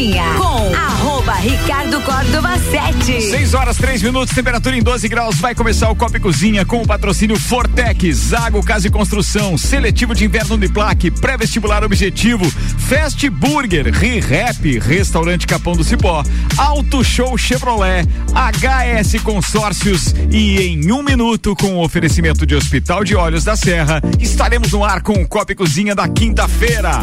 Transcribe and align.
Cozinha 0.00 0.24
com 0.38 0.74
arroba 0.74 1.34
Ricardo 1.34 2.00
Córdova 2.00 2.58
7. 2.58 3.20
6 3.20 3.52
horas 3.52 3.76
3 3.76 4.02
minutos, 4.02 4.34
temperatura 4.34 4.74
em 4.74 4.82
12 4.82 5.06
graus. 5.10 5.36
Vai 5.36 5.54
começar 5.54 5.90
o 5.90 5.94
Copa 5.94 6.18
Cozinha 6.18 6.64
com 6.64 6.80
o 6.80 6.86
patrocínio 6.86 7.38
Fortec, 7.38 8.10
Zago 8.10 8.64
Casa 8.64 8.86
e 8.86 8.90
Construção, 8.90 9.58
Seletivo 9.58 10.14
de 10.14 10.24
Inverno 10.24 10.54
Uniplaque, 10.54 11.10
Pré-Vestibular 11.10 11.84
Objetivo, 11.84 12.50
Fast 12.50 13.28
Burger, 13.28 13.92
Re-Rap, 13.92 14.78
Restaurante 14.78 15.46
Capão 15.46 15.74
do 15.74 15.84
Cipó, 15.84 16.24
Auto 16.56 17.04
Show 17.04 17.36
Chevrolet, 17.36 18.08
HS 18.34 19.22
Consórcios 19.22 20.14
e 20.30 20.62
em 20.62 20.90
um 20.92 21.02
minuto 21.02 21.54
com 21.54 21.74
o 21.74 21.84
oferecimento 21.84 22.46
de 22.46 22.54
Hospital 22.54 23.04
de 23.04 23.14
Olhos 23.14 23.44
da 23.44 23.54
Serra, 23.54 24.00
estaremos 24.18 24.72
no 24.72 24.82
ar 24.82 25.02
com 25.02 25.12
o 25.12 25.28
Copa 25.28 25.54
Cozinha 25.54 25.94
da 25.94 26.08
quinta-feira. 26.08 27.02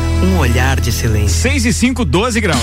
um 0.21 0.37
olhar 0.37 0.79
de 0.79 0.91
silêncio. 0.91 1.41
6 1.41 1.65
e 1.65 1.73
5, 1.73 2.05
12 2.05 2.41
graus. 2.41 2.61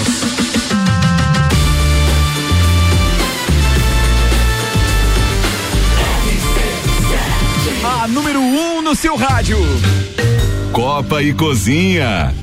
A 7.85 8.07
número 8.09 8.41
1 8.41 8.79
um 8.79 8.83
no 8.83 8.95
seu 8.95 9.17
rádio. 9.17 9.59
Copa 10.73 11.23
e 11.23 11.33
Cozinha. 11.33 12.35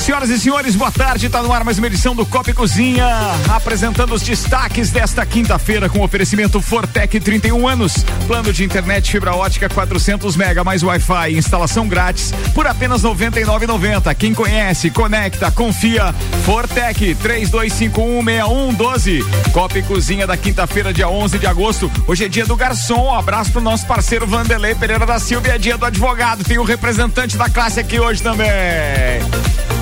Senhoras 0.00 0.30
e 0.30 0.40
senhores, 0.40 0.74
boa 0.74 0.90
tarde. 0.90 1.26
Está 1.26 1.42
no 1.42 1.52
ar 1.52 1.62
mais 1.62 1.76
uma 1.76 1.86
edição 1.86 2.14
do 2.14 2.24
Copa 2.24 2.50
e 2.50 2.54
Cozinha, 2.54 3.06
apresentando 3.50 4.14
os 4.14 4.22
destaques 4.22 4.90
desta 4.90 5.26
quinta-feira 5.26 5.90
com 5.90 6.00
oferecimento 6.00 6.62
Fortec 6.62 7.20
31 7.20 7.68
anos, 7.68 8.02
plano 8.26 8.50
de 8.50 8.64
internet 8.64 9.12
fibra 9.12 9.36
ótica 9.36 9.68
400 9.68 10.36
mega 10.36 10.64
mais 10.64 10.82
Wi-Fi, 10.82 11.36
instalação 11.36 11.86
grátis 11.86 12.32
por 12.54 12.66
apenas 12.66 13.02
99,90. 13.02 14.14
Quem 14.14 14.32
conhece, 14.32 14.90
conecta, 14.90 15.50
confia. 15.50 16.14
Fortec 16.46 17.14
32516112. 17.16 19.22
Copa 19.52 19.78
e 19.78 19.82
Cozinha 19.82 20.26
da 20.26 20.36
quinta-feira, 20.36 20.94
dia 20.94 21.10
11 21.10 21.38
de 21.38 21.46
agosto. 21.46 21.92
Hoje 22.06 22.24
é 22.24 22.28
dia 22.28 22.46
do 22.46 22.56
garçom. 22.56 23.08
Um 23.08 23.14
abraço 23.14 23.52
pro 23.52 23.60
nosso 23.60 23.86
parceiro 23.86 24.26
Vanderlei 24.26 24.74
Pereira 24.74 25.04
da 25.04 25.18
Silva. 25.18 25.48
E 25.48 25.50
é 25.50 25.58
dia 25.58 25.76
do 25.76 25.84
advogado. 25.84 26.42
Tem 26.42 26.56
o 26.56 26.62
um 26.62 26.64
representante 26.64 27.36
da 27.36 27.50
classe 27.50 27.78
aqui 27.78 28.00
hoje 28.00 28.22
também. 28.22 28.48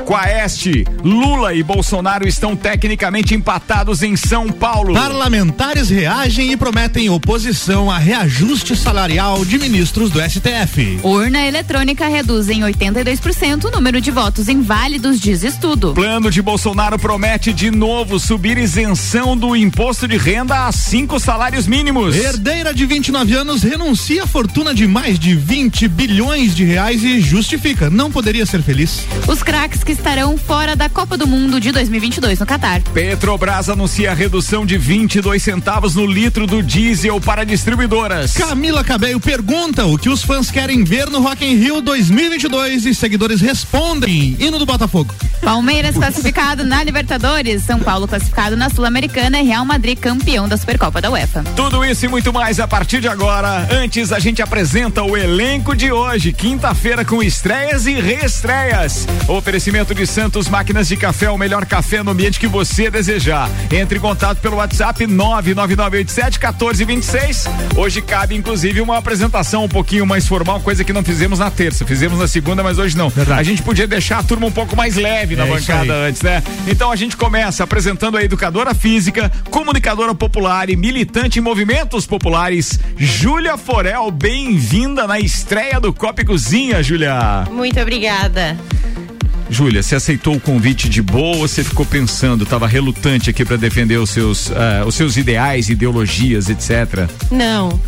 Quaeste, 0.09 0.87
Lula 1.05 1.53
e 1.53 1.63
Bolsonaro 1.63 2.27
estão 2.27 2.57
tecnicamente 2.57 3.35
empatados 3.35 4.03
em 4.03 4.17
São 4.17 4.49
Paulo. 4.49 4.95
Parlamentares 4.95 5.91
reagem 5.91 6.51
e 6.51 6.57
prometem 6.57 7.11
oposição 7.11 7.91
a 7.91 7.99
reajuste 7.99 8.75
salarial 8.75 9.45
de 9.45 9.59
ministros 9.59 10.11
do 10.11 10.19
STF. 10.19 11.01
Urna 11.03 11.47
eletrônica 11.47 12.09
reduz 12.09 12.49
em 12.49 12.63
82% 12.63 13.65
o 13.67 13.71
número 13.71 14.01
de 14.01 14.11
votos 14.11 14.49
inválidos, 14.49 15.21
diz 15.21 15.43
estudo. 15.43 15.93
Plano 15.93 16.31
de 16.31 16.41
Bolsonaro 16.41 16.99
promete 16.99 17.53
de 17.53 17.71
novo 17.71 18.19
subir 18.19 18.57
isenção 18.57 19.37
do 19.37 19.55
imposto 19.55 20.09
de 20.09 20.17
renda 20.17 20.69
a 20.69 20.73
cinco 20.73 21.21
salários 21.21 21.67
mínimos. 21.67 22.17
Herdeira 22.17 22.73
de 22.73 22.87
29 22.87 23.35
anos 23.35 23.63
renuncia 23.63 24.25
a 24.25 24.27
fortuna 24.27 24.75
de 24.75 24.87
mais 24.87 25.19
de 25.19 25.35
20 25.35 25.87
bilhões 25.87 26.55
de 26.55 26.65
reais 26.65 27.05
e 27.05 27.21
justifica, 27.21 27.91
não 27.91 28.11
poderia 28.11 28.47
ser 28.47 28.63
feliz. 28.63 29.07
Os 29.27 29.43
craques 29.43 29.85
que 29.85 29.98
estarão 29.99 30.39
fora 30.39 30.77
da 30.77 30.89
Copa 30.89 31.17
do 31.17 31.27
Mundo 31.27 31.61
de 31.61 31.73
2022 31.73 32.39
no 32.39 32.47
Catar. 32.47 32.81
Petrobras 32.95 33.69
anuncia 33.69 34.13
a 34.13 34.15
redução 34.15 34.65
de 34.65 34.79
22 34.79 35.43
centavos 35.43 35.97
no 35.97 36.07
litro 36.07 36.47
do 36.47 36.63
diesel 36.63 37.21
para 37.21 37.45
distribuidoras. 37.45 38.33
Camila 38.33 38.85
Cabello 38.85 39.19
pergunta 39.19 39.85
o 39.87 39.99
que 39.99 40.09
os 40.09 40.23
fãs 40.23 40.51
querem 40.51 40.85
ver 40.85 41.11
no 41.11 41.21
Rock 41.21 41.45
in 41.45 41.57
Rio 41.57 41.81
2022 41.81 42.87
e 42.87 42.95
seguidores 42.95 43.41
respondem. 43.41 44.37
Hino 44.39 44.59
do 44.59 44.65
Botafogo. 44.65 45.13
Palmeiras 45.43 45.97
classificado 45.97 46.65
na 46.65 46.83
Libertadores, 46.85 47.65
São 47.65 47.81
Paulo 47.81 48.07
classificado 48.07 48.57
na 48.57 48.71
Sul-Americana 48.71 49.41
e 49.41 49.45
Real 49.45 49.65
Madrid 49.65 49.99
campeão 49.99 50.49
da 50.49 50.57
Supercopa 50.57 51.01
da 51.01 51.11
UEFA. 51.11 51.43
Tudo 51.57 51.85
isso 51.85 52.05
e 52.05 52.09
muito 52.09 52.33
mais 52.33 52.61
a 52.61 52.69
partir 52.69 53.01
de 53.01 53.09
agora. 53.09 53.67
Antes 53.71 54.13
a 54.13 54.19
gente 54.19 54.41
apresenta 54.43 55.03
o 55.03 55.17
elenco 55.17 55.75
de 55.75 55.91
hoje, 55.91 56.33
quinta-feira 56.33 57.05
com 57.05 57.23
estreias 57.23 57.87
e 57.87 57.95
reestreias. 57.95 59.07
Oferecimento 59.27 59.88
de 59.95 60.07
Santos 60.07 60.49
Máquinas 60.49 60.89
de 60.89 60.97
Café, 60.97 61.31
o 61.31 61.39
melhor 61.39 61.65
café 61.67 62.03
no 62.03 62.11
ambiente 62.11 62.39
que 62.39 62.47
você 62.47 62.91
desejar. 62.91 63.51
Entre 63.73 63.99
em 63.99 64.01
contato 64.01 64.39
pelo 64.39 64.57
WhatsApp 64.57 65.07
99987 65.07 66.39
1426. 66.39 67.49
Hoje 67.77 68.03
cabe 68.03 68.35
inclusive 68.35 68.81
uma 68.81 68.99
apresentação 68.99 69.65
um 69.65 69.69
pouquinho 69.69 70.07
mais 70.07 70.27
formal, 70.27 70.61
coisa 70.61 70.85
que 70.85 70.93
não 70.93 71.03
fizemos 71.03 71.39
na 71.39 71.51
terça. 71.51 71.87
Fizemos 71.87 72.19
na 72.19 72.29
segunda, 72.29 72.63
mas 72.63 72.79
hoje 72.79 72.97
não. 72.97 73.09
Verdade. 73.09 73.41
A 73.41 73.43
gente 73.43 73.63
podia 73.63 73.87
deixar 73.87 74.19
a 74.19 74.23
turma 74.23 74.47
um 74.47 74.53
pouco 74.53 74.77
mais 74.77 74.97
leve 74.97 75.37
na 75.37 75.47
é 75.47 75.51
bancada 75.51 75.95
antes, 75.95 76.23
né? 76.23 76.43
Então 76.67 76.91
a 76.91 76.97
gente 76.97 77.17
começa 77.17 77.65
apresentando 77.65 78.17
a 78.17 78.23
educadora 78.23 78.75
física, 78.75 79.31
comunicadora 79.51 80.15
popular 80.15 80.71
e 80.71 80.77
militante 80.77 81.39
em 81.39 81.43
movimentos 81.43 82.07
populares, 82.07 82.79
Júlia 82.97 83.57
Forel. 83.57 84.11
Bem-vinda 84.11 85.07
na 85.07 85.19
estreia 85.19 85.81
do 85.81 85.93
Copa 85.93 86.23
e 86.23 86.25
Cozinha, 86.25 86.83
Júlia. 86.83 87.45
Muito 87.51 87.81
obrigada. 87.81 88.57
Júlia, 89.51 89.83
você 89.83 89.95
aceitou 89.95 90.37
o 90.37 90.41
convite 90.41 90.89
de 90.89 91.01
boa 91.01 91.37
ou 91.37 91.49
você 91.49 91.65
ficou 91.65 91.87
pensando, 91.87 92.45
estava 92.45 92.67
relutante 92.67 93.31
aqui 93.31 93.45
para 93.45 93.57
defender 93.57 93.97
os 93.97 94.11
seus, 94.11 94.49
uh, 94.51 94.87
os 94.87 94.95
seus 94.95 95.17
ideais, 95.17 95.69
ideologias, 95.69 96.49
etc? 96.49 97.09
Não. 97.31 97.81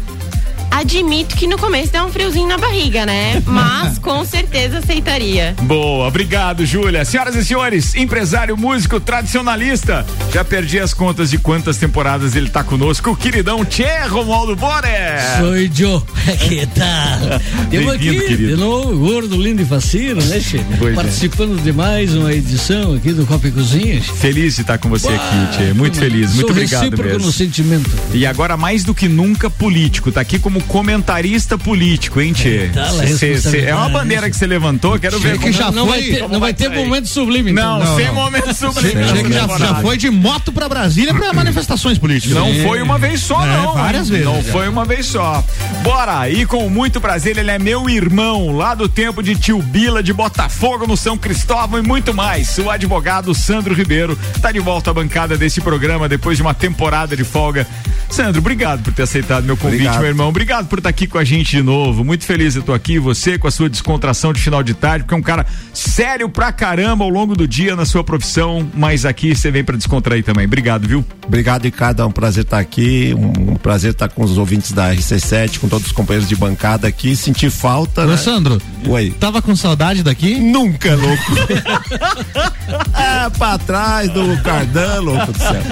Admito 0.80 1.36
que 1.36 1.46
no 1.46 1.58
começo 1.58 1.92
deu 1.92 2.04
um 2.04 2.10
friozinho 2.10 2.48
na 2.48 2.56
barriga, 2.56 3.04
né? 3.04 3.40
Mas 3.44 3.98
com 3.98 4.24
certeza 4.24 4.78
aceitaria. 4.78 5.54
Boa, 5.64 6.08
obrigado, 6.08 6.64
Júlia. 6.64 7.04
Senhoras 7.04 7.36
e 7.36 7.44
senhores, 7.44 7.94
empresário, 7.94 8.56
músico, 8.56 8.98
tradicionalista. 8.98 10.06
Já 10.32 10.42
perdi 10.42 10.78
as 10.78 10.94
contas 10.94 11.28
de 11.28 11.36
quantas 11.36 11.76
temporadas 11.76 12.34
ele 12.34 12.48
tá 12.48 12.64
conosco. 12.64 13.10
O 13.10 13.16
queridão 13.16 13.62
Tchê 13.62 14.06
Romualdo 14.08 14.56
Borer. 14.56 15.20
Sou 15.38 15.54
eu. 15.54 16.02
Que 16.48 16.66
tal? 16.66 17.40
Temos 17.70 17.92
aqui, 17.92 18.18
querido. 18.18 18.48
de 18.48 18.56
novo, 18.56 18.96
gordo, 18.96 19.36
lindo 19.36 19.60
e 19.60 19.64
fascino, 19.66 20.22
né, 20.22 20.40
Tchê? 20.40 20.60
Participando 20.94 21.58
é. 21.58 21.62
de 21.62 21.72
mais 21.72 22.14
uma 22.14 22.32
edição 22.32 22.94
aqui 22.94 23.12
do 23.12 23.26
Copa 23.26 23.48
e 23.48 23.50
Cozinhas. 23.50 24.06
Feliz 24.06 24.54
de 24.54 24.62
estar 24.62 24.78
com 24.78 24.88
você 24.88 25.08
Uau, 25.08 25.16
aqui, 25.16 25.58
Tchê. 25.58 25.72
Muito 25.74 25.98
feliz, 25.98 26.34
muito 26.34 26.50
obrigado 26.50 27.02
mesmo. 27.02 27.26
no 27.26 27.32
sentimento. 27.32 27.90
E 28.14 28.24
agora, 28.24 28.56
mais 28.56 28.82
do 28.82 28.94
que 28.94 29.08
nunca, 29.08 29.50
político. 29.50 30.10
Tá 30.10 30.22
aqui 30.22 30.38
como 30.38 30.62
comentarista 30.70 31.58
político, 31.58 32.20
hein, 32.20 32.32
Tchê? 32.32 32.66
É, 32.66 32.68
tá 32.68 32.90
cê, 32.90 33.40
cê, 33.40 33.60
é 33.62 33.74
uma 33.74 33.88
bandeira 33.88 34.30
que 34.30 34.36
você 34.36 34.46
levantou, 34.46 34.98
quero 35.00 35.18
ver 35.18 35.36
que 35.36 35.50
já 35.50 35.70
não, 35.72 35.88
foi. 35.88 36.00
Vai 36.00 36.10
ter, 36.10 36.28
não 36.28 36.40
vai 36.40 36.54
ter 36.54 36.68
momento 36.68 37.08
sublime. 37.08 37.50
Então. 37.50 37.80
Não, 37.80 37.84
não, 37.84 37.96
sem 37.96 38.06
não. 38.06 38.14
momento 38.14 38.54
sublime. 38.54 39.24
que 39.24 39.32
já, 39.32 39.58
já, 39.58 39.74
foi 39.80 39.96
de 39.96 40.08
moto 40.10 40.52
pra 40.52 40.68
Brasília 40.68 41.12
pra 41.12 41.32
manifestações 41.32 41.98
políticas. 41.98 42.36
Não 42.36 42.46
é. 42.46 42.62
foi 42.62 42.82
uma 42.82 42.98
vez 42.98 43.20
só, 43.20 43.44
é, 43.44 43.48
não. 43.48 43.74
Várias 43.74 44.08
vezes. 44.08 44.24
Não 44.24 44.40
já. 44.40 44.52
foi 44.52 44.68
uma 44.68 44.84
vez 44.84 45.06
só. 45.06 45.44
Bora, 45.82 46.30
e 46.30 46.46
com 46.46 46.70
muito 46.70 47.00
prazer, 47.00 47.36
ele 47.36 47.50
é 47.50 47.58
meu 47.58 47.90
irmão, 47.90 48.56
lá 48.56 48.72
do 48.72 48.88
tempo 48.88 49.24
de 49.24 49.34
Tio 49.34 49.60
Bila, 49.60 50.04
de 50.04 50.12
Botafogo, 50.12 50.86
no 50.86 50.96
São 50.96 51.18
Cristóvão 51.18 51.80
e 51.80 51.82
muito 51.82 52.14
mais. 52.14 52.56
O 52.58 52.70
advogado 52.70 53.34
Sandro 53.34 53.74
Ribeiro 53.74 54.16
tá 54.40 54.52
de 54.52 54.60
volta 54.60 54.90
à 54.90 54.94
bancada 54.94 55.36
desse 55.36 55.60
programa 55.60 56.08
depois 56.08 56.36
de 56.36 56.42
uma 56.42 56.54
temporada 56.54 57.16
de 57.16 57.24
folga. 57.24 57.66
Sandro, 58.08 58.40
obrigado 58.40 58.82
por 58.82 58.92
ter 58.92 59.02
aceitado 59.02 59.44
meu 59.44 59.56
convite, 59.56 59.82
obrigado. 59.82 60.00
meu 60.00 60.08
irmão. 60.08 60.28
Obrigado 60.28 60.59
obrigado 60.60 60.68
por 60.68 60.78
estar 60.78 60.90
aqui 60.90 61.06
com 61.06 61.18
a 61.18 61.24
gente 61.24 61.56
de 61.56 61.62
novo. 61.62 62.04
Muito 62.04 62.24
feliz 62.24 62.56
eu 62.56 62.62
tô 62.62 62.72
aqui, 62.72 62.98
você 62.98 63.38
com 63.38 63.48
a 63.48 63.50
sua 63.50 63.68
descontração 63.68 64.32
de 64.32 64.40
final 64.40 64.62
de 64.62 64.74
tarde, 64.74 65.04
porque 65.04 65.14
é 65.14 65.18
um 65.18 65.22
cara 65.22 65.46
sério 65.72 66.28
pra 66.28 66.52
caramba 66.52 67.04
ao 67.04 67.10
longo 67.10 67.34
do 67.34 67.46
dia 67.46 67.74
na 67.74 67.84
sua 67.84 68.04
profissão, 68.04 68.68
mas 68.74 69.04
aqui 69.04 69.34
você 69.34 69.50
vem 69.50 69.64
para 69.64 69.76
descontrair 69.76 70.22
também. 70.22 70.44
Obrigado, 70.44 70.86
viu? 70.86 71.04
Obrigado, 71.26 71.64
Ricardo. 71.64 72.02
É 72.02 72.04
um 72.04 72.10
prazer 72.10 72.44
estar 72.44 72.58
aqui. 72.58 73.14
Um, 73.16 73.52
um 73.52 73.56
prazer 73.56 73.92
estar 73.92 74.08
com 74.08 74.24
os 74.24 74.36
ouvintes 74.36 74.72
da 74.72 74.92
RC7, 74.92 75.58
com 75.58 75.68
todos 75.68 75.86
os 75.86 75.92
companheiros 75.92 76.28
de 76.28 76.36
bancada 76.36 76.88
aqui. 76.88 77.14
Sentir 77.14 77.50
falta. 77.50 78.04
Né? 78.04 78.16
Sandro, 78.16 78.60
Oi. 78.88 79.14
Tava 79.18 79.40
com 79.40 79.54
saudade 79.54 80.02
daqui? 80.02 80.34
Nunca, 80.34 80.94
louco. 80.94 81.32
é, 82.98 83.30
pra 83.30 83.58
trás 83.58 84.10
do 84.10 84.42
Cardan, 84.42 85.00
louco 85.00 85.32
do 85.32 85.38
céu. 85.38 85.62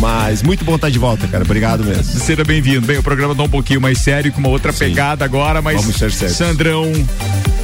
Mas 0.00 0.42
muito 0.42 0.64
bom 0.64 0.74
estar 0.74 0.90
de 0.90 0.98
volta, 0.98 1.28
cara. 1.28 1.44
Obrigado 1.44 1.84
mesmo. 1.84 2.02
Seja 2.04 2.44
bem-vindo. 2.44 2.86
Bem, 2.86 2.98
o 2.98 3.02
programa 3.02 3.34
tá 3.34 3.42
um 3.42 3.48
pouquinho 3.48 3.80
mais 3.80 3.98
sério, 4.10 4.32
com 4.32 4.40
uma 4.40 4.48
outra 4.48 4.72
Sim. 4.72 4.80
pegada 4.80 5.24
agora, 5.24 5.62
mas. 5.62 5.80
Vamos 5.80 5.96
ser 5.96 6.10
sérios. 6.10 6.36
Sandrão. 6.36 6.90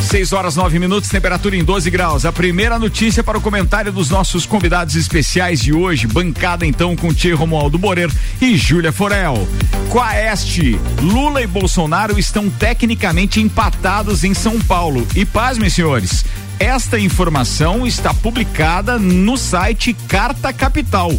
6 0.03 0.33
horas 0.33 0.57
9 0.57 0.79
minutos, 0.79 1.09
temperatura 1.09 1.57
em 1.57 1.65
12 1.65 1.91
graus. 1.91 2.25
A 2.25 2.33
primeira 2.33 2.79
notícia 2.79 3.23
para 3.23 3.39
o 3.39 3.41
comentário 3.41 3.93
dos 3.93 4.11
nossos 4.11 4.45
convidados 4.45 4.97
especiais 4.97 5.61
de 5.61 5.73
hoje. 5.73 6.07
Bancada 6.07 6.67
então 6.67 6.95
com 6.97 7.15
Tia 7.15 7.35
Romualdo 7.35 7.79
Morer 7.79 8.11
e 8.41 8.57
Júlia 8.57 8.93
Forel. 8.93 9.47
Quaeste, 9.89 10.79
Lula 11.01 11.43
e 11.43 11.47
Bolsonaro 11.47 12.19
estão 12.19 12.51
tecnicamente 12.51 13.41
empatados 13.41 14.25
em 14.25 14.35
São 14.35 14.61
Paulo. 14.61 15.07
E 15.15 15.25
pasmem, 15.25 15.71
senhores, 15.71 16.25
esta 16.59 16.99
informação 16.99 17.87
está 17.87 18.13
publicada 18.13 18.99
no 18.99 19.37
site 19.37 19.95
Carta 20.09 20.53
Capital, 20.53 21.11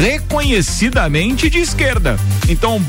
reconhecidamente 0.00 1.48
de 1.48 1.58
esquerda. 1.58 2.18
Então, 2.48 2.80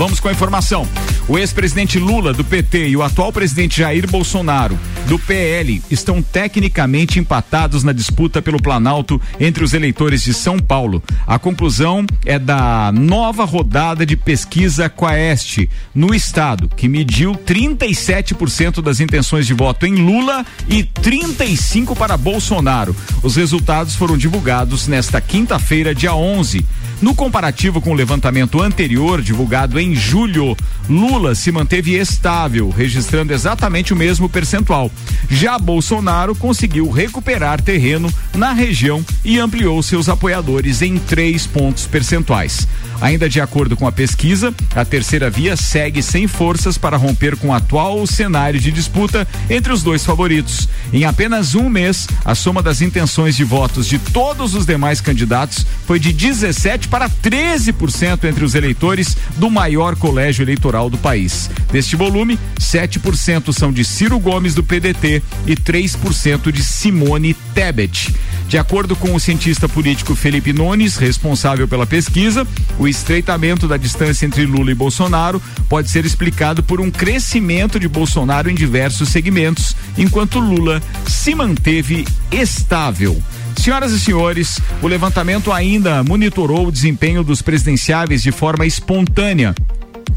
Vamos 0.00 0.18
com 0.18 0.28
a 0.28 0.32
informação. 0.32 0.88
O 1.28 1.38
ex-presidente 1.38 1.98
Lula, 1.98 2.32
do 2.32 2.42
PT, 2.42 2.88
e 2.88 2.96
o 2.96 3.02
atual 3.02 3.30
presidente 3.30 3.80
Jair 3.80 4.10
Bolsonaro, 4.10 4.78
do 5.06 5.18
PL, 5.18 5.82
estão 5.90 6.22
tecnicamente 6.22 7.18
empatados 7.18 7.84
na 7.84 7.92
disputa 7.92 8.40
pelo 8.40 8.62
Planalto 8.62 9.20
entre 9.38 9.62
os 9.62 9.74
eleitores 9.74 10.22
de 10.22 10.32
São 10.32 10.58
Paulo. 10.58 11.02
A 11.26 11.38
conclusão 11.38 12.06
é 12.24 12.38
da 12.38 12.90
nova 12.92 13.44
rodada 13.44 14.06
de 14.06 14.16
pesquisa 14.16 14.88
Quaest 14.88 15.68
no 15.94 16.14
estado, 16.14 16.66
que 16.74 16.88
mediu 16.88 17.32
37% 17.32 18.80
das 18.80 19.00
intenções 19.00 19.46
de 19.46 19.52
voto 19.52 19.84
em 19.84 19.96
Lula 19.96 20.46
e 20.66 20.82
35 20.82 21.94
para 21.94 22.16
Bolsonaro. 22.16 22.96
Os 23.22 23.36
resultados 23.36 23.94
foram 23.94 24.16
divulgados 24.16 24.88
nesta 24.88 25.20
quinta-feira, 25.20 25.94
dia 25.94 26.14
11. 26.14 26.64
No 27.00 27.14
comparativo 27.14 27.80
com 27.80 27.92
o 27.92 27.94
levantamento 27.94 28.60
anterior, 28.60 29.22
divulgado 29.22 29.80
em 29.80 29.94
julho, 29.94 30.54
Lula 30.86 31.34
se 31.34 31.50
manteve 31.50 31.94
estável, 31.94 32.68
registrando 32.68 33.32
exatamente 33.32 33.94
o 33.94 33.96
mesmo 33.96 34.28
percentual. 34.28 34.90
Já 35.30 35.58
Bolsonaro 35.58 36.34
conseguiu 36.34 36.90
recuperar 36.90 37.62
terreno 37.62 38.12
na 38.34 38.52
região 38.52 39.02
e 39.24 39.38
ampliou 39.38 39.82
seus 39.82 40.10
apoiadores 40.10 40.82
em 40.82 40.98
três 40.98 41.46
pontos 41.46 41.86
percentuais. 41.86 42.68
Ainda 43.00 43.30
de 43.30 43.40
acordo 43.40 43.78
com 43.78 43.86
a 43.86 43.92
pesquisa, 43.92 44.52
a 44.76 44.84
terceira 44.84 45.30
via 45.30 45.56
segue 45.56 46.02
sem 46.02 46.26
forças 46.26 46.76
para 46.76 46.98
romper 46.98 47.34
com 47.34 47.48
o 47.48 47.54
atual 47.54 48.06
cenário 48.06 48.60
de 48.60 48.70
disputa 48.70 49.26
entre 49.48 49.72
os 49.72 49.82
dois 49.82 50.04
favoritos. 50.04 50.68
Em 50.92 51.06
apenas 51.06 51.54
um 51.54 51.70
mês, 51.70 52.06
a 52.22 52.34
soma 52.34 52.62
das 52.62 52.82
intenções 52.82 53.34
de 53.34 53.44
votos 53.44 53.86
de 53.86 53.98
todos 53.98 54.54
os 54.54 54.66
demais 54.66 55.00
candidatos 55.00 55.64
foi 55.86 55.98
de 55.98 56.12
17 56.12 56.89
para 56.90 57.08
13% 57.08 58.24
entre 58.24 58.44
os 58.44 58.54
eleitores 58.54 59.16
do 59.36 59.48
maior 59.48 59.94
colégio 59.96 60.42
eleitoral 60.42 60.90
do 60.90 60.98
país. 60.98 61.48
Deste 61.72 61.94
volume, 61.96 62.38
7% 62.58 63.52
são 63.52 63.72
de 63.72 63.84
Ciro 63.84 64.18
Gomes 64.18 64.54
do 64.54 64.64
PDT 64.64 65.22
e 65.46 65.54
3% 65.54 66.50
de 66.50 66.64
Simone 66.64 67.34
Tebet. 67.54 68.12
De 68.48 68.58
acordo 68.58 68.96
com 68.96 69.14
o 69.14 69.20
cientista 69.20 69.68
político 69.68 70.16
Felipe 70.16 70.52
Nunes, 70.52 70.96
responsável 70.96 71.68
pela 71.68 71.86
pesquisa, 71.86 72.44
o 72.78 72.88
estreitamento 72.88 73.68
da 73.68 73.76
distância 73.76 74.26
entre 74.26 74.44
Lula 74.44 74.72
e 74.72 74.74
Bolsonaro 74.74 75.40
pode 75.68 75.88
ser 75.88 76.04
explicado 76.04 76.60
por 76.60 76.80
um 76.80 76.90
crescimento 76.90 77.78
de 77.78 77.86
Bolsonaro 77.86 78.50
em 78.50 78.54
diversos 78.54 79.08
segmentos, 79.08 79.76
enquanto 79.96 80.40
Lula 80.40 80.82
se 81.06 81.32
manteve 81.32 82.04
estável. 82.32 83.22
Senhoras 83.60 83.92
e 83.92 84.00
senhores, 84.00 84.58
o 84.80 84.86
levantamento 84.86 85.52
ainda 85.52 86.02
monitorou 86.02 86.68
o 86.68 86.72
desempenho 86.72 87.22
dos 87.22 87.42
presidenciáveis 87.42 88.22
de 88.22 88.32
forma 88.32 88.64
espontânea 88.64 89.54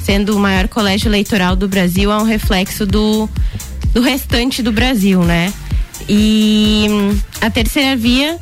sendo 0.03 0.35
o 0.35 0.39
maior 0.39 0.67
colégio 0.67 1.07
eleitoral 1.07 1.55
do 1.55 1.67
Brasil, 1.67 2.11
é 2.11 2.17
um 2.17 2.25
reflexo 2.25 2.85
do, 2.85 3.29
do 3.93 4.01
restante 4.01 4.61
do 4.61 4.71
Brasil, 4.71 5.23
né? 5.23 5.53
E 6.09 6.87
a 7.39 7.49
terceira 7.49 7.95
via 7.95 8.37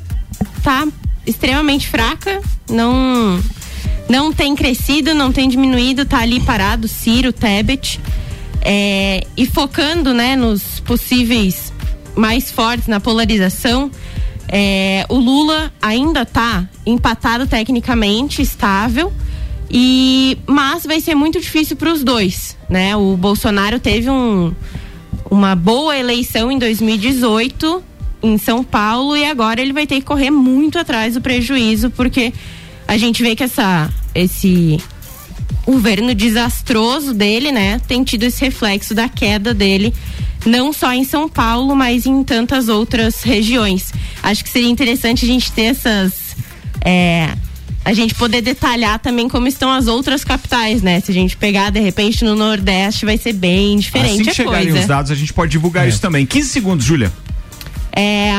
tá 0.63 0.87
extremamente 1.25 1.87
fraca, 1.87 2.41
não 2.69 3.41
não 4.09 4.33
tem 4.33 4.53
crescido, 4.55 5.15
não 5.15 5.31
tem 5.31 5.47
diminuído, 5.47 6.05
tá 6.05 6.19
ali 6.19 6.39
parado, 6.41 6.87
Ciro, 6.87 7.31
Tebet, 7.31 7.99
é, 8.61 9.25
e 9.35 9.45
focando, 9.45 10.13
né, 10.13 10.35
nos 10.35 10.79
possíveis 10.81 11.71
mais 12.15 12.51
fortes 12.51 12.87
na 12.87 12.99
polarização, 12.99 13.89
é, 14.47 15.05
o 15.09 15.15
Lula 15.15 15.71
ainda 15.81 16.25
tá 16.25 16.67
empatado 16.85 17.47
tecnicamente, 17.47 18.41
estável, 18.41 19.11
e 19.69 20.37
mas 20.45 20.85
vai 20.85 21.01
ser 21.01 21.15
muito 21.15 21.39
difícil 21.39 21.75
para 21.75 21.91
os 21.91 22.03
dois, 22.03 22.55
né? 22.69 22.95
O 22.95 23.17
Bolsonaro 23.17 23.79
teve 23.79 24.09
um, 24.09 24.53
uma 25.31 25.55
boa 25.55 25.97
eleição 25.97 26.51
em 26.51 26.59
2018 26.59 27.83
em 28.23 28.37
São 28.37 28.63
Paulo 28.63 29.15
e 29.17 29.25
agora 29.25 29.61
ele 29.61 29.73
vai 29.73 29.85
ter 29.85 29.95
que 29.95 30.01
correr 30.03 30.31
muito 30.31 30.79
atrás 30.79 31.13
do 31.15 31.21
prejuízo, 31.21 31.89
porque 31.91 32.33
a 32.87 32.97
gente 32.97 33.21
vê 33.21 33.35
que 33.35 33.43
essa, 33.43 33.89
esse 34.15 34.79
governo 35.65 36.15
desastroso 36.15 37.13
dele, 37.13 37.51
né, 37.51 37.79
tem 37.87 38.03
tido 38.03 38.23
esse 38.23 38.39
reflexo 38.43 38.93
da 38.95 39.07
queda 39.09 39.53
dele, 39.53 39.93
não 40.45 40.73
só 40.73 40.93
em 40.93 41.03
São 41.03 41.27
Paulo, 41.29 41.75
mas 41.75 42.05
em 42.05 42.23
tantas 42.23 42.67
outras 42.69 43.23
regiões. 43.23 43.93
Acho 44.21 44.43
que 44.43 44.49
seria 44.49 44.69
interessante 44.69 45.25
a 45.25 45.27
gente 45.27 45.51
ter 45.51 45.63
essas. 45.63 46.13
É, 46.83 47.29
a 47.85 47.93
gente 47.93 48.15
poder 48.15 48.41
detalhar 48.41 48.97
também 48.99 49.27
como 49.27 49.45
estão 49.47 49.69
as 49.69 49.87
outras 49.87 50.23
capitais, 50.23 50.81
né? 50.81 51.01
Se 51.01 51.11
a 51.11 51.13
gente 51.13 51.35
pegar 51.35 51.69
de 51.69 51.81
repente 51.81 52.23
no 52.23 52.33
Nordeste, 52.35 53.05
vai 53.05 53.17
ser 53.17 53.33
bem 53.33 53.77
diferente 53.77 54.13
assim 54.15 54.23
que 54.23 54.29
a 54.29 54.33
chegarem 54.33 54.67
coisa. 54.67 54.79
os 54.79 54.85
dados, 54.85 55.11
a 55.11 55.15
gente 55.15 55.33
pode 55.33 55.51
divulgar 55.51 55.85
É. 55.85 55.89
isso 55.89 55.99
também. 55.99 56.25
15 56.25 56.47
segundos, 56.49 56.85
Júlia. 56.85 57.11
É, 57.95 58.31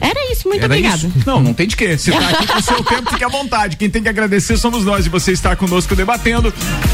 era 0.00 0.32
isso, 0.32 0.48
muito 0.48 0.64
Era 0.64 0.72
obrigada. 0.72 0.96
isso? 0.96 1.12
Não, 1.26 1.40
não 1.40 1.54
tem 1.54 1.66
de 1.66 1.76
quê. 1.76 1.96
Você 1.96 2.12
tá 2.12 2.28
aqui 2.28 2.46
com 2.46 2.58
o 2.58 2.62
seu 2.62 2.84
tempo, 2.84 3.10
fique 3.10 3.24
à 3.24 3.28
vontade. 3.28 3.76
Quem 3.76 3.90
tem 3.90 4.02
que 4.02 4.08
agradecer 4.08 4.56
somos 4.56 4.84
nós 4.84 5.06
e 5.06 5.08
você 5.08 5.32
está 5.32 5.54
conosco 5.56 5.94
debatendo. 5.96 6.52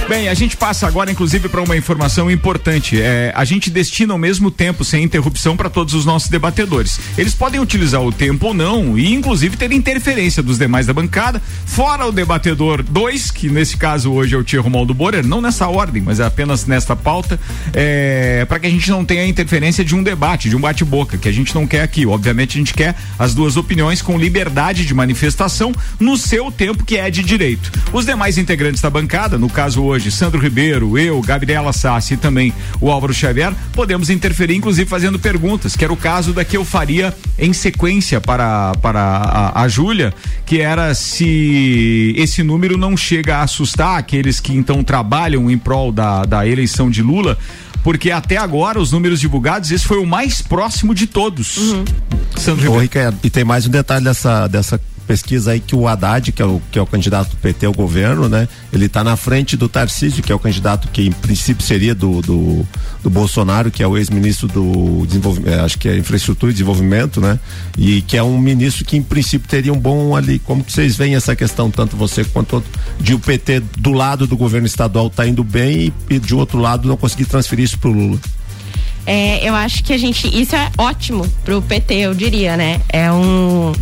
Bem, 0.09 0.29
a 0.29 0.35
gente 0.35 0.57
passa 0.57 0.87
agora, 0.87 1.11
inclusive, 1.11 1.49
para 1.49 1.63
uma 1.63 1.77
informação 1.77 2.31
importante. 2.31 3.01
É, 3.01 3.33
a 3.35 3.45
gente 3.45 3.71
destina 3.71 4.15
o 4.15 4.19
mesmo 4.19 4.51
tempo 4.51 4.85
sem 4.85 5.03
interrupção 5.05 5.57
para 5.57 5.69
todos 5.71 5.95
os 5.95 6.05
nossos 6.05 6.29
debatedores. 6.29 6.99
Eles 7.17 7.35
podem 7.35 7.61
utilizar 7.61 8.03
o 8.03 8.13
tempo 8.13 8.49
ou 8.49 8.55
não 8.55 8.99
e, 8.99 9.13
inclusive, 9.13 9.57
ter 9.57 9.73
interferência 9.73 10.43
dos 10.43 10.59
demais 10.59 10.87
da 10.87 10.93
bancada, 10.93 11.43
fora 11.67 12.07
o 12.07 12.13
debatedor 12.13 12.83
2, 12.83 13.31
que 13.31 13.49
nesse 13.49 13.77
caso 13.77 14.13
hoje 14.13 14.35
é 14.35 14.39
o 14.39 14.45
Tia 14.45 14.61
Romualdo 14.61 14.95
Borer, 14.95 15.27
não 15.27 15.41
nessa 15.41 15.69
ordem, 15.69 16.03
mas 16.03 16.21
é 16.21 16.25
apenas 16.25 16.67
nesta 16.67 16.95
pauta, 16.97 17.39
é, 17.73 18.45
para 18.47 18.59
que 18.59 18.67
a 18.67 18.71
gente 18.71 18.91
não 18.91 19.05
tenha 19.05 19.27
interferência 19.27 19.85
de 19.85 19.95
um 19.95 20.03
debate, 20.03 20.49
de 20.49 20.57
um 20.57 20.61
bate-boca, 20.61 21.19
que 21.19 21.29
a 21.29 21.33
gente 21.33 21.55
não 21.55 21.67
quer 21.67 21.83
aqui. 21.83 22.07
Obviamente, 22.07 22.57
a 22.57 22.59
gente 22.59 22.75
quer 22.75 22.94
as 23.19 23.35
duas 23.35 23.57
opiniões 23.57 24.03
com 24.03 24.19
liberdade 24.19 24.85
de 24.85 24.95
manifestação 24.95 25.73
no 25.99 26.17
seu 26.17 26.51
tempo 26.51 26.85
que 26.85 26.97
é 26.97 27.11
de 27.11 27.23
direito. 27.23 27.71
Os 27.93 28.07
demais 28.07 28.39
integrantes 28.39 28.81
da 28.81 28.91
bancada, 28.91 29.39
no 29.39 29.49
caso 29.49 29.83
hoje, 29.83 30.11
Sandro 30.11 30.41
Ribeiro, 30.41 30.99
eu, 30.99 31.21
Gabriela 31.21 31.73
Sassi 31.73 32.15
e 32.15 32.17
também 32.17 32.53
o 32.81 32.91
Álvaro 32.91 33.15
Xavier, 33.15 33.53
podemos 33.73 34.11
interferir, 34.11 34.55
inclusive 34.57 34.89
fazendo 34.89 35.19
perguntas, 35.19 35.77
que 35.77 35.85
era 35.85 35.93
o 35.93 35.97
caso 35.97 36.33
da 36.33 36.45
que 36.45 36.57
eu 36.57 36.65
faria 36.65 37.15
em 37.39 37.53
sequência 37.53 38.21
para, 38.21 38.73
para 38.83 39.01
a, 39.01 39.63
a 39.63 39.69
Júlia, 39.69 40.13
que 40.45 40.61
era 40.61 40.95
se 40.95 42.15
esse 42.17 42.43
número 42.43 42.77
não 42.77 42.97
chega 42.97 43.37
a 43.37 43.43
assustar 43.43 43.99
aqueles 43.99 44.41
que 44.41 44.53
então 44.53 44.83
trabalham 44.83 45.51
em 45.51 45.59
prol 45.59 45.93
da, 45.93 46.25
da 46.25 46.47
eleição 46.47 46.91
de 46.91 47.03
Lula, 47.03 47.39
porque 47.85 48.11
até 48.11 48.39
agora 48.39 48.81
os 48.81 48.91
números 48.91 49.21
divulgados, 49.21 49.71
esse 49.71 49.85
foi 49.85 49.99
o 49.99 50.07
mais 50.07 50.41
próximo 50.41 50.95
de 50.95 51.07
todos. 51.07 51.59
Sandro 52.35 52.73
Ô. 52.73 52.79
Ricardo, 52.79 53.19
e 53.23 53.29
tem 53.29 53.45
mais 53.45 53.67
um 53.67 53.71
detalhe 53.71 54.03
dessa, 54.03 54.49
dessa 54.49 54.81
pesquisa 55.05 55.53
aí 55.53 55.61
que 55.61 55.77
o 55.77 55.87
Haddad, 55.87 56.33
que 56.33 56.43
é 56.43 56.45
o, 56.45 56.61
que 56.71 56.79
é 56.79 56.83
o 56.83 56.87
candidato 56.87 57.31
do 57.31 57.37
PT 57.37 57.67
ao 57.67 57.73
governo, 57.73 58.29
né? 58.29 58.49
Ele 58.73 58.87
está 58.87 59.05
na 59.05 59.17
frente 59.17 59.57
do 59.57 59.69
Tarcísio, 59.69 60.23
que 60.23 60.33
é 60.33 60.35
o 60.35 60.39
candidato 60.39 60.89
que 60.89 61.03
em 61.03 61.13
princípio 61.13 61.65
seria 61.65 61.95
do, 61.95 62.21
do, 62.21 62.67
do 63.03 63.11
Bolsonaro, 63.11 63.71
que 63.71 63.83
é 63.83 63.87
o 63.87 63.97
ex-ministro 63.97 64.49
do 64.49 65.07
desenvolvimento, 65.07 65.61
acho 65.61 65.79
que 65.79 65.89
é 65.89 65.97
infraestrutura 65.97 66.51
e 66.51 66.55
desenvolvimento, 66.55 67.21
né? 67.21 67.39
E 67.77 68.03
que 68.03 68.17
é 68.17 68.23
um 68.23 68.39
ministro 68.39 68.85
que 68.85 68.97
em 68.97 69.03
princípio 69.03 69.49
teria 69.49 69.73
um 69.73 69.79
bom 69.79 70.17
ali, 70.17 70.39
como 70.39 70.65
que 70.65 70.73
vocês 70.73 70.97
veem 70.97 71.15
essa 71.15 71.37
questão, 71.37 71.71
tanto 71.71 71.97
você 71.97 72.25
quanto 72.25 72.55
outro, 72.55 72.71
de 72.99 73.15
o 73.15 73.19
PT 73.19 73.61
do 73.79 73.93
lado 73.93 74.27
do 74.27 74.37
governo 74.37 74.67
estadual 74.67 75.11
tá 75.11 75.27
indo 75.27 75.45
bem 75.45 75.93
e, 76.11 76.15
e 76.15 76.19
de 76.19 76.35
outro 76.35 76.59
lado 76.59 76.89
não 76.89 76.97
conseguir 76.97 77.27
transferir 77.27 77.65
isso 77.65 77.79
pro 77.79 77.91
Lula. 77.91 78.19
É, 79.07 79.47
eu 79.47 79.55
acho 79.55 79.85
que 79.85 79.93
a 79.93 79.99
gente. 79.99 80.29
Isso 80.29 80.57
é 80.57 80.71
ótimo 80.79 81.29
pro 81.45 81.61
PT, 81.61 81.95
eu 81.95 82.15
diria, 82.15 82.57
né? 82.57 82.81
É 82.89 83.13
um. 83.13 83.73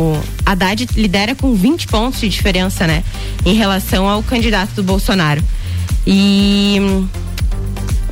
O 0.00 0.22
Haddad 0.46 0.86
lidera 0.96 1.34
com 1.34 1.54
20 1.54 1.86
pontos 1.88 2.20
de 2.20 2.28
diferença, 2.28 2.86
né? 2.86 3.04
Em 3.44 3.54
relação 3.54 4.08
ao 4.08 4.22
candidato 4.22 4.72
do 4.74 4.82
Bolsonaro. 4.82 5.42
E. 6.06 6.78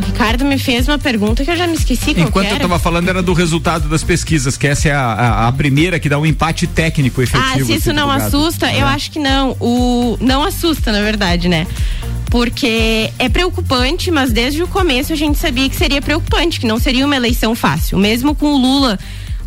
O 0.00 0.04
Ricardo 0.06 0.44
me 0.44 0.58
fez 0.58 0.86
uma 0.86 0.98
pergunta 0.98 1.44
que 1.44 1.50
eu 1.50 1.56
já 1.56 1.66
me 1.66 1.74
esqueci 1.74 2.14
qual 2.14 2.26
Enquanto 2.28 2.46
eu 2.50 2.54
estava 2.56 2.78
falando 2.78 3.08
era 3.08 3.20
do 3.20 3.32
resultado 3.32 3.88
das 3.88 4.04
pesquisas, 4.04 4.56
que 4.56 4.66
essa 4.66 4.88
é 4.88 4.92
a, 4.92 5.00
a- 5.00 5.48
a 5.48 5.52
primeira 5.52 5.98
que 5.98 6.08
dá 6.08 6.16
um 6.18 6.24
empate 6.26 6.66
técnico 6.68 7.20
efetivo. 7.20 7.44
Ah, 7.50 7.54
se 7.54 7.72
isso 7.72 7.90
assim, 7.90 7.92
não 7.92 8.08
assusta, 8.10 8.66
eu 8.72 8.86
É. 8.86 8.90
acho 8.90 9.10
que 9.10 9.18
não. 9.18 9.56
O 9.60 10.16
não 10.20 10.44
assusta, 10.44 10.92
na 10.92 11.02
verdade, 11.02 11.48
né? 11.48 11.66
Porque 12.30 13.10
é 13.18 13.28
preocupante, 13.28 14.10
mas 14.10 14.30
desde 14.30 14.62
o 14.62 14.68
começo 14.68 15.12
a 15.12 15.16
gente 15.16 15.36
sabia 15.38 15.68
que 15.68 15.74
seria 15.76 16.00
preocupante, 16.00 16.60
que 16.60 16.66
não 16.66 16.78
seria 16.78 17.04
uma 17.04 17.16
eleição 17.16 17.54
fácil. 17.56 17.98
Mesmo 17.98 18.34
com 18.36 18.52
o 18.52 18.56
Lula 18.56 18.98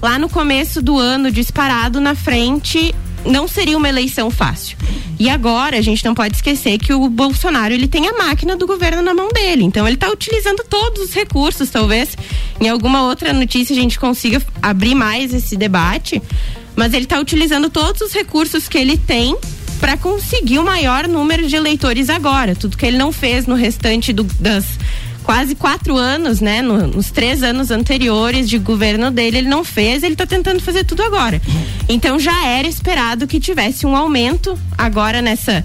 lá 0.01 0.17
no 0.17 0.27
começo 0.29 0.81
do 0.81 0.97
ano 0.97 1.31
disparado 1.31 1.99
na 2.01 2.15
frente, 2.15 2.93
não 3.25 3.47
seria 3.47 3.77
uma 3.77 3.87
eleição 3.89 4.31
fácil. 4.31 4.77
E 5.19 5.29
agora 5.29 5.77
a 5.77 5.81
gente 5.81 6.03
não 6.03 6.15
pode 6.15 6.35
esquecer 6.35 6.79
que 6.79 6.91
o 6.91 7.07
Bolsonaro 7.07 7.71
ele 7.73 7.87
tem 7.87 8.07
a 8.07 8.13
máquina 8.13 8.55
do 8.55 8.65
governo 8.65 9.01
na 9.03 9.13
mão 9.13 9.29
dele. 9.29 9.63
Então 9.63 9.85
ele 9.85 9.95
está 9.95 10.09
utilizando 10.09 10.63
todos 10.67 11.03
os 11.03 11.13
recursos, 11.13 11.69
talvez 11.69 12.17
em 12.59 12.67
alguma 12.67 13.03
outra 13.03 13.31
notícia 13.31 13.73
a 13.73 13.79
gente 13.79 13.99
consiga 13.99 14.41
abrir 14.61 14.95
mais 14.95 15.31
esse 15.33 15.55
debate, 15.55 16.19
mas 16.75 16.93
ele 16.93 17.03
está 17.03 17.19
utilizando 17.19 17.69
todos 17.69 18.01
os 18.01 18.11
recursos 18.13 18.67
que 18.67 18.77
ele 18.79 18.97
tem 18.97 19.37
para 19.79 19.97
conseguir 19.97 20.57
o 20.59 20.63
maior 20.63 21.07
número 21.07 21.47
de 21.47 21.55
eleitores 21.55 22.09
agora. 22.09 22.55
Tudo 22.55 22.75
que 22.77 22.85
ele 22.85 22.97
não 22.97 23.11
fez 23.11 23.45
no 23.45 23.53
restante 23.55 24.11
do- 24.13 24.23
das 24.39 24.65
quase 25.33 25.55
quatro 25.55 25.95
anos, 25.97 26.41
né? 26.41 26.61
no- 26.61 26.87
nos 26.87 27.09
três 27.11 27.41
anos 27.43 27.71
anteriores 27.71 28.49
de 28.49 28.57
governo 28.57 29.09
dele, 29.09 29.37
ele 29.39 29.49
não 29.49 29.63
fez, 29.63 30.03
ele 30.03 30.13
está 30.13 30.25
tentando 30.25 30.59
fazer 30.61 30.83
tudo 30.83 31.01
agora. 31.03 31.41
Então 31.87 32.19
já 32.19 32.45
era 32.45 32.67
esperado 32.67 33.25
que 33.27 33.39
tivesse 33.39 33.85
um 33.85 33.95
aumento 33.95 34.57
agora 34.77 35.21
nessa. 35.21 35.63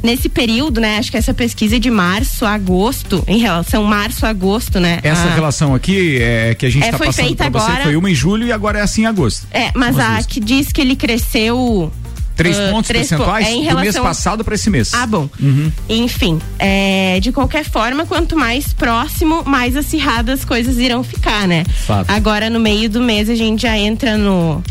Nesse 0.00 0.28
período, 0.28 0.80
né? 0.80 0.96
Acho 0.98 1.10
que 1.10 1.16
essa 1.16 1.34
pesquisa 1.34 1.74
é 1.74 1.78
de 1.80 1.90
março 1.90 2.46
a 2.46 2.52
agosto, 2.54 3.24
em 3.26 3.38
relação 3.40 3.82
março 3.82 4.24
a 4.24 4.28
agosto, 4.28 4.78
né? 4.78 5.00
Essa 5.02 5.22
a- 5.26 5.34
relação 5.34 5.74
aqui 5.74 6.18
é, 6.22 6.54
que 6.54 6.64
a 6.66 6.70
gente 6.70 6.84
É, 6.84 6.86
está 6.86 6.98
foi 6.98 7.08
passando 7.08 7.26
feita 7.26 7.50
para 7.50 7.60
você 7.60 7.66
agora- 7.72 7.82
foi 7.84 7.96
uma 7.96 8.08
em 8.08 8.14
julho 8.14 8.46
e 8.46 8.52
agora 8.52 8.78
é 8.78 8.82
assim 8.82 9.02
em 9.02 9.06
agosto. 9.06 9.48
É, 9.50 9.72
mas 9.74 9.96
Umas 9.96 10.24
a 10.24 10.28
que 10.28 10.38
diz 10.38 10.70
que 10.70 10.80
ele 10.80 10.94
cresceu. 10.94 11.92
Três 12.38 12.56
ah, 12.56 12.70
pontos 12.70 12.86
três 12.86 13.08
percentuais 13.08 13.48
po- 13.48 13.64
é 13.64 13.70
do 13.70 13.78
mês 13.80 13.98
passado 13.98 14.44
para 14.44 14.54
esse 14.54 14.70
mês. 14.70 14.94
Ah, 14.94 15.06
bom. 15.06 15.28
Uhum. 15.40 15.72
Enfim, 15.88 16.40
é, 16.58 17.18
de 17.20 17.32
qualquer 17.32 17.64
forma, 17.64 18.06
quanto 18.06 18.36
mais 18.36 18.72
próximo, 18.72 19.42
mais 19.44 19.76
acirradas 19.76 20.38
as 20.38 20.44
coisas 20.44 20.78
irão 20.78 21.02
ficar, 21.02 21.48
né? 21.48 21.64
Fato. 21.64 22.08
Agora, 22.10 22.48
no 22.48 22.60
meio 22.60 22.88
do 22.88 23.00
mês, 23.00 23.28
a 23.28 23.34
gente 23.34 23.62
já 23.62 23.76
entra 23.76 24.16
no 24.16 24.62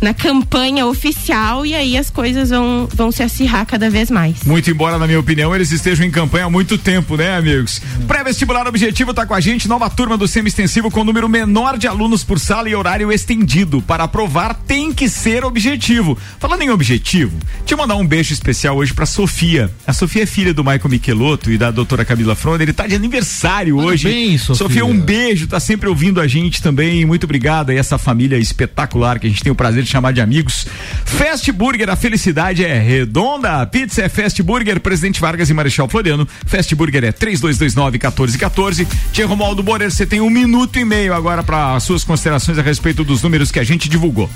na 0.00 0.12
campanha 0.12 0.86
oficial 0.86 1.64
e 1.64 1.74
aí 1.74 1.96
as 1.96 2.10
coisas 2.10 2.50
vão, 2.50 2.88
vão 2.92 3.10
se 3.10 3.22
acirrar 3.22 3.66
cada 3.66 3.88
vez 3.90 4.10
mais. 4.10 4.44
Muito 4.44 4.70
embora, 4.70 4.98
na 4.98 5.06
minha 5.06 5.20
opinião, 5.20 5.54
eles 5.54 5.70
estejam 5.70 6.06
em 6.06 6.10
campanha 6.10 6.46
há 6.46 6.50
muito 6.50 6.76
tempo, 6.76 7.16
né, 7.16 7.36
amigos? 7.36 7.80
Pré-vestibular 8.06 8.66
objetivo 8.66 9.14
tá 9.14 9.26
com 9.26 9.34
a 9.34 9.40
gente, 9.40 9.68
nova 9.68 9.88
turma 9.88 10.16
do 10.16 10.28
semi-extensivo 10.28 10.90
com 10.90 11.04
número 11.04 11.28
menor 11.28 11.78
de 11.78 11.86
alunos 11.86 12.22
por 12.24 12.38
sala 12.38 12.68
e 12.68 12.74
horário 12.74 13.12
estendido. 13.12 13.80
Para 13.82 14.04
aprovar, 14.04 14.54
tem 14.54 14.92
que 14.92 15.08
ser 15.08 15.44
objetivo. 15.44 16.16
Falando 16.38 16.62
em 16.62 16.70
objetivo, 16.70 17.36
deixa 17.60 17.74
eu 17.74 17.78
mandar 17.78 17.96
um 17.96 18.06
beijo 18.06 18.32
especial 18.32 18.76
hoje 18.76 18.92
pra 18.92 19.06
Sofia. 19.06 19.70
A 19.86 19.92
Sofia 19.92 20.22
é 20.22 20.26
filha 20.26 20.52
do 20.52 20.62
Michael 20.62 20.88
Michelotto 20.88 21.50
e 21.50 21.58
da 21.58 21.70
doutora 21.70 22.04
Camila 22.04 22.34
Fronda. 22.34 22.62
Ele 22.62 22.72
tá 22.72 22.86
de 22.86 22.94
aniversário 22.94 23.78
hoje. 23.78 24.04
Parabéns, 24.04 24.42
Sofia. 24.42 24.84
um 24.84 24.98
beijo, 24.98 25.46
tá 25.46 25.60
sempre 25.60 25.88
ouvindo 25.88 26.20
a 26.20 26.26
gente 26.26 26.62
também. 26.62 27.04
Muito 27.04 27.24
obrigado 27.24 27.70
a 27.70 27.74
essa 27.74 27.98
família 27.98 28.36
espetacular 28.36 29.18
que 29.18 29.26
a 29.26 29.30
gente 29.30 29.42
tem 29.42 29.52
o 29.52 29.54
prazer 29.54 29.82
de 29.82 29.90
chamar 29.94 30.12
de 30.12 30.20
amigos. 30.20 30.66
Fast 31.04 31.50
Burger, 31.52 31.88
a 31.88 31.94
felicidade 31.94 32.64
é 32.64 32.78
redonda. 32.78 33.62
A 33.62 33.66
pizza 33.66 34.02
é 34.02 34.08
Fast 34.08 34.42
Burger, 34.42 34.80
Presidente 34.80 35.20
Vargas 35.20 35.48
e 35.48 35.54
Marechal 35.54 35.88
Floriano. 35.88 36.26
Fast 36.46 36.74
Burger 36.74 37.04
é 37.04 37.12
3229-1414. 37.12 38.86
Tia 39.12 39.26
Romualdo 39.26 39.62
Borer, 39.62 39.92
você 39.92 40.04
tem 40.04 40.20
um 40.20 40.30
minuto 40.30 40.80
e 40.80 40.84
meio 40.84 41.14
agora 41.14 41.44
para 41.44 41.78
suas 41.78 42.02
considerações 42.02 42.58
a 42.58 42.62
respeito 42.62 43.04
dos 43.04 43.22
números 43.22 43.52
que 43.52 43.60
a 43.60 43.64
gente 43.64 43.88
divulgou. 43.88 44.28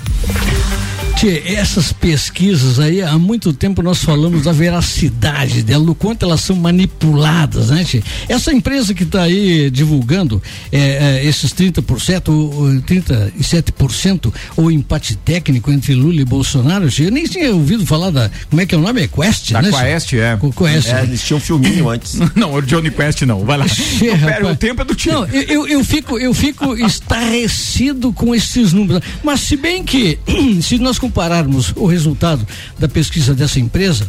Tchê, 1.19 1.43
essas 1.47 1.91
pesquisas 1.91 2.79
aí, 2.79 3.01
há 3.01 3.19
muito 3.19 3.51
tempo 3.51 3.81
nós 3.81 4.01
falamos 4.01 4.43
da 4.43 4.53
veracidade 4.53 5.61
dela, 5.63 5.83
do 5.83 5.93
quanto 5.93 6.23
elas 6.23 6.39
são 6.39 6.55
manipuladas, 6.55 7.71
né, 7.71 7.83
Tchê? 7.83 8.01
Essa 8.29 8.53
empresa 8.53 8.93
que 8.93 9.03
está 9.03 9.23
aí 9.23 9.69
divulgando 9.69 10.41
é, 10.71 10.79
é, 10.79 11.25
esses 11.25 11.53
30%, 11.53 12.29
ou, 12.29 12.53
ou 12.53 12.67
37%, 12.83 14.33
o 14.55 14.71
empate 14.71 15.17
técnico 15.17 15.69
entre 15.73 15.93
Lula 15.93 16.21
e 16.21 16.23
Bolsonaro, 16.23 16.89
Tchê, 16.89 17.07
eu 17.07 17.11
nem 17.11 17.25
tinha 17.25 17.53
ouvido 17.53 17.85
falar 17.85 18.11
da, 18.11 18.31
como 18.49 18.61
é 18.61 18.65
que 18.65 18.73
é 18.73 18.77
o 18.77 18.81
nome? 18.81 19.01
É 19.01 19.07
Quest, 19.07 19.51
Da 19.51 19.61
né? 19.61 19.71
Quest, 19.71 20.13
é. 20.13 20.39
Quest. 20.57 20.87
É, 20.87 21.03
eles 21.03 21.21
tinham 21.21 21.37
um 21.37 21.41
filminho 21.41 21.89
antes. 21.89 22.17
Não, 22.33 22.53
o 22.53 22.61
Johnny 22.61 22.91
Quest 22.91 23.23
não. 23.23 23.43
Vai 23.43 23.57
lá. 23.57 23.65
Tchê, 23.67 24.11
Não, 24.11 24.19
pera, 24.19 24.47
o 24.47 24.55
tempo 24.55 24.83
é 24.83 24.85
do 24.85 24.95
tio. 24.95 25.11
Não, 25.11 25.25
eu, 25.27 25.41
eu, 25.41 25.67
eu 25.67 25.83
fico, 25.83 26.17
eu 26.17 26.33
fico 26.33 26.77
estarrecido 26.79 28.13
com 28.13 28.33
esses 28.33 28.71
números. 28.71 29.03
Mas 29.21 29.41
se 29.41 29.57
bem 29.57 29.83
que, 29.83 30.17
se 30.63 30.77
nós 30.77 30.97
compararmos 31.09 31.73
o 31.75 31.87
resultado 31.87 32.47
da 32.77 32.87
pesquisa 32.87 33.33
dessa 33.33 33.59
empresa 33.59 34.07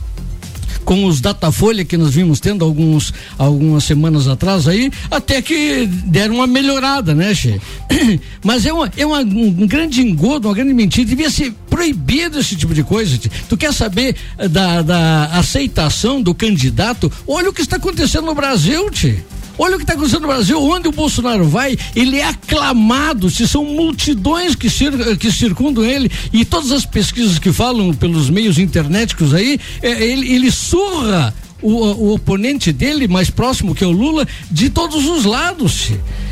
com 0.84 1.04
os 1.04 1.20
Datafolha 1.20 1.84
que 1.84 1.96
nós 1.96 2.14
vimos 2.14 2.40
tendo 2.40 2.64
alguns, 2.64 3.12
algumas 3.38 3.84
semanas 3.84 4.26
atrás 4.26 4.66
aí, 4.66 4.90
até 5.10 5.42
que 5.42 5.86
deram 5.86 6.36
uma 6.36 6.46
melhorada, 6.46 7.14
né, 7.14 7.34
Che? 7.34 7.60
Mas 8.42 8.64
é, 8.64 8.72
uma, 8.72 8.90
é 8.96 9.04
uma, 9.04 9.20
um 9.20 9.66
grande 9.66 10.00
engodo, 10.00 10.48
uma 10.48 10.54
grande 10.54 10.72
mentira. 10.72 11.06
Devia 11.06 11.30
ser 11.30 11.52
proibido 11.68 12.38
esse 12.38 12.56
tipo 12.56 12.72
de 12.72 12.82
coisa. 12.82 13.18
Che. 13.20 13.30
Tu 13.48 13.56
quer 13.56 13.74
saber 13.74 14.16
eh, 14.38 14.48
da, 14.48 14.80
da 14.82 15.24
aceitação 15.32 16.20
do 16.20 16.34
candidato? 16.34 17.12
Olha 17.26 17.50
o 17.50 17.52
que 17.52 17.60
está 17.60 17.76
acontecendo 17.76 18.26
no 18.26 18.34
Brasil, 18.34 18.90
Tchê. 18.90 19.18
Olha 19.62 19.74
o 19.74 19.76
que 19.76 19.84
está 19.84 19.92
acontecendo 19.92 20.22
no 20.22 20.28
Brasil, 20.28 20.58
onde 20.58 20.88
o 20.88 20.92
Bolsonaro 20.92 21.44
vai, 21.44 21.76
ele 21.94 22.16
é 22.16 22.24
aclamado, 22.24 23.28
se 23.28 23.46
são 23.46 23.62
multidões 23.62 24.54
que, 24.54 24.70
cir 24.70 25.18
que 25.18 25.30
circundam 25.30 25.84
ele 25.84 26.10
e 26.32 26.46
todas 26.46 26.72
as 26.72 26.86
pesquisas 26.86 27.38
que 27.38 27.52
falam 27.52 27.92
pelos 27.92 28.30
meios 28.30 28.56
internéticos 28.56 29.34
aí, 29.34 29.60
é, 29.82 30.02
ele, 30.02 30.32
ele 30.32 30.50
surra 30.50 31.34
o, 31.60 31.72
o, 31.72 32.14
oponente 32.14 32.72
dele 32.72 33.06
mais 33.06 33.28
próximo 33.28 33.74
que 33.74 33.84
é 33.84 33.86
o 33.86 33.90
Lula 33.90 34.26
de 34.50 34.70
todos 34.70 35.04
os 35.04 35.26
lados. 35.26 35.90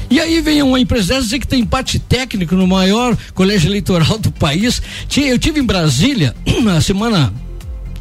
E 0.08 0.18
aí 0.18 0.40
vem 0.40 0.62
uma 0.62 0.80
empresa 0.80 1.20
dizer 1.20 1.38
que 1.38 1.46
tem 1.46 1.60
empate 1.60 1.98
técnico 1.98 2.54
no 2.54 2.66
maior 2.66 3.14
colégio 3.34 3.68
eleitoral 3.68 4.16
do 4.16 4.32
país. 4.32 4.80
Eu 5.14 5.38
tive 5.38 5.60
em 5.60 5.64
Brasília 5.64 6.34
na 6.64 6.80
semana 6.80 7.30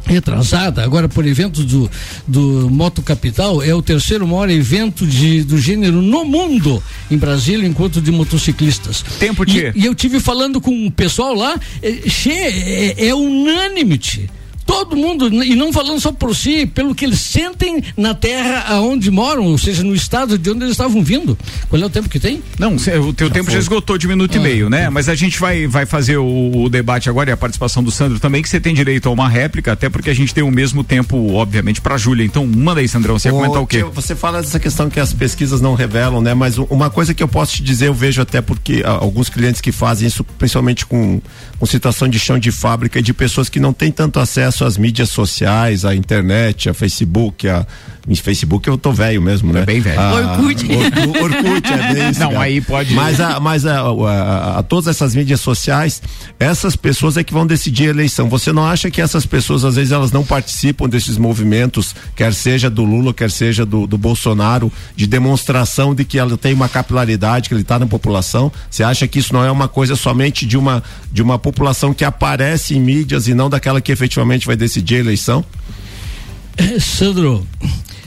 retrasada, 0.08 0.82
agora 0.82 1.08
por 1.08 1.26
eventos 1.26 1.64
do, 1.64 1.90
do 2.26 2.68
Moto 2.70 3.02
Capital, 3.02 3.62
é 3.62 3.74
o 3.74 3.82
terceiro 3.82 4.26
maior 4.26 4.50
evento 4.50 5.06
de, 5.06 5.42
do 5.44 5.58
gênero 5.58 6.00
no 6.00 6.24
mundo 6.24 6.82
em 7.10 7.16
Brasília, 7.16 7.68
encontro 7.68 8.00
de 8.00 8.10
motociclistas. 8.10 9.04
Tempo, 9.18 9.44
de. 9.44 9.58
E, 9.58 9.82
e 9.82 9.86
eu 9.86 9.94
tive 9.94 10.18
falando 10.18 10.60
com 10.60 10.86
o 10.86 10.90
pessoal 10.90 11.34
lá, 11.34 11.58
é, 11.82 11.90
é, 12.30 13.08
é 13.08 13.14
unânime, 13.14 13.98
tchê 13.98 14.28
todo 14.68 14.94
mundo, 14.94 15.42
e 15.42 15.56
não 15.56 15.72
falando 15.72 15.98
só 15.98 16.12
por 16.12 16.36
si, 16.36 16.66
pelo 16.66 16.94
que 16.94 17.06
eles 17.06 17.22
sentem 17.22 17.82
na 17.96 18.12
terra 18.12 18.66
aonde 18.68 19.10
moram, 19.10 19.46
ou 19.46 19.56
seja, 19.56 19.82
no 19.82 19.94
estado 19.94 20.36
de 20.36 20.50
onde 20.50 20.64
eles 20.64 20.72
estavam 20.72 21.02
vindo. 21.02 21.38
Qual 21.70 21.80
é 21.80 21.86
o 21.86 21.88
tempo 21.88 22.06
que 22.06 22.20
tem? 22.20 22.42
Não, 22.58 22.76
o 22.76 23.12
teu 23.14 23.28
já 23.28 23.32
tempo 23.32 23.46
foi. 23.46 23.54
já 23.54 23.58
esgotou 23.58 23.96
de 23.96 24.06
minuto 24.06 24.34
ah, 24.34 24.36
e 24.36 24.40
meio, 24.40 24.68
né? 24.68 24.90
Mas 24.90 25.08
a 25.08 25.14
gente 25.14 25.40
vai, 25.40 25.66
vai 25.66 25.86
fazer 25.86 26.18
o, 26.18 26.64
o, 26.64 26.68
debate 26.68 27.08
agora 27.08 27.30
e 27.30 27.32
a 27.32 27.36
participação 27.36 27.82
do 27.82 27.90
Sandro 27.90 28.20
também, 28.20 28.42
que 28.42 28.48
você 28.48 28.60
tem 28.60 28.74
direito 28.74 29.08
a 29.08 29.10
uma 29.10 29.26
réplica, 29.26 29.72
até 29.72 29.88
porque 29.88 30.10
a 30.10 30.14
gente 30.14 30.34
tem 30.34 30.44
o 30.44 30.50
mesmo 30.50 30.84
tempo, 30.84 31.32
obviamente, 31.32 31.80
para 31.80 31.96
Júlia. 31.96 32.26
Então, 32.26 32.46
manda 32.46 32.80
aí, 32.80 32.88
Sandrão, 32.88 33.18
você 33.18 33.28
ia 33.28 33.32
comentar 33.32 33.62
o 33.62 33.66
quê? 33.66 33.78
Tio, 33.78 33.90
você 33.90 34.14
fala 34.14 34.42
dessa 34.42 34.60
questão 34.60 34.90
que 34.90 35.00
as 35.00 35.14
pesquisas 35.14 35.62
não 35.62 35.74
revelam, 35.74 36.20
né? 36.20 36.34
Mas 36.34 36.58
uma 36.58 36.90
coisa 36.90 37.14
que 37.14 37.22
eu 37.22 37.28
posso 37.28 37.54
te 37.54 37.62
dizer, 37.62 37.88
eu 37.88 37.94
vejo 37.94 38.20
até 38.20 38.42
porque 38.42 38.82
ah, 38.84 38.90
alguns 38.90 39.30
clientes 39.30 39.62
que 39.62 39.72
fazem 39.72 40.06
isso, 40.06 40.22
principalmente 40.22 40.84
com, 40.84 41.22
com 41.58 41.64
situação 41.64 42.06
de 42.06 42.18
chão 42.18 42.38
de 42.38 42.50
fábrica 42.50 42.98
e 42.98 43.02
de 43.02 43.14
pessoas 43.14 43.48
que 43.48 43.58
não 43.58 43.72
têm 43.72 43.90
tanto 43.90 44.20
acesso 44.20 44.57
às 44.64 44.76
mídias 44.76 45.10
sociais 45.10 45.84
a 45.84 45.94
internet, 45.94 46.68
a 46.68 46.74
Facebook, 46.74 47.48
a 47.48 47.66
em 48.08 48.14
Facebook 48.14 48.66
eu 48.66 48.78
tô 48.78 48.90
velho 48.90 49.20
mesmo, 49.20 49.52
né? 49.52 49.60
É 49.60 49.66
bem 49.66 49.80
velho. 49.80 50.00
Ah, 50.00 50.14
Orkut. 50.14 50.64
Orkut, 50.64 51.18
Orkut 51.22 51.72
é 51.72 51.94
bem 51.94 52.12
Não, 52.18 52.30
cara. 52.30 52.40
aí 52.40 52.60
pode. 52.60 52.94
Mas, 52.94 53.20
a, 53.20 53.38
mas 53.38 53.66
a, 53.66 53.80
a, 53.80 54.58
a, 54.58 54.62
todas 54.62 54.86
essas 54.86 55.14
mídias 55.14 55.40
sociais, 55.40 56.02
essas 56.40 56.74
pessoas 56.74 57.18
é 57.18 57.24
que 57.24 57.34
vão 57.34 57.46
decidir 57.46 57.88
a 57.88 57.90
eleição. 57.90 58.28
Você 58.30 58.50
não 58.50 58.64
acha 58.64 58.90
que 58.90 59.02
essas 59.02 59.26
pessoas, 59.26 59.62
às 59.62 59.76
vezes, 59.76 59.92
elas 59.92 60.10
não 60.10 60.24
participam 60.24 60.88
desses 60.88 61.18
movimentos, 61.18 61.94
quer 62.16 62.32
seja 62.32 62.70
do 62.70 62.82
Lula, 62.82 63.12
quer 63.12 63.30
seja 63.30 63.66
do, 63.66 63.86
do 63.86 63.98
Bolsonaro, 63.98 64.72
de 64.96 65.06
demonstração 65.06 65.94
de 65.94 66.04
que 66.04 66.18
ela 66.18 66.38
tem 66.38 66.54
uma 66.54 66.68
capilaridade, 66.68 67.48
que 67.48 67.54
ele 67.54 67.60
está 67.60 67.78
na 67.78 67.86
população? 67.86 68.50
Você 68.70 68.82
acha 68.82 69.06
que 69.06 69.18
isso 69.18 69.34
não 69.34 69.44
é 69.44 69.50
uma 69.50 69.68
coisa 69.68 69.94
somente 69.94 70.46
de 70.46 70.56
uma, 70.56 70.82
de 71.12 71.20
uma 71.20 71.38
população 71.38 71.92
que 71.92 72.06
aparece 72.06 72.74
em 72.74 72.80
mídias 72.80 73.28
e 73.28 73.34
não 73.34 73.50
daquela 73.50 73.82
que 73.82 73.92
efetivamente 73.92 74.46
vai 74.48 74.56
decidir 74.56 74.96
a 74.96 74.98
eleição? 74.98 75.44
Sandro, 76.80 77.46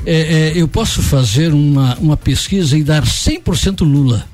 é, 0.05 0.15
é, 0.15 0.53
eu 0.55 0.67
posso 0.67 1.01
fazer 1.01 1.53
uma, 1.53 1.95
uma 1.98 2.17
pesquisa 2.17 2.77
e 2.77 2.83
dar 2.83 3.03
100% 3.03 3.81
Lula. 3.81 4.27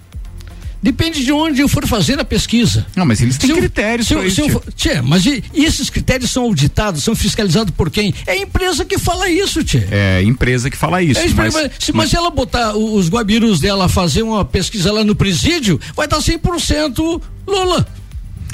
Depende 0.81 1.25
de 1.25 1.31
onde 1.31 1.59
eu 1.59 1.67
for 1.67 1.85
fazer 1.87 2.19
a 2.19 2.23
pesquisa. 2.23 2.85
Não, 2.95 3.05
mas 3.05 3.19
eles 3.19 3.37
têm 3.37 3.49
se 3.49 3.55
critérios 3.57 4.09
eu, 4.09 4.29
se 4.29 4.41
eu, 4.41 4.49
for, 4.49 4.63
tchê, 4.73 5.01
mas 5.01 5.25
e, 5.25 5.43
e, 5.53 5.65
esses 5.65 5.89
critérios 5.89 6.31
são 6.31 6.43
auditados, 6.43 7.03
são 7.03 7.15
fiscalizados 7.15 7.73
por 7.75 7.89
quem? 7.89 8.13
É 8.25 8.33
a 8.33 8.37
empresa 8.37 8.85
que 8.85 8.97
fala 8.97 9.27
isso, 9.27 9.63
Tchê. 9.63 9.85
É 9.89 10.17
a 10.17 10.23
empresa 10.23 10.69
que 10.69 10.77
fala 10.77 11.01
isso. 11.01 11.19
É, 11.19 11.27
mas, 11.29 11.53
mas, 11.53 11.71
se, 11.79 11.91
mas, 11.91 12.09
se 12.09 12.15
ela 12.15 12.29
botar 12.29 12.77
os 12.77 13.09
guabirus 13.09 13.59
dela 13.59 13.89
fazer 13.89 14.21
uma 14.21 14.45
pesquisa 14.45 14.93
lá 14.93 15.03
no 15.03 15.15
presídio, 15.15 15.79
vai 15.95 16.07
dar 16.07 16.19
100% 16.19 17.21
Lula. 17.47 17.87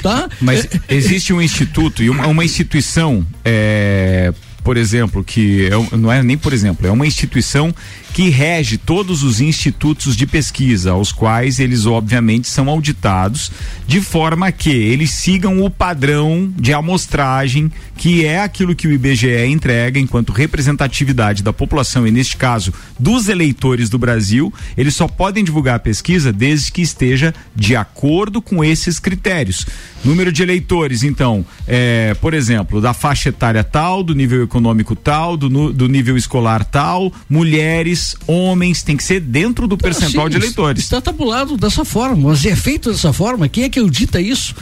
Tá? 0.04 0.28
Mas 0.38 0.68
existe 0.86 1.32
um 1.32 1.40
instituto 1.40 2.02
e 2.02 2.10
uma, 2.10 2.26
uma 2.26 2.44
instituição 2.44 3.26
é, 3.42 4.34
por 4.62 4.76
exemplo, 4.76 5.24
que 5.24 5.66
é, 5.66 5.96
não 5.96 6.12
é 6.12 6.22
nem 6.22 6.36
por 6.36 6.52
exemplo, 6.52 6.86
é 6.86 6.90
uma 6.90 7.06
instituição 7.06 7.74
que 8.14 8.30
rege 8.30 8.78
todos 8.78 9.24
os 9.24 9.40
institutos 9.40 10.16
de 10.16 10.24
pesquisa, 10.24 10.92
aos 10.92 11.10
quais 11.10 11.58
eles 11.58 11.84
obviamente 11.84 12.48
são 12.48 12.70
auditados, 12.70 13.50
de 13.88 14.00
forma 14.00 14.52
que 14.52 14.70
eles 14.70 15.10
sigam 15.10 15.64
o 15.64 15.68
padrão 15.68 16.48
de 16.56 16.72
amostragem, 16.72 17.72
que 17.96 18.24
é 18.24 18.40
aquilo 18.40 18.74
que 18.74 18.86
o 18.86 18.92
IBGE 18.92 19.46
entrega 19.46 19.98
enquanto 19.98 20.30
representatividade 20.30 21.42
da 21.42 21.52
população, 21.52 22.06
e 22.06 22.12
neste 22.12 22.36
caso 22.36 22.72
dos 22.96 23.28
eleitores 23.28 23.90
do 23.90 23.98
Brasil, 23.98 24.54
eles 24.76 24.94
só 24.94 25.08
podem 25.08 25.42
divulgar 25.42 25.74
a 25.74 25.80
pesquisa 25.80 26.32
desde 26.32 26.70
que 26.70 26.82
esteja 26.82 27.34
de 27.54 27.74
acordo 27.74 28.40
com 28.40 28.62
esses 28.62 29.00
critérios. 29.00 29.66
Número 30.04 30.30
de 30.30 30.42
eleitores, 30.42 31.02
então, 31.02 31.44
é, 31.66 32.14
por 32.20 32.32
exemplo, 32.32 32.80
da 32.80 32.94
faixa 32.94 33.30
etária 33.30 33.64
tal, 33.64 34.04
do 34.04 34.14
nível 34.14 34.44
econômico 34.44 34.94
tal, 34.94 35.36
do, 35.36 35.72
do 35.72 35.88
nível 35.88 36.16
escolar 36.16 36.62
tal, 36.62 37.12
mulheres 37.28 38.03
homens, 38.26 38.82
tem 38.82 38.96
que 38.96 39.04
ser 39.04 39.20
dentro 39.20 39.66
do 39.66 39.78
percentual 39.78 40.28
de 40.28 40.36
eleitores. 40.36 40.82
Está 40.82 41.00
tabulado 41.00 41.56
dessa 41.56 41.84
forma, 41.84 42.30
mas 42.30 42.44
é 42.44 42.56
feito 42.56 42.90
dessa 42.90 43.12
forma. 43.12 43.48
Quem 43.48 43.64
é 43.64 43.68
que 43.68 43.78
audita 43.78 44.20
isso? 44.20 44.54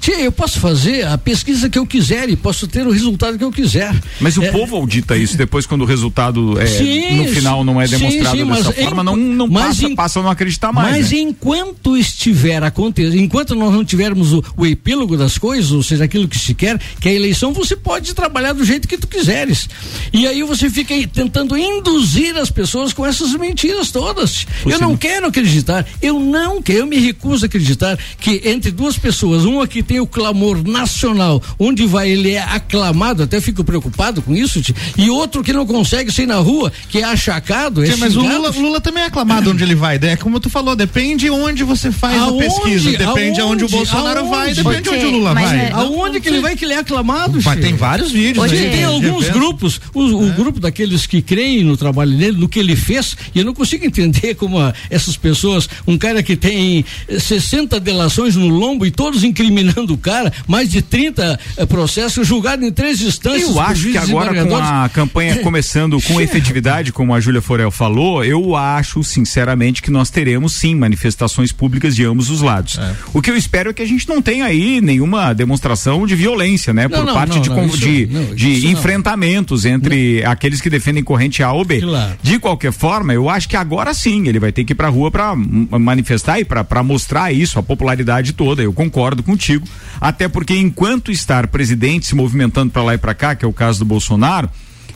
Tia, 0.00 0.20
eu 0.20 0.32
posso 0.32 0.60
fazer 0.60 1.06
a 1.06 1.18
pesquisa 1.18 1.68
que 1.68 1.78
eu 1.78 1.86
quiser 1.86 2.28
e 2.28 2.36
posso 2.36 2.66
ter 2.66 2.86
o 2.86 2.90
resultado 2.90 3.36
que 3.36 3.44
eu 3.44 3.50
quiser. 3.50 3.94
Mas 4.20 4.36
o 4.36 4.42
é, 4.42 4.50
povo 4.50 4.76
audita 4.76 5.16
isso 5.16 5.36
depois 5.36 5.66
quando 5.66 5.82
o 5.82 5.84
resultado 5.84 6.58
é, 6.60 6.66
sim, 6.66 7.16
no 7.16 7.28
final 7.28 7.64
não 7.64 7.80
é 7.80 7.86
demonstrado 7.86 8.36
sim, 8.36 8.44
sim, 8.44 8.50
dessa 8.50 8.72
forma, 8.72 9.02
em, 9.02 9.04
não, 9.04 9.16
não 9.16 9.50
passa, 9.50 9.86
em, 9.86 9.94
passa 9.94 10.20
a 10.20 10.22
não 10.22 10.30
acreditar 10.30 10.72
mais. 10.72 10.90
Mas 10.90 11.10
né? 11.10 11.18
enquanto 11.18 11.96
estiver 11.96 12.62
acontecendo, 12.62 13.16
enquanto 13.16 13.54
nós 13.54 13.72
não 13.72 13.84
tivermos 13.84 14.32
o, 14.32 14.44
o, 14.56 14.66
epílogo 14.66 15.16
das 15.16 15.36
coisas, 15.36 15.72
ou 15.72 15.82
seja, 15.82 16.04
aquilo 16.04 16.28
que 16.28 16.38
se 16.38 16.54
quer, 16.54 16.78
que 17.00 17.08
é 17.08 17.12
a 17.12 17.14
eleição, 17.14 17.52
você 17.52 17.74
pode 17.74 18.14
trabalhar 18.14 18.52
do 18.52 18.64
jeito 18.64 18.86
que 18.86 18.96
tu 18.96 19.08
quiseres. 19.08 19.68
E 20.12 20.26
aí 20.26 20.42
você 20.42 20.70
fica 20.70 20.94
aí 20.94 21.06
tentando 21.06 21.56
induzir 21.56 22.36
as 22.36 22.50
pessoas 22.50 22.92
com 22.92 23.04
essas 23.04 23.32
mentiras 23.34 23.90
todas. 23.90 24.46
eu 24.64 24.78
não 24.78 24.96
quero 24.96 25.26
acreditar, 25.26 25.86
eu 26.00 26.20
não 26.20 26.62
quero, 26.62 26.78
eu 26.78 26.86
me 26.86 26.98
recuso 26.98 27.44
a 27.44 27.46
acreditar 27.46 27.98
que 28.20 28.42
entre 28.44 28.70
duas 28.70 28.96
pessoas, 28.96 29.44
uma 29.44 29.66
que 29.66 29.82
tem 29.88 30.00
o 30.00 30.06
clamor 30.06 30.62
nacional, 30.68 31.42
onde 31.58 31.86
vai 31.86 32.10
ele 32.10 32.32
é 32.32 32.40
aclamado, 32.40 33.22
até 33.22 33.40
fico 33.40 33.64
preocupado 33.64 34.20
com 34.20 34.36
isso, 34.36 34.60
e 34.98 35.08
outro 35.08 35.42
que 35.42 35.50
não 35.50 35.66
consegue 35.66 36.12
ser 36.12 36.26
na 36.26 36.36
rua, 36.36 36.70
que 36.90 36.98
é 36.98 37.04
achacado, 37.04 37.82
é 37.82 37.96
Mas 37.96 38.14
o 38.14 38.20
Lula, 38.20 38.50
o 38.50 38.60
Lula, 38.60 38.80
também 38.82 39.02
é 39.02 39.06
aclamado 39.06 39.50
onde 39.50 39.64
ele 39.64 39.74
vai, 39.74 39.98
né? 39.98 40.16
Como 40.16 40.38
tu 40.38 40.50
falou, 40.50 40.76
depende 40.76 41.30
onde 41.30 41.64
você 41.64 41.90
faz 41.90 42.20
aonde, 42.20 42.44
a 42.44 42.50
pesquisa, 42.50 42.90
depende 42.90 43.06
aonde, 43.06 43.40
aonde 43.40 43.64
o 43.64 43.68
Bolsonaro 43.68 44.20
aonde? 44.20 44.30
vai, 44.30 44.54
depende 44.54 44.90
onde 44.90 45.06
o 45.06 45.10
Lula 45.10 45.32
vai. 45.32 45.58
É, 45.58 45.70
aonde 45.72 46.20
que 46.20 46.28
ele 46.28 46.40
vai 46.40 46.54
que 46.54 46.66
ele 46.66 46.74
é 46.74 46.78
aclamado, 46.78 47.40
Mas 47.42 47.60
tem 47.60 47.74
vários 47.74 48.12
vídeos. 48.12 48.44
Hoje 48.44 48.58
aí, 48.58 48.70
tem 48.70 48.84
alguns 48.84 49.30
grupos, 49.30 49.80
o, 49.94 50.02
o 50.02 50.28
é. 50.28 50.32
grupo 50.32 50.60
daqueles 50.60 51.06
que 51.06 51.22
creem 51.22 51.64
no 51.64 51.78
trabalho 51.78 52.14
dele, 52.14 52.36
no 52.36 52.48
que 52.48 52.58
ele 52.58 52.76
fez, 52.76 53.16
e 53.34 53.38
eu 53.38 53.44
não 53.44 53.54
consigo 53.54 53.86
entender 53.86 54.34
como 54.34 54.58
a, 54.58 54.74
essas 54.90 55.16
pessoas, 55.16 55.66
um 55.86 55.96
cara 55.96 56.22
que 56.22 56.36
tem 56.36 56.84
60 57.18 57.80
delações 57.80 58.36
no 58.36 58.48
lombo 58.48 58.84
e 58.84 58.90
todos 58.90 59.24
incriminando 59.24 59.77
do 59.84 59.96
cara, 59.96 60.32
mais 60.46 60.70
de 60.70 60.82
30 60.82 61.38
eh, 61.56 61.66
processos 61.66 62.26
julgados 62.26 62.66
em 62.66 62.72
três 62.72 63.00
instâncias. 63.00 63.50
Eu 63.50 63.60
acho 63.60 63.90
que 63.90 63.98
agora 63.98 64.44
com 64.44 64.56
a 64.56 64.88
campanha 64.88 65.38
começando 65.42 66.00
com 66.02 66.20
efetividade, 66.20 66.92
como 66.92 67.14
a 67.14 67.20
Júlia 67.20 67.40
Forel 67.40 67.70
falou, 67.70 68.24
eu 68.24 68.56
acho 68.56 69.02
sinceramente 69.02 69.82
que 69.82 69.90
nós 69.90 70.10
teremos 70.10 70.52
sim 70.52 70.74
manifestações 70.74 71.52
públicas 71.52 71.94
de 71.94 72.04
ambos 72.04 72.30
os 72.30 72.40
lados. 72.40 72.78
É. 72.78 72.94
O 73.12 73.22
que 73.22 73.30
eu 73.30 73.36
espero 73.36 73.70
é 73.70 73.72
que 73.72 73.82
a 73.82 73.86
gente 73.86 74.08
não 74.08 74.20
tenha 74.22 74.44
aí 74.44 74.80
nenhuma 74.80 75.32
demonstração 75.32 76.06
de 76.06 76.14
violência, 76.14 76.72
né, 76.72 76.88
não, 76.88 76.98
por 76.98 77.06
não, 77.06 77.14
parte 77.14 77.48
não, 77.48 77.68
de, 77.68 78.04
isso, 78.04 78.34
de, 78.34 78.60
de 78.60 78.66
enfrentamentos 78.68 79.64
entre 79.64 80.24
aqueles 80.24 80.60
que 80.60 80.70
defendem 80.70 81.02
corrente 81.02 81.42
A 81.42 81.52
ou 81.52 81.64
B. 81.64 81.80
Claro. 81.80 82.16
De 82.22 82.38
qualquer 82.38 82.72
forma, 82.72 83.12
eu 83.12 83.28
acho 83.28 83.48
que 83.48 83.56
agora 83.56 83.92
sim 83.94 84.28
ele 84.28 84.38
vai 84.38 84.52
ter 84.52 84.64
que 84.64 84.72
ir 84.72 84.76
para 84.76 84.88
a 84.88 84.90
rua 84.90 85.10
para 85.10 85.34
manifestar 85.36 86.40
e 86.40 86.44
para 86.44 86.82
mostrar 86.82 87.32
isso, 87.32 87.58
a 87.58 87.62
popularidade 87.62 88.32
toda. 88.32 88.62
Eu 88.62 88.72
concordo 88.72 89.22
contigo 89.22 89.67
até 90.00 90.28
porque 90.28 90.56
enquanto 90.56 91.10
estar 91.10 91.46
presidente 91.48 92.06
se 92.06 92.14
movimentando 92.14 92.70
para 92.70 92.82
lá 92.82 92.94
e 92.94 92.98
para 92.98 93.14
cá, 93.14 93.34
que 93.34 93.44
é 93.44 93.48
o 93.48 93.52
caso 93.52 93.80
do 93.80 93.84
Bolsonaro, 93.84 94.48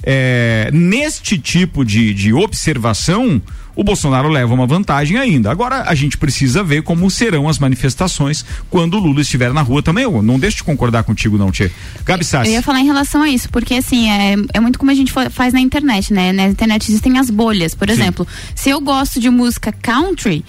é, 0.03 0.71
neste 0.73 1.39
tipo 1.39 1.85
de, 1.85 2.13
de 2.13 2.33
observação, 2.33 3.41
o 3.75 3.83
Bolsonaro 3.83 4.29
leva 4.29 4.53
uma 4.53 4.67
vantagem 4.67 5.17
ainda. 5.17 5.51
Agora 5.51 5.85
a 5.87 5.95
gente 5.95 6.19
precisa 6.19 6.63
ver 6.63 6.83
como 6.83 7.11
serão 7.11 7.49
as 7.49 7.59
manifestações 7.59 8.45
quando 8.69 8.95
o 8.95 9.01
Lula 9.01 9.21
estiver 9.21 9.53
na 9.53 9.63
rua 9.63 9.83
também. 9.83 10.05
Eu 10.05 10.23
não 10.23 10.39
deixo 10.39 10.59
de 10.59 10.65
concordar 10.65 11.05
contigo, 11.05 11.39
não, 11.39 11.51
Tchê. 11.51 11.71
Gabi 12.05 12.25
Sassi. 12.25 12.51
Eu 12.51 12.55
ia 12.55 12.63
falar 12.63 12.81
em 12.81 12.87
relação 12.87 13.23
a 13.23 13.29
isso, 13.29 13.49
porque 13.49 13.75
assim, 13.75 14.11
é, 14.11 14.35
é 14.55 14.61
muito 14.61 14.79
como 14.79 14.91
a 14.91 14.95
gente 14.95 15.13
faz 15.31 15.53
na 15.53 15.61
internet, 15.61 16.13
né? 16.13 16.33
Na 16.33 16.47
internet 16.47 16.89
existem 16.91 17.19
as 17.19 17.31
bolhas. 17.31 17.75
Por 17.75 17.89
exemplo, 17.89 18.27
Sim. 18.29 18.53
se 18.55 18.71
eu 18.71 18.81
gosto 18.81 19.21
de 19.21 19.31
música 19.31 19.73
country, 19.73 20.45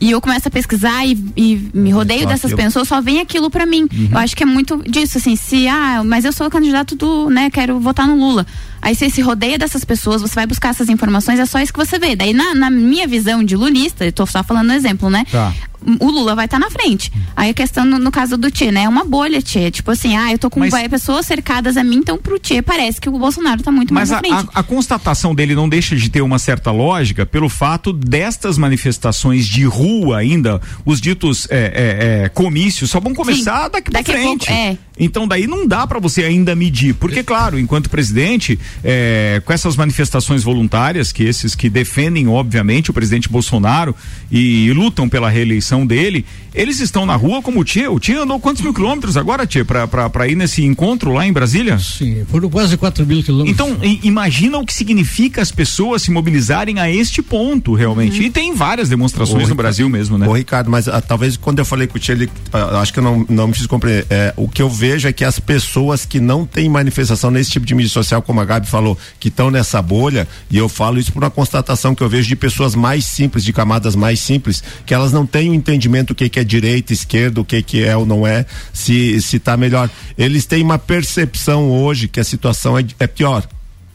e 0.00 0.10
eu 0.10 0.20
começo 0.20 0.48
a 0.48 0.50
pesquisar 0.50 1.06
e, 1.06 1.12
e 1.36 1.70
me 1.72 1.90
rodeio 1.90 2.22
só 2.22 2.28
dessas 2.28 2.52
aquilo. 2.52 2.66
pessoas, 2.66 2.88
só 2.88 3.00
vem 3.00 3.20
aquilo 3.20 3.50
para 3.50 3.64
mim. 3.64 3.88
Uhum. 3.92 4.08
Eu 4.12 4.18
acho 4.18 4.36
que 4.36 4.42
é 4.42 4.46
muito 4.46 4.82
disso, 4.88 5.18
assim, 5.18 5.36
se, 5.36 5.66
ah, 5.68 6.02
mas 6.04 6.24
eu 6.24 6.32
sou 6.32 6.46
o 6.46 6.50
candidato 6.50 6.94
do, 6.94 7.30
né, 7.30 7.50
quero 7.50 7.80
votar 7.80 8.06
no 8.06 8.16
Lula. 8.16 8.46
Aí 8.86 8.94
você 8.94 9.10
se 9.10 9.20
rodeia 9.20 9.58
dessas 9.58 9.84
pessoas, 9.84 10.22
você 10.22 10.36
vai 10.36 10.46
buscar 10.46 10.68
essas 10.68 10.88
informações, 10.88 11.40
é 11.40 11.44
só 11.44 11.58
isso 11.58 11.72
que 11.72 11.78
você 11.84 11.98
vê. 11.98 12.14
Daí, 12.14 12.32
na, 12.32 12.54
na 12.54 12.70
minha 12.70 13.04
visão 13.08 13.42
de 13.42 13.56
lulista, 13.56 14.04
eu 14.04 14.12
tô 14.12 14.24
só 14.24 14.44
falando 14.44 14.70
um 14.70 14.74
exemplo, 14.74 15.10
né? 15.10 15.26
Tá 15.28 15.52
o 16.00 16.10
Lula 16.10 16.34
vai 16.34 16.46
estar 16.46 16.58
tá 16.58 16.64
na 16.64 16.70
frente. 16.70 17.12
Aí 17.36 17.50
a 17.50 17.54
questão 17.54 17.84
no, 17.84 17.98
no, 17.98 18.10
caso 18.10 18.36
do 18.36 18.50
Tchê, 18.50 18.72
né? 18.72 18.84
É 18.84 18.88
uma 18.88 19.04
bolha, 19.04 19.40
Tchê. 19.40 19.70
Tipo 19.70 19.92
assim, 19.92 20.16
ah, 20.16 20.32
eu 20.32 20.38
tô 20.38 20.50
com 20.50 20.60
mas, 20.60 20.88
pessoas 20.88 21.26
cercadas 21.26 21.76
a 21.76 21.84
mim, 21.84 21.96
então 21.96 22.18
pro 22.18 22.38
Tchê 22.38 22.60
parece 22.60 23.00
que 23.00 23.08
o 23.08 23.12
Bolsonaro 23.12 23.62
tá 23.62 23.70
muito 23.70 23.94
mais 23.94 24.10
à 24.10 24.18
frente. 24.18 24.32
Mas 24.32 24.46
a, 24.52 24.60
a, 24.60 24.62
constatação 24.62 25.34
dele 25.34 25.54
não 25.54 25.68
deixa 25.68 25.94
de 25.94 26.10
ter 26.10 26.22
uma 26.22 26.38
certa 26.38 26.70
lógica 26.70 27.24
pelo 27.24 27.48
fato 27.48 27.92
destas 27.92 28.58
manifestações 28.58 29.46
de 29.46 29.64
rua 29.64 30.18
ainda, 30.18 30.60
os 30.84 31.00
ditos 31.00 31.46
é, 31.50 31.56
é, 31.56 32.24
é, 32.24 32.28
comícios, 32.30 32.90
só 32.90 32.98
vão 32.98 33.14
começar 33.14 33.64
Sim, 33.64 33.70
daqui 33.70 33.90
pra 33.90 34.00
daqui 34.00 34.12
frente. 34.12 34.46
Pouco, 34.46 34.60
é. 34.60 34.78
Então 34.98 35.28
daí 35.28 35.46
não 35.46 35.66
dá 35.66 35.86
para 35.86 35.98
você 35.98 36.24
ainda 36.24 36.54
medir, 36.54 36.94
porque 36.94 37.22
claro, 37.22 37.58
enquanto 37.58 37.90
presidente, 37.90 38.58
é, 38.82 39.40
com 39.44 39.52
essas 39.52 39.76
manifestações 39.76 40.42
voluntárias, 40.42 41.12
que 41.12 41.24
esses 41.24 41.54
que 41.54 41.68
defendem 41.68 42.28
obviamente 42.28 42.90
o 42.90 42.94
presidente 42.94 43.28
Bolsonaro 43.28 43.94
e, 44.30 44.66
e 44.66 44.72
lutam 44.72 45.08
pela 45.08 45.28
reeleição 45.28 45.86
dele, 45.86 46.24
eles 46.56 46.80
estão 46.80 47.04
na 47.04 47.14
rua 47.14 47.42
como 47.42 47.60
o 47.60 47.64
Tia. 47.64 47.92
O 47.92 48.00
Tia 48.00 48.22
andou 48.22 48.40
quantos 48.40 48.62
mil 48.62 48.72
quilômetros 48.72 49.16
agora, 49.16 49.46
Tia, 49.46 49.64
para 49.64 50.26
ir 50.26 50.34
nesse 50.34 50.64
encontro 50.64 51.12
lá 51.12 51.26
em 51.26 51.32
Brasília? 51.32 51.78
Sim, 51.78 52.24
foram 52.30 52.48
quase 52.48 52.76
4 52.76 53.04
mil 53.04 53.22
quilômetros. 53.22 53.52
Então, 53.52 53.76
imagina 54.02 54.58
o 54.58 54.64
que 54.64 54.72
significa 54.72 55.42
as 55.42 55.52
pessoas 55.52 56.02
se 56.02 56.10
mobilizarem 56.10 56.80
a 56.80 56.90
este 56.90 57.20
ponto, 57.20 57.74
realmente. 57.74 58.18
Uhum. 58.18 58.26
E 58.26 58.30
tem 58.30 58.54
várias 58.54 58.88
demonstrações 58.88 59.48
no 59.48 59.54
Brasil 59.54 59.88
mesmo, 59.88 60.16
né? 60.16 60.26
Ô, 60.26 60.32
Ricardo, 60.32 60.70
mas 60.70 60.88
ah, 60.88 61.00
talvez 61.00 61.36
quando 61.36 61.58
eu 61.58 61.64
falei 61.64 61.86
com 61.86 61.98
o 61.98 62.00
Tia, 62.00 62.14
ele, 62.14 62.30
ah, 62.52 62.80
acho 62.80 62.92
que 62.92 62.98
eu 62.98 63.04
não, 63.04 63.26
não 63.28 63.48
me 63.48 63.54
fiz 63.54 63.66
compreender. 63.66 64.06
É, 64.08 64.32
o 64.36 64.48
que 64.48 64.62
eu 64.62 64.70
vejo 64.70 65.06
é 65.06 65.12
que 65.12 65.24
as 65.24 65.38
pessoas 65.38 66.06
que 66.06 66.18
não 66.18 66.46
têm 66.46 66.68
manifestação 66.70 67.30
nesse 67.30 67.50
tipo 67.50 67.66
de 67.66 67.74
mídia 67.74 67.92
social, 67.92 68.22
como 68.22 68.40
a 68.40 68.44
Gabi 68.44 68.66
falou, 68.66 68.96
que 69.20 69.28
estão 69.28 69.50
nessa 69.50 69.82
bolha, 69.82 70.26
e 70.50 70.56
eu 70.56 70.68
falo 70.68 70.98
isso 70.98 71.12
por 71.12 71.22
uma 71.22 71.30
constatação 71.30 71.94
que 71.94 72.02
eu 72.02 72.08
vejo 72.08 72.28
de 72.28 72.36
pessoas 72.36 72.74
mais 72.74 73.04
simples, 73.04 73.44
de 73.44 73.52
camadas 73.52 73.94
mais 73.94 74.20
simples, 74.20 74.62
que 74.86 74.94
elas 74.94 75.12
não 75.12 75.26
têm 75.26 75.50
o 75.50 75.52
um 75.52 75.54
entendimento 75.54 76.08
do 76.08 76.14
que, 76.14 76.28
que 76.28 76.40
é 76.40 76.45
direita, 76.46 76.92
esquerda, 76.92 77.40
o 77.40 77.44
que 77.44 77.62
que 77.62 77.84
é 77.84 77.96
ou 77.96 78.06
não 78.06 78.26
é, 78.26 78.46
se 78.72 79.20
se 79.20 79.38
tá 79.38 79.56
melhor. 79.56 79.90
Eles 80.16 80.46
têm 80.46 80.62
uma 80.62 80.78
percepção 80.78 81.70
hoje 81.70 82.08
que 82.08 82.20
a 82.20 82.24
situação 82.24 82.78
é, 82.78 82.84
é 82.98 83.06
pior. 83.06 83.46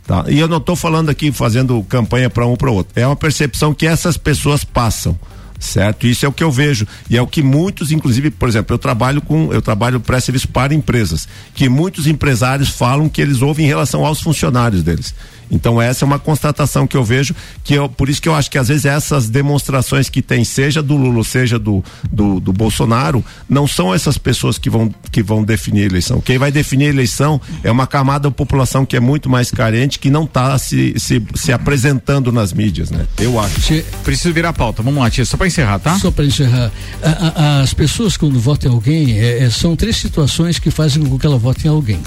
Tá? 0.06 0.26
E 0.28 0.40
eu 0.40 0.48
não 0.48 0.58
estou 0.58 0.76
falando 0.76 1.10
aqui 1.10 1.32
fazendo 1.32 1.82
campanha 1.84 2.30
para 2.30 2.46
um 2.46 2.56
para 2.56 2.70
outro. 2.70 2.92
É 2.96 3.06
uma 3.06 3.16
percepção 3.16 3.74
que 3.74 3.88
essas 3.88 4.18
pessoas 4.18 4.64
passam 4.64 5.18
certo? 5.62 6.08
Isso 6.08 6.26
é 6.26 6.30
o 6.30 6.34
que 6.34 6.44
eu 6.44 6.52
vejo 6.52 6.88
e 7.10 7.16
é 7.16 7.22
o 7.22 7.28
que 7.28 7.42
muitos, 7.42 7.92
inclusive, 7.92 8.32
por 8.32 8.50
exemplo, 8.50 8.74
eu 8.74 8.80
trabalho 8.80 9.22
com, 9.22 9.54
eu 9.54 9.62
trabalho 9.62 10.00
pré-serviço 10.00 10.48
para 10.48 10.74
empresas, 10.74 11.28
que 11.54 11.70
muitos 11.70 12.08
empresários 12.08 12.70
falam 12.70 13.08
que 13.08 13.22
eles 13.22 13.42
ouvem 13.42 13.66
em 13.66 13.70
relação 13.70 14.06
aos 14.06 14.20
funcionários 14.20 14.84
deles. 14.84 15.14
Então 15.52 15.82
essa 15.82 16.06
é 16.06 16.08
uma 16.08 16.20
constatação 16.20 16.88
que 16.88 16.96
eu 16.96 17.04
vejo, 17.04 17.36
que 17.64 17.74
eu, 17.74 17.90
por 17.90 18.10
isso 18.10 18.22
que 18.22 18.30
eu 18.30 18.34
acho 18.36 18.50
que 18.50 18.58
às 18.58 18.70
vezes 18.70 18.86
essas 18.86 19.30
demonstrações 19.30 20.10
que 20.10 20.22
tem, 20.22 20.44
seja 20.44 20.82
do 20.82 20.96
Lula, 20.96 21.24
seja 21.24 21.60
do, 21.60 21.84
do, 22.12 22.40
do 22.40 22.54
Bolsonaro, 22.54 23.24
não 23.50 23.68
são 23.68 23.94
essas 23.94 24.18
pessoas 24.18 24.58
que 24.58 24.70
vão, 24.70 24.94
que 25.12 25.22
vão 25.22 25.44
definir 25.44 25.84
a 25.84 25.86
eleição. 25.86 26.22
Quem 26.22 26.38
vai 26.38 26.52
definir 26.52 26.86
a 26.86 26.90
eleição 26.90 27.40
é 27.64 27.72
uma 27.72 27.86
camada 27.86 28.22
da 28.22 28.32
população 28.32 28.86
que 28.86 28.96
é 28.96 29.00
muito 29.00 29.30
mais 29.30 29.52
carente, 29.52 30.00
que 30.00 30.10
não 30.10 30.24
está 30.24 30.58
se, 30.58 30.94
se, 30.98 31.22
se 31.36 31.52
apresentando 31.52 32.32
nas 32.32 32.54
mídias, 32.54 32.92
né? 32.92 33.06
Eu 33.20 33.40
acho. 33.40 33.84
Preciso 34.04 34.34
virar 34.34 34.50
a 34.50 34.54
pauta. 34.54 34.82
Vamos 34.82 35.02
lá, 35.02 35.10
tia, 35.10 35.26
só 35.26 35.38
para 35.38 35.48
encerrar, 35.48 35.80
tá? 35.80 35.98
Só 36.00 36.12
para 36.12 36.26
encerrar. 36.26 36.72
A, 37.04 37.10
a, 37.10 37.62
as 37.62 37.74
pessoas, 37.74 38.16
quando 38.16 38.40
votam 38.40 38.72
em 38.72 38.76
alguém, 38.76 39.20
é, 39.20 39.44
é, 39.44 39.50
são 39.50 39.76
três 39.76 39.98
situações 39.98 40.60
que 40.60 40.72
fazem 40.72 41.04
com 41.04 41.18
que 41.18 41.26
ela 41.26 41.38
vote 41.38 41.66
em 41.66 41.70
alguém. 41.70 42.00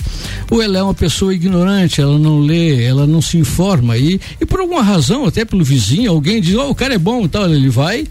Ou 0.51 0.63
ela 0.63 0.79
é 0.79 0.83
uma 0.83 0.95
pessoa 0.95 1.35
ignorante, 1.35 2.01
ela 2.01 2.19
não 2.19 2.39
lê, 2.39 2.85
ela 2.85 3.07
não 3.07 3.21
se 3.21 3.34
se 3.35 3.38
informa 3.38 3.99
e, 3.99 4.20
e 4.40 4.47
por 4.47 4.61
alguma 4.61 4.83
razão, 4.83 5.27
até 5.27 5.44
pelo 5.44 5.64
vizinho, 5.64 6.11
alguém 6.11 6.40
diz, 6.40 6.55
oh, 6.55 6.70
o 6.70 6.75
cara 6.75 6.94
é 6.94 6.99
bom 6.99 7.25
e 7.25 7.29
tal, 7.29 7.53
ele 7.53 7.68
vai, 7.68 8.07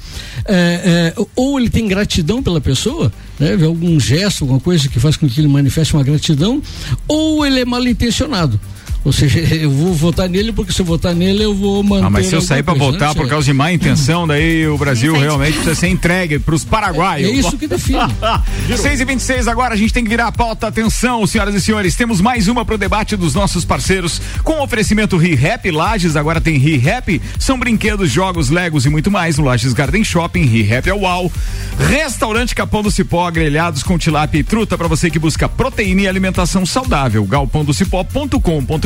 é, 0.45 1.13
é, 1.15 1.25
ou 1.35 1.59
ele 1.59 1.69
tem 1.69 1.87
gratidão 1.87 2.43
pela 2.43 2.59
pessoa, 2.59 3.11
né, 3.39 3.53
algum 3.65 3.99
gesto, 3.99 4.43
alguma 4.43 4.59
coisa 4.59 4.87
que 4.89 4.99
faz 4.99 5.15
com 5.15 5.27
que 5.27 5.39
ele 5.39 5.47
manifeste 5.47 5.93
uma 5.93 6.03
gratidão, 6.03 6.61
ou 7.07 7.45
ele 7.45 7.61
é 7.61 7.65
mal 7.65 7.85
intencionado. 7.85 8.59
Ou 9.03 9.11
seja, 9.13 9.39
eu 9.39 9.69
vou 9.69 9.93
votar 9.93 10.29
nele 10.29 10.51
porque 10.53 10.71
se 10.71 10.81
eu 10.81 10.85
votar 10.85 11.13
nele 11.13 11.43
eu 11.43 11.53
vou 11.53 11.83
manter. 11.83 12.05
Ah, 12.05 12.09
mas 12.09 12.27
se 12.27 12.35
eu 12.35 12.41
sair 12.41 12.63
para 12.63 12.73
votar 12.73 13.09
né? 13.09 13.15
por 13.15 13.27
causa 13.27 13.45
de 13.45 13.53
má 13.53 13.71
intenção, 13.71 14.25
daí 14.27 14.67
o 14.67 14.77
Brasil 14.77 15.13
realmente 15.17 15.55
precisa 15.55 15.75
ser 15.75 15.87
entregue 15.87 16.39
para 16.39 16.55
os 16.55 16.63
paraguaios. 16.63 17.29
É, 17.29 17.31
é, 17.31 17.35
isso 17.35 17.57
que 17.57 17.67
define. 17.67 17.99
6 18.77 19.01
e 19.01 19.05
26 19.05 19.47
agora 19.47 19.73
a 19.73 19.77
gente 19.77 19.93
tem 19.93 20.03
que 20.03 20.09
virar 20.09 20.27
a 20.27 20.31
pauta. 20.31 20.67
Atenção, 20.67 21.25
senhoras 21.27 21.53
e 21.55 21.61
senhores, 21.61 21.95
temos 21.95 22.21
mais 22.21 22.47
uma 22.47 22.65
pro 22.65 22.77
debate 22.77 23.15
dos 23.15 23.33
nossos 23.33 23.65
parceiros. 23.65 24.21
Com 24.43 24.61
oferecimento 24.61 25.17
ReHap 25.17 25.69
Lages, 25.69 26.15
agora 26.15 26.39
tem 26.39 26.57
ReHap. 26.57 27.21
São 27.37 27.59
brinquedos, 27.59 28.09
jogos, 28.09 28.49
legos 28.49 28.85
e 28.85 28.89
muito 28.89 29.11
mais 29.11 29.37
no 29.37 29.43
Lages 29.43 29.73
Garden 29.73 30.03
Shopping. 30.03 30.45
ReHap 30.45 30.89
é 30.89 30.93
uau. 30.93 31.31
Restaurante 31.77 32.55
Capão 32.55 32.81
do 32.81 32.91
Cipó, 32.91 33.29
grelhados 33.29 33.83
com 33.83 33.97
tilápia 33.97 34.39
e 34.39 34.43
truta 34.43 34.77
para 34.77 34.87
você 34.87 35.09
que 35.09 35.19
busca 35.19 35.49
proteína 35.49 36.01
e 36.01 36.07
alimentação 36.07 36.65
saudável. 36.65 37.25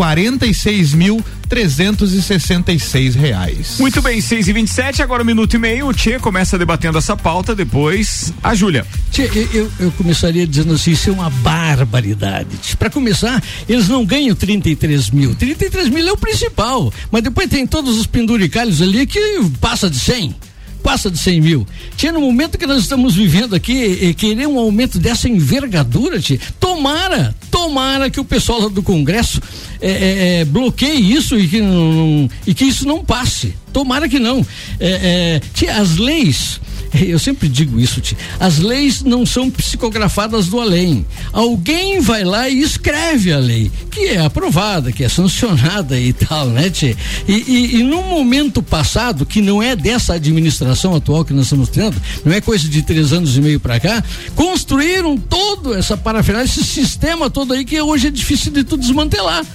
366 1.48 3.16
reais. 3.16 3.78
Muito 3.80 4.02
bem, 4.02 4.20
6 4.20 4.48
e 4.48 4.54
27 4.54 5.02
agora 5.02 5.24
um 5.24 5.26
minuto 5.26 5.56
e 5.56 5.60
meio. 5.60 5.88
O 5.88 5.94
Tchê 5.94 6.20
começa 6.20 6.58
debatendo 6.58 6.98
essa 6.98 7.16
pauta, 7.16 7.56
depois 7.56 8.34
a 8.44 8.56
Júlia. 8.56 8.86
Tchê, 9.12 9.30
eu, 9.54 9.72
eu 9.80 9.92
começaria 9.92 10.46
dizendo 10.46 10.74
assim: 10.74 10.92
isso 10.92 11.10
é 11.10 11.14
uma 11.14 11.30
barbaridade. 11.30 12.76
Para 12.78 12.90
começar, 12.90 13.44
eles 13.68 13.88
não 13.88 14.06
ganham 14.06 14.36
33 14.36 15.10
mil. 15.12 15.36
33 15.36 15.90
mil 15.90 16.08
é 16.08 16.12
o 16.12 16.18
principal, 16.18 16.92
mas 17.12 17.24
depois 17.24 17.50
tem 17.50 17.66
todos 17.66 17.98
os 17.98 18.06
penduricalhos 18.06 18.82
ali 18.82 19.06
que 19.06 19.20
passa 19.60 19.90
de 19.90 20.00
100 20.00 20.36
passa 20.86 21.10
de 21.10 21.18
100 21.18 21.42
mil. 21.42 21.68
Tinha 21.98 22.12
no 22.12 22.22
momento 22.22 22.60
que 22.60 22.68
nós 22.68 22.80
estamos 22.80 23.16
vivendo 23.16 23.56
aqui, 23.56 24.00
eh, 24.04 24.14
querer 24.14 24.46
um 24.46 24.60
aumento 24.60 25.00
dessa 25.00 25.28
envergadura, 25.28 26.20
tia, 26.20 26.40
tomara, 26.60 27.36
tomara 27.50 28.08
que 28.08 28.20
o 28.20 28.24
pessoal 28.24 28.62
lá 28.62 28.70
do 28.70 28.84
Congresso 28.84 29.42
eh, 29.82 30.42
eh, 30.42 30.46
bloqueie 30.46 31.12
isso 31.12 31.40
e 31.40 31.48
que, 31.48 31.60
não, 31.60 32.30
e 32.46 32.54
que 32.54 32.66
isso 32.66 32.88
não 32.88 33.04
passe. 33.04 33.56
Tomara 33.74 34.08
que 34.08 34.20
não. 34.20 34.46
Eh, 34.80 35.40
eh, 35.40 35.42
tia, 35.56 35.76
as 35.78 35.98
leis 35.98 36.62
eu 37.08 37.20
sempre 37.20 37.48
digo 37.48 37.80
isso, 37.80 38.02
tia. 38.02 38.18
As 38.40 38.60
leis 38.60 39.04
não 39.04 39.26
são 39.26 39.50
psicografadas 39.50 40.48
do 40.48 40.60
além. 40.60 41.06
Alguém 41.32 42.00
vai 42.00 42.24
lá 42.24 42.50
e 42.50 42.62
escreve 42.62 43.32
a 43.32 43.38
lei, 43.38 43.72
que 43.92 44.02
é 44.08 44.20
aprovada, 44.20 44.92
que 44.92 45.04
é 45.04 45.10
sancionada 45.10 46.00
e 46.00 46.14
tal, 46.14 46.48
né, 46.48 46.70
tia? 46.70 46.96
E, 47.28 47.34
e, 47.34 47.76
e 47.78 47.84
no 47.84 48.02
momento 48.02 48.62
passado, 48.62 49.26
que 49.26 49.42
não 49.42 49.62
é 49.62 49.76
dessa 49.76 50.14
administração 50.14 50.96
atual 50.96 51.26
que 51.26 51.34
nós 51.34 51.46
estamos 51.46 51.70
tendo, 51.70 52.02
não 52.24 52.34
é 52.34 52.42
coisa 52.42 52.68
de 52.68 52.82
três 52.82 53.12
anos 53.14 53.36
e 53.38 53.42
meio 53.42 53.60
para 53.60 53.80
cá, 53.80 54.04
construíram 54.36 55.18
todo 55.18 55.74
essa 55.74 55.98
parafernália, 55.98 56.46
esse 56.48 56.64
sistema 56.64 57.30
todo 57.30 57.54
aí 57.54 57.66
que 57.66 57.80
hoje 57.82 58.08
é 58.08 58.12
difícil 58.12 58.52
de 58.52 58.64
tudo 58.64 58.82
desmantelar. 58.82 59.46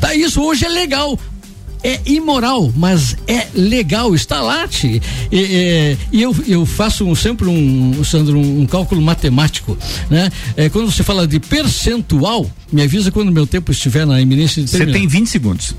Tá 0.00 0.14
isso 0.14 0.42
hoje 0.42 0.64
é 0.64 0.68
legal 0.68 1.18
é 1.86 2.00
imoral, 2.04 2.72
mas 2.74 3.16
é 3.28 3.46
legal, 3.54 4.12
está 4.12 4.40
lá. 4.40 4.66
Te, 4.66 5.00
e, 5.30 5.38
e, 5.38 5.96
e 6.10 6.22
eu, 6.22 6.34
eu 6.48 6.66
faço 6.66 7.04
um, 7.04 7.14
sempre 7.14 7.46
um, 7.46 8.02
Sandro, 8.02 8.36
um, 8.36 8.62
um 8.62 8.66
cálculo 8.66 9.00
matemático, 9.00 9.78
né? 10.10 10.32
É, 10.56 10.68
quando 10.68 10.90
você 10.90 11.04
fala 11.04 11.28
de 11.28 11.38
percentual, 11.38 12.50
me 12.72 12.82
avisa 12.82 13.12
quando 13.12 13.30
meu 13.30 13.46
tempo 13.46 13.70
estiver 13.70 14.04
na 14.04 14.20
iminência 14.20 14.60
de 14.64 14.68
Você 14.68 14.84
tem 14.84 15.06
20 15.06 15.28
segundos. 15.28 15.76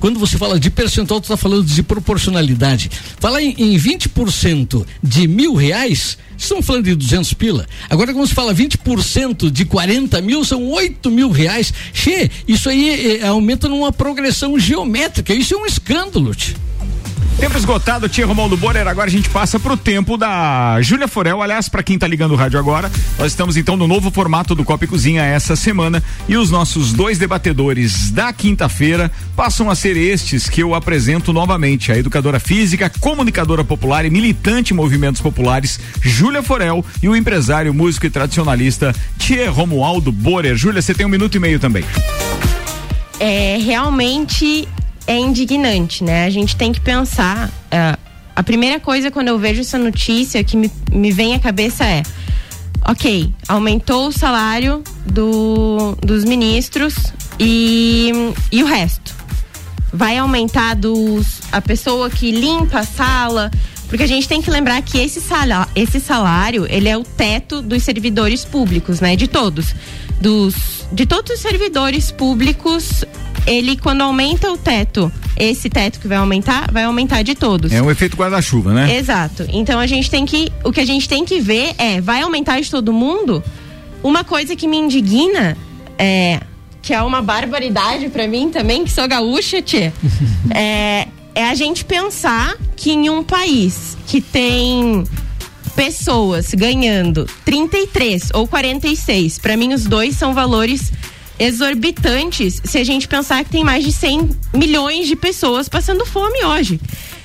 Quando 0.00 0.18
você 0.18 0.38
fala 0.38 0.58
de 0.58 0.70
percentual, 0.70 1.20
tu 1.20 1.24
está 1.24 1.36
falando 1.36 1.64
de 1.64 1.82
proporcionalidade. 1.82 2.90
Falar 3.18 3.42
em, 3.42 3.54
em 3.58 3.76
20% 3.76 4.84
de 5.02 5.26
mil 5.26 5.54
reais, 5.54 6.16
estamos 6.36 6.64
falando 6.64 6.84
de 6.84 6.94
200 6.94 7.34
pila. 7.34 7.66
Agora, 7.90 8.12
quando 8.12 8.26
se 8.26 8.34
fala 8.34 8.54
20% 8.54 9.50
de 9.50 9.64
40 9.64 10.20
mil, 10.22 10.44
são 10.44 10.68
8 10.68 11.10
mil 11.10 11.30
reais. 11.30 11.72
Che, 11.92 12.30
isso 12.46 12.68
aí 12.68 13.18
eh, 13.20 13.26
aumenta 13.26 13.68
numa 13.68 13.92
progressão 13.92 14.58
geométrica. 14.58 15.34
Isso 15.38 15.54
é 15.54 15.56
um 15.56 15.64
escândalo. 15.64 16.34
Tch. 16.34 16.56
Tempo 17.38 17.56
esgotado, 17.56 18.08
tia 18.08 18.26
Romualdo 18.26 18.56
Borer. 18.56 18.88
Agora 18.88 19.06
a 19.06 19.10
gente 19.10 19.30
passa 19.30 19.60
pro 19.60 19.76
tempo 19.76 20.16
da 20.16 20.82
Júlia 20.82 21.06
Forel. 21.06 21.40
Aliás, 21.40 21.68
para 21.68 21.84
quem 21.84 21.96
tá 21.96 22.08
ligando 22.08 22.32
o 22.32 22.34
rádio 22.34 22.58
agora, 22.58 22.90
nós 23.16 23.28
estamos 23.28 23.56
então 23.56 23.76
no 23.76 23.86
novo 23.86 24.10
formato 24.10 24.52
do 24.56 24.64
Copa 24.64 24.84
e 24.84 24.88
Cozinha 24.88 25.22
essa 25.22 25.54
semana 25.54 26.02
e 26.28 26.36
os 26.36 26.50
nossos 26.50 26.92
dois 26.92 27.18
debatedores 27.18 28.10
da 28.10 28.32
quinta-feira 28.32 29.12
passam 29.36 29.70
a 29.70 29.76
ser 29.76 29.96
estes 29.96 30.48
que 30.50 30.60
eu 30.60 30.74
apresento 30.74 31.32
novamente: 31.32 31.92
a 31.92 31.96
educadora 31.96 32.40
física, 32.40 32.90
comunicadora 32.98 33.62
popular 33.62 34.04
e 34.04 34.10
militante 34.10 34.74
em 34.74 34.76
movimentos 34.76 35.20
populares, 35.20 35.78
Júlia 36.02 36.42
Forel, 36.42 36.84
e 37.00 37.08
o 37.08 37.14
empresário, 37.14 37.72
músico 37.72 38.06
e 38.06 38.10
tradicionalista 38.10 38.92
Tia 39.16 39.48
Romualdo 39.48 40.10
Borer. 40.10 40.56
Júlia, 40.56 40.82
você 40.82 40.92
tem 40.92 41.06
um 41.06 41.08
minuto 41.08 41.36
e 41.36 41.38
meio 41.38 41.60
também. 41.60 41.84
É 43.20 43.58
realmente 43.58 44.68
é 45.08 45.18
indignante, 45.18 46.04
né? 46.04 46.26
A 46.26 46.30
gente 46.30 46.54
tem 46.54 46.70
que 46.70 46.80
pensar. 46.80 47.48
Uh, 47.48 47.98
a 48.36 48.42
primeira 48.42 48.78
coisa 48.78 49.10
quando 49.10 49.28
eu 49.28 49.38
vejo 49.38 49.62
essa 49.62 49.78
notícia 49.78 50.44
que 50.44 50.56
me, 50.56 50.70
me 50.92 51.10
vem 51.10 51.34
à 51.34 51.40
cabeça 51.40 51.84
é: 51.84 52.02
ok, 52.86 53.32
aumentou 53.48 54.08
o 54.08 54.12
salário 54.12 54.84
do, 55.06 55.96
dos 56.02 56.24
ministros 56.24 56.94
e, 57.40 58.12
e 58.52 58.62
o 58.62 58.66
resto? 58.66 59.16
Vai 59.90 60.18
aumentar 60.18 60.74
dos, 60.74 61.40
a 61.50 61.62
pessoa 61.62 62.10
que 62.10 62.30
limpa 62.30 62.80
a 62.80 62.84
sala? 62.84 63.50
Porque 63.88 64.02
a 64.02 64.06
gente 64.06 64.28
tem 64.28 64.42
que 64.42 64.50
lembrar 64.50 64.82
que 64.82 64.98
esse 64.98 65.18
salário, 65.18 65.72
esse 65.74 65.98
salário 65.98 66.66
ele 66.68 66.90
é 66.90 66.96
o 66.98 67.02
teto 67.02 67.62
dos 67.62 67.82
servidores 67.82 68.44
públicos, 68.44 69.00
né? 69.00 69.16
De 69.16 69.26
todos. 69.26 69.74
Dos, 70.20 70.77
de 70.92 71.06
todos 71.06 71.32
os 71.32 71.40
servidores 71.40 72.10
públicos 72.10 73.04
ele 73.46 73.76
quando 73.76 74.02
aumenta 74.02 74.50
o 74.52 74.58
teto, 74.58 75.10
esse 75.36 75.70
teto 75.70 75.98
que 75.98 76.06
vai 76.06 76.18
aumentar, 76.18 76.70
vai 76.70 76.84
aumentar 76.84 77.22
de 77.22 77.34
todos. 77.34 77.72
É 77.72 77.80
um 77.80 77.90
efeito 77.90 78.16
guarda-chuva, 78.16 78.74
né? 78.74 78.96
Exato. 78.96 79.46
Então 79.48 79.80
a 79.80 79.86
gente 79.86 80.10
tem 80.10 80.26
que, 80.26 80.52
o 80.62 80.70
que 80.70 80.80
a 80.80 80.84
gente 80.84 81.08
tem 81.08 81.24
que 81.24 81.40
ver 81.40 81.74
é, 81.78 82.00
vai 82.00 82.20
aumentar 82.20 82.60
de 82.60 82.70
todo 82.70 82.92
mundo? 82.92 83.42
Uma 84.02 84.22
coisa 84.22 84.54
que 84.54 84.68
me 84.68 84.76
indigna 84.76 85.56
é 85.98 86.40
que 86.82 86.94
é 86.94 87.02
uma 87.02 87.20
barbaridade 87.20 88.08
para 88.08 88.26
mim 88.28 88.50
também, 88.50 88.84
que 88.84 88.90
sou 88.90 89.06
gaúcha, 89.08 89.60
tchê, 89.60 89.92
é, 90.54 91.08
é 91.34 91.48
a 91.48 91.54
gente 91.54 91.84
pensar 91.84 92.56
que 92.76 92.92
em 92.92 93.10
um 93.10 93.22
país 93.22 93.96
que 94.06 94.20
tem 94.20 95.04
pessoas 95.78 96.52
ganhando 96.54 97.24
33 97.44 98.30
ou 98.34 98.48
46, 98.48 99.38
para 99.38 99.56
mim 99.56 99.72
os 99.72 99.84
dois 99.84 100.16
são 100.16 100.34
valores 100.34 100.92
exorbitantes 101.38 102.60
se 102.64 102.78
a 102.78 102.84
gente 102.84 103.06
pensar 103.06 103.44
que 103.44 103.50
tem 103.50 103.62
mais 103.62 103.84
de 103.84 103.92
100 103.92 104.28
milhões 104.52 105.06
de 105.06 105.14
pessoas 105.14 105.68
passando 105.68 106.04
fome 106.04 106.44
hoje. 106.44 106.80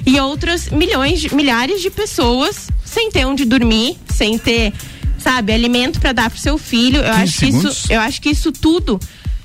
E 0.06 0.20
outras 0.20 0.70
milhões, 0.70 1.20
de, 1.20 1.34
milhares 1.34 1.82
de 1.82 1.90
pessoas 1.90 2.70
sem 2.86 3.10
ter 3.10 3.26
onde 3.26 3.44
dormir, 3.44 3.98
sem 4.08 4.38
ter, 4.38 4.72
sabe, 5.18 5.52
alimento 5.52 6.00
para 6.00 6.12
dar 6.12 6.30
pro 6.30 6.40
seu 6.40 6.60
filho. 6.60 7.00
Eu 7.00 7.12
acho 7.12 7.40
que 7.40 7.48
isso, 7.48 7.92
eu 7.92 8.00
acho 8.02 8.22
que 8.22 8.30
isso 8.30 8.52
tudo 8.52 9.00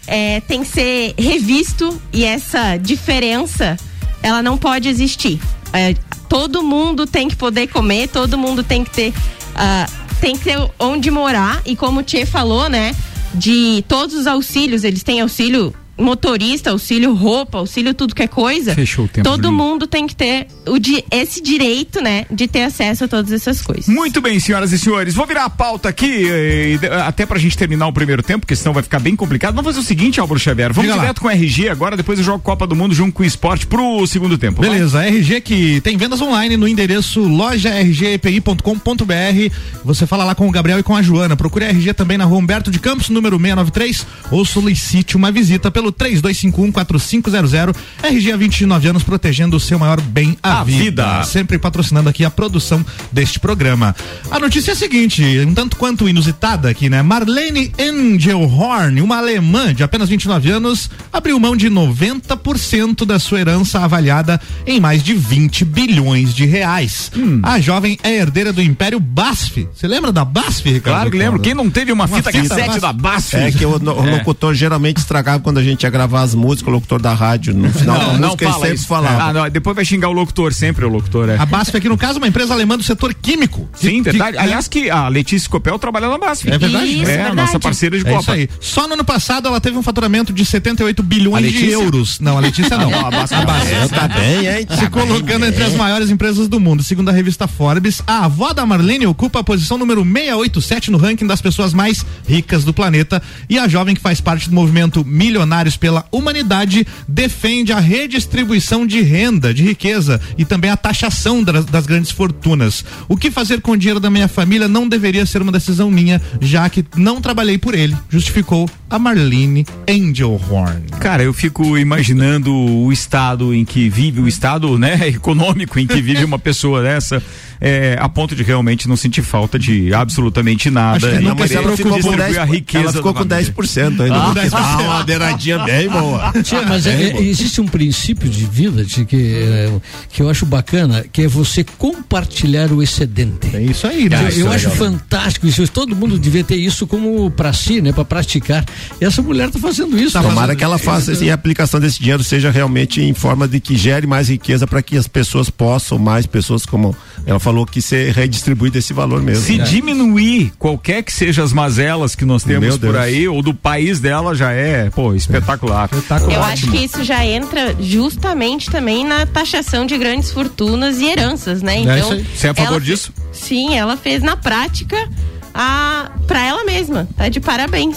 é, 0.06 0.40
tem 0.42 0.60
que 0.60 0.68
ser 0.68 1.14
revisto 1.16 1.98
e 2.12 2.24
essa 2.24 2.76
diferença 2.76 3.74
ela 4.22 4.42
não 4.42 4.58
pode 4.58 4.86
existir. 4.86 5.40
É, 5.72 5.94
todo 6.28 6.62
mundo 6.62 7.06
tem 7.06 7.28
que 7.28 7.36
poder 7.36 7.68
comer, 7.68 8.08
todo 8.08 8.36
mundo 8.36 8.62
tem 8.62 8.84
que 8.84 8.90
ter 8.90 9.10
uh, 9.10 10.08
tem 10.20 10.36
que 10.36 10.44
ter 10.44 10.70
onde 10.78 11.10
morar 11.10 11.62
e 11.64 11.76
como 11.76 12.00
o 12.00 12.02
Tchê 12.02 12.26
falou, 12.26 12.68
né? 12.68 12.94
de 13.34 13.84
todos 13.88 14.14
os 14.14 14.26
auxílios, 14.26 14.84
eles 14.84 15.02
têm 15.02 15.20
auxílio 15.20 15.74
motorista, 15.98 16.70
auxílio 16.70 17.14
roupa, 17.14 17.58
auxílio 17.58 17.94
tudo 17.94 18.14
que 18.14 18.22
é 18.22 18.28
coisa. 18.28 18.74
Fechou 18.74 19.06
o 19.06 19.08
tempo. 19.08 19.28
Todo 19.28 19.52
mundo 19.52 19.86
tem 19.86 20.06
que 20.06 20.14
ter 20.14 20.46
o 20.66 20.78
di 20.78 21.04
esse 21.10 21.42
direito, 21.42 22.00
né, 22.00 22.26
de 22.30 22.46
ter 22.46 22.62
acesso 22.62 23.04
a 23.04 23.08
todas 23.08 23.32
essas 23.32 23.60
coisas. 23.60 23.88
Muito 23.88 24.20
bem, 24.20 24.38
senhoras 24.38 24.72
e 24.72 24.78
senhores. 24.78 25.14
Vou 25.14 25.26
virar 25.26 25.44
a 25.44 25.50
pauta 25.50 25.88
aqui, 25.88 26.28
eh, 26.28 26.78
até 27.06 27.26
pra 27.26 27.38
gente 27.38 27.56
terminar 27.56 27.86
o 27.86 27.92
primeiro 27.92 28.22
tempo, 28.22 28.40
porque 28.40 28.56
senão 28.56 28.72
vai 28.72 28.82
ficar 28.82 28.98
bem 28.98 29.16
complicado. 29.16 29.54
Vamos 29.54 29.74
fazer 29.74 29.80
o 29.80 29.86
seguinte, 29.86 30.20
Álvaro 30.20 30.38
Xavier. 30.38 30.72
Vamos 30.72 30.90
Diga 30.90 31.00
direto 31.00 31.20
com 31.20 31.28
o 31.28 31.30
RG 31.30 31.68
agora, 31.68 31.96
depois 31.96 32.18
eu 32.18 32.24
jogo 32.24 32.42
Copa 32.42 32.66
do 32.66 32.76
Mundo 32.76 32.94
junto 32.94 33.12
com 33.12 33.22
o 33.22 33.26
esporte 33.26 33.66
pro 33.66 34.06
segundo 34.06 34.38
tempo. 34.38 34.60
vai? 34.60 34.70
Beleza, 34.70 35.04
RG 35.04 35.40
que 35.40 35.80
tem 35.80 35.96
vendas 35.96 36.20
online 36.20 36.56
no 36.56 36.68
endereço 36.68 37.20
lojargepi.com.br. 37.20 39.54
Você 39.84 40.06
fala 40.06 40.24
lá 40.24 40.34
com 40.34 40.48
o 40.48 40.50
Gabriel 40.50 40.78
e 40.78 40.82
com 40.82 40.94
a 40.94 41.02
Joana. 41.02 41.36
Procure 41.36 41.64
a 41.64 41.68
RG 41.68 41.94
também 41.94 42.18
na 42.18 42.24
rua 42.24 42.38
Humberto 42.38 42.70
de 42.70 42.78
Campos, 42.78 43.08
número 43.08 43.38
693, 43.38 44.06
ou 44.30 44.44
solicite 44.44 45.16
uma 45.16 45.32
visita 45.32 45.70
pelo 45.70 45.87
32514500. 45.92 47.74
RG 48.02 48.32
há 48.32 48.36
29 48.36 48.88
anos 48.88 49.02
protegendo 49.02 49.56
o 49.56 49.60
seu 49.60 49.78
maior 49.78 50.00
bem, 50.00 50.36
a, 50.42 50.60
A 50.60 50.64
vida. 50.64 50.84
vida. 50.84 51.24
Sempre 51.24 51.58
patrocinando 51.58 52.08
aqui 52.08 52.24
a 52.24 52.30
produção 52.30 52.84
deste 53.12 53.38
programa. 53.40 53.94
A 54.30 54.38
notícia 54.38 54.72
é 54.72 54.74
a 54.74 54.76
seguinte, 54.76 55.22
um 55.46 55.54
tanto 55.54 55.76
quanto 55.76 56.08
inusitada 56.08 56.68
aqui, 56.68 56.88
né? 56.88 57.02
Marlene 57.02 57.72
Engelhorn, 57.78 59.00
uma 59.00 59.18
alemã 59.18 59.74
de 59.74 59.82
apenas 59.82 60.08
29 60.08 60.50
anos, 60.50 60.90
abriu 61.12 61.38
mão 61.38 61.56
de 61.56 61.68
90% 61.70 63.04
da 63.04 63.18
sua 63.18 63.40
herança 63.40 63.80
avaliada 63.80 64.40
em 64.66 64.80
mais 64.80 65.02
de 65.02 65.14
20 65.14 65.64
bilhões 65.64 66.34
de 66.34 66.44
reais. 66.44 67.10
Hum. 67.16 67.40
A 67.42 67.60
jovem 67.60 67.98
é 68.02 68.16
herdeira 68.16 68.52
do 68.52 68.62
Império 68.62 69.00
BASF. 69.00 69.68
Você 69.74 69.86
lembra 69.86 70.12
da 70.12 70.24
BASF, 70.24 70.64
Ricardo? 70.70 70.82
Claro 70.96 71.10
que 71.10 71.18
lembro. 71.18 71.40
Quem 71.40 71.54
não 71.54 71.70
teve 71.70 71.92
uma, 71.92 72.06
fita, 72.06 72.30
fita 72.32 72.48
cassete 72.48 72.80
da 72.80 72.92
BASF? 72.92 73.36
É 73.36 73.50
que 73.52 73.64
o, 73.64 73.70
o 73.78 74.06
É. 74.08 74.10
locutor 74.18 74.54
geralmente 74.54 74.98
estragava 74.98 75.40
quando 75.40 75.58
a 75.58 75.62
gente 75.62 75.77
ia 75.86 75.90
gravar 75.90 76.22
as 76.22 76.34
músicas, 76.34 76.68
o 76.68 76.70
locutor 76.74 77.00
da 77.00 77.14
rádio. 77.14 77.54
No 77.54 77.70
final 77.72 77.98
da 77.98 78.04
Não, 78.06 78.12
não 78.18 78.20
música 78.28 78.44
ele 78.44 78.52
fala 78.52 78.64
sempre 78.64 78.78
isso. 78.78 78.86
falava. 78.88 79.22
Ah, 79.24 79.32
não, 79.32 79.50
depois 79.50 79.76
vai 79.76 79.84
xingar 79.84 80.08
o 80.08 80.12
locutor, 80.12 80.52
sempre 80.52 80.84
o 80.84 80.88
locutor, 80.88 81.28
é. 81.28 81.36
A 81.38 81.46
BASF 81.46 81.76
aqui 81.76 81.88
no 81.88 81.96
caso 81.96 82.14
é 82.14 82.18
uma 82.18 82.28
empresa 82.28 82.52
alemã 82.54 82.76
do 82.76 82.82
setor 82.82 83.14
químico. 83.14 83.68
Sim, 83.74 84.02
Que- 84.02 84.10
verdade. 84.10 84.32
que- 84.32 84.38
Aliás, 84.42 84.68
que 84.68 84.90
a 84.90 85.08
Letícia 85.08 85.48
Copel 85.48 85.78
trabalha 85.78 86.08
na 86.08 86.18
BASF. 86.18 86.50
É 86.50 86.58
verdade? 86.58 86.86
Isso, 86.86 87.02
é, 87.02 87.04
verdade. 87.16 87.36
nossa 87.36 87.58
parceira 87.60 87.98
de 87.98 88.06
É 88.06 88.10
Copa. 88.10 88.22
isso 88.22 88.30
aí. 88.32 88.48
Só 88.60 88.86
no 88.86 88.94
ano 88.94 89.04
passado 89.04 89.48
ela 89.48 89.60
teve 89.60 89.76
um 89.76 89.82
faturamento 89.82 90.32
de 90.32 90.44
78 90.44 91.00
A 91.02 91.04
bilhões 91.04 91.52
de 91.52 91.70
euros. 91.70 92.18
Não, 92.20 92.36
a 92.36 92.40
Letícia 92.40 92.76
não. 92.76 92.88
Não, 92.98 93.06
a 93.06 93.10
BASF 93.10 93.34
A 93.34 93.38
não. 93.38 93.46
BASF. 93.46 93.72
É, 93.74 93.88
tá 93.88 94.08
bem, 94.08 94.46
hein? 94.46 94.66
Tá 94.66 94.74
Se 94.74 94.80
bem, 94.82 94.90
colocando 94.90 95.40
bem. 95.40 95.48
entre 95.50 95.62
as 95.62 95.74
maiores 95.74 96.10
empresas 96.10 96.48
do 96.48 96.58
mundo. 96.58 96.82
Segundo 96.82 97.08
a 97.08 97.12
revista 97.12 97.46
Forbes, 97.46 98.02
a 98.06 98.24
avó 98.24 98.52
da 98.52 98.64
Marlene 98.66 99.06
ocupa 99.06 99.40
a 99.40 99.44
posição 99.44 99.76
número 99.78 100.02
687 100.04 100.90
no 100.90 100.98
ranking 100.98 101.26
das 101.26 101.40
pessoas 101.40 101.72
mais 101.74 102.04
ricas 102.26 102.64
do 102.64 102.72
planeta. 102.72 103.22
E 103.48 103.58
a 103.58 103.68
jovem 103.68 103.94
que 103.94 104.00
faz 104.00 104.20
parte 104.20 104.48
do 104.48 104.54
movimento 104.54 105.04
milionário 105.04 105.67
Pela 105.76 106.04
Humanidade 106.10 106.86
defende 107.06 107.72
a 107.72 107.78
redistribuição 107.78 108.86
de 108.86 109.00
renda, 109.02 109.52
de 109.52 109.62
riqueza 109.62 110.20
e 110.36 110.44
também 110.44 110.70
a 110.70 110.76
taxação 110.76 111.42
das, 111.42 111.64
das 111.64 111.86
grandes 111.86 112.10
fortunas. 112.10 112.84
O 113.08 113.16
que 113.16 113.30
fazer 113.30 113.60
com 113.60 113.72
o 113.72 113.76
dinheiro 113.76 114.00
da 114.00 114.10
minha 114.10 114.28
família 114.28 114.68
não 114.68 114.88
deveria 114.88 115.26
ser 115.26 115.42
uma 115.42 115.52
decisão 115.52 115.90
minha, 115.90 116.20
já 116.40 116.68
que 116.68 116.84
não 116.96 117.20
trabalhei 117.20 117.58
por 117.58 117.74
ele, 117.74 117.96
justificou 118.08 118.68
a 118.90 118.98
Marlene 118.98 119.66
Angelhorn. 119.88 120.82
Cara, 121.00 121.22
eu 121.22 121.32
fico 121.32 121.76
imaginando 121.76 122.54
o 122.54 122.92
estado 122.92 123.54
em 123.54 123.64
que 123.64 123.88
vive, 123.88 124.20
o 124.20 124.28
estado 124.28 124.78
né, 124.78 124.98
econômico 125.08 125.78
em 125.78 125.86
que 125.86 126.00
vive 126.00 126.24
uma 126.24 126.38
pessoa 126.38 126.82
dessa, 126.82 127.22
é, 127.60 127.96
a 128.00 128.08
ponto 128.08 128.34
de 128.36 128.42
realmente 128.42 128.88
não 128.88 128.96
sentir 128.96 129.22
falta 129.22 129.58
de 129.58 129.92
absolutamente 129.92 130.70
nada. 130.70 130.96
Acho 130.98 131.08
que 131.08 131.14
e 131.16 131.20
não, 131.20 131.34
mas 131.34 131.50
ela 131.50 131.76
ficou 131.76 131.92
com 131.92 131.98
distribuir 131.98 132.30
10%, 132.36 132.38
a 132.40 132.44
riqueza. 132.44 132.84
ela 132.84 132.92
ficou 132.92 133.14
com 133.14 133.18
família. 133.28 133.52
10% 133.52 134.00
ainda. 134.02 134.14
Ah, 134.16 134.34
Ah, 134.52 134.76
uma 134.78 134.88
madeiradinha 134.98 135.58
bem 135.60 135.88
boa. 135.88 136.32
Tia, 136.42 136.62
mas 136.62 136.86
é- 136.86 137.10
é- 137.10 137.22
existe 137.22 137.60
um 137.60 137.66
princípio 137.66 138.28
de 138.28 138.44
vida 138.44 138.84
tia, 138.84 139.04
que, 139.04 139.16
é, 139.16 139.72
que 140.10 140.22
eu 140.22 140.28
acho 140.30 140.46
bacana, 140.46 141.04
que 141.12 141.22
é 141.22 141.28
você 141.28 141.64
compartilhar 141.64 142.70
o 142.72 142.82
excedente. 142.82 143.54
É 143.54 143.62
isso 143.62 143.86
aí, 143.86 144.08
né? 144.08 144.28
eu 144.36 144.50
acho 144.50 144.70
fantástico 144.70 145.46
isso. 145.46 145.66
Todo 145.68 145.94
mundo 145.96 146.18
devia 146.18 146.44
ter 146.44 146.56
isso 146.56 146.86
como 146.86 147.30
para 147.30 147.52
si, 147.52 147.80
né, 147.80 147.92
para 147.92 148.04
praticar. 148.04 148.64
E 149.00 149.04
essa 149.04 149.20
mulher 149.22 149.50
tá 149.50 149.58
fazendo 149.58 149.98
isso. 149.98 150.20
Tomara 150.20 150.54
que 150.54 150.64
ela 150.64 150.78
faça 150.78 151.12
assim, 151.12 151.30
a 151.30 151.34
aplicação 151.34 151.80
desse 151.80 151.98
dinheiro 151.98 152.22
seja 152.22 152.50
realmente 152.50 153.00
em 153.00 153.14
forma 153.14 153.46
de 153.48 153.60
que 153.60 153.76
gere 153.76 154.06
mais 154.06 154.28
riqueza 154.28 154.66
para 154.66 154.82
que 154.82 154.96
as 154.96 155.08
pessoas 155.08 155.50
possam, 155.50 155.98
mais 155.98 156.26
pessoas, 156.26 156.64
como 156.64 156.94
ela 157.26 157.38
falou, 157.40 157.47
que 157.66 157.80
ser 157.80 158.12
redistribuído 158.12 158.78
esse 158.78 158.92
valor 158.92 159.22
mesmo. 159.22 159.44
Se 159.44 159.58
né? 159.58 159.64
diminuir 159.64 160.52
qualquer 160.58 161.02
que 161.02 161.12
seja 161.12 161.42
as 161.42 161.52
mazelas 161.52 162.14
que 162.14 162.24
nós 162.24 162.42
temos 162.42 162.78
por 162.78 162.96
aí, 162.96 163.28
ou 163.28 163.42
do 163.42 163.54
país 163.54 164.00
dela, 164.00 164.34
já 164.34 164.52
é, 164.52 164.90
pô, 164.90 165.14
espetacular. 165.14 165.88
Eu 166.30 166.42
acho 166.42 166.70
que 166.70 166.84
isso 166.84 167.02
já 167.04 167.24
entra 167.24 167.74
justamente 167.80 168.70
também 168.70 169.04
na 169.04 169.26
taxação 169.26 169.86
de 169.86 169.96
grandes 169.96 170.30
fortunas 170.30 171.00
e 171.00 171.06
heranças, 171.06 171.62
né? 171.62 171.80
Então, 171.80 171.98
isso 171.98 172.12
aí. 172.12 172.26
Você 172.34 172.46
é 172.46 172.50
a 172.50 172.54
favor 172.54 172.72
ela 172.72 172.80
disso? 172.80 173.12
Sim, 173.32 173.76
ela 173.76 173.96
fez 173.96 174.22
na 174.22 174.36
prática 174.36 175.08
a 175.54 176.10
para 176.26 176.44
ela 176.44 176.64
mesma. 176.64 177.08
Tá 177.16 177.28
de 177.28 177.40
parabéns. 177.40 177.96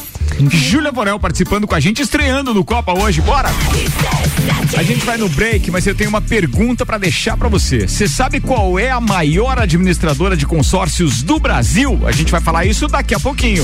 Júlia 0.50 0.92
Borel 0.92 1.20
participando 1.20 1.68
com 1.68 1.76
a 1.76 1.80
gente, 1.80 2.02
estreando 2.02 2.54
no 2.54 2.64
Copa 2.64 2.98
hoje, 2.98 3.22
bora! 3.22 3.50
A 4.78 4.84
gente 4.84 5.06
vai 5.06 5.18
no 5.18 5.30
break, 5.30 5.70
mas 5.70 5.86
eu 5.86 5.94
tenho 5.94 6.10
uma 6.10 6.22
pergunta 6.22 6.86
pra 6.86 6.98
deixar 6.98 7.38
pra 7.38 7.50
você. 7.50 7.88
Você 7.88 8.08
sabe 8.08 8.40
qual 8.40 8.80
é 8.80 8.90
a 8.90 9.00
maior 9.00 9.60
administradora 9.60 10.36
de 10.36 10.46
consórcios 10.46 11.22
do 11.22 11.40
Brasil? 11.40 12.00
A 12.06 12.12
gente 12.12 12.32
vai 12.32 12.42
falar 12.42 12.66
isso 12.66 12.88
daqui 12.88 13.14
a 13.14 13.20
pouquinho. 13.20 13.64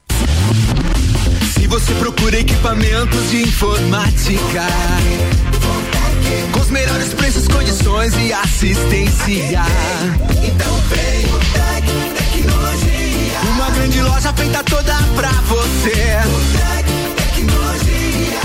Você 1.77 1.93
procura 1.93 2.39
equipamentos 2.39 3.29
de 3.29 3.43
informática, 3.43 4.65
com 6.51 6.59
os 6.59 6.71
melhores 6.71 7.13
preços, 7.13 7.47
condições 7.47 8.15
e 8.17 8.33
assistência, 8.33 9.61
então 10.43 10.75
vem 10.89 11.23
o 11.27 11.37
Tec 11.53 11.85
Tecnologia. 12.17 13.39
Uma 13.53 13.69
grande 13.69 14.01
loja 14.01 14.33
feita 14.33 14.63
toda 14.63 14.91
pra 15.15 15.29
você. 15.29 16.17
O 16.25 16.39
Tec 16.57 16.87
Tecnologia. 17.35 18.41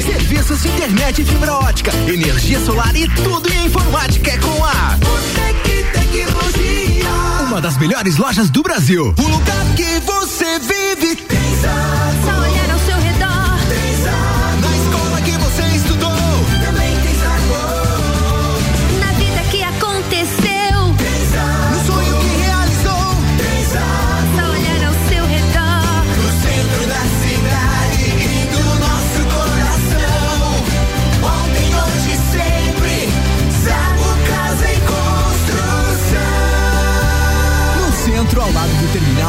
32516112. 0.00 0.06
Serviços 0.06 0.62
de 0.62 0.68
internet 0.68 1.20
e 1.20 1.24
fibra 1.26 1.52
ótica, 1.52 1.92
energia 2.08 2.58
solar 2.60 2.96
e 2.96 3.06
tudo 3.08 3.52
em 3.52 3.66
informática 3.66 4.30
é 4.30 4.38
com 4.38 4.64
a 4.64 4.96
Tec 5.34 5.92
Tecnologia. 5.92 7.10
Uma 7.46 7.60
das 7.60 7.76
melhores 7.76 8.16
lojas 8.16 8.48
do 8.48 8.62
Brasil. 8.62 9.14
O 9.18 9.28
lugar 9.28 9.66
que 9.76 10.00
você 10.00 10.15
vive. 10.44 11.16
Tem 11.16 11.85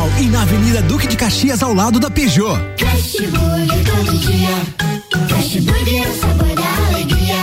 terminal 0.08 0.22
e 0.22 0.26
na 0.30 0.41
Avenida 0.43 0.82
Duque 0.82 1.08
de 1.08 1.17
Caxias, 1.17 1.62
ao 1.62 1.74
lado 1.74 2.00
da 2.00 2.10
Peugeot. 2.10 2.58
Fast 2.80 3.28
Burger 3.28 3.84
todo 3.86 4.17
dia. 4.17 5.28
Fast 5.28 5.62
Burger 5.62 6.04
é 6.04 6.08
o 6.08 6.13
sabor 6.20 6.56
da 6.56 6.88
alegria. 6.88 7.36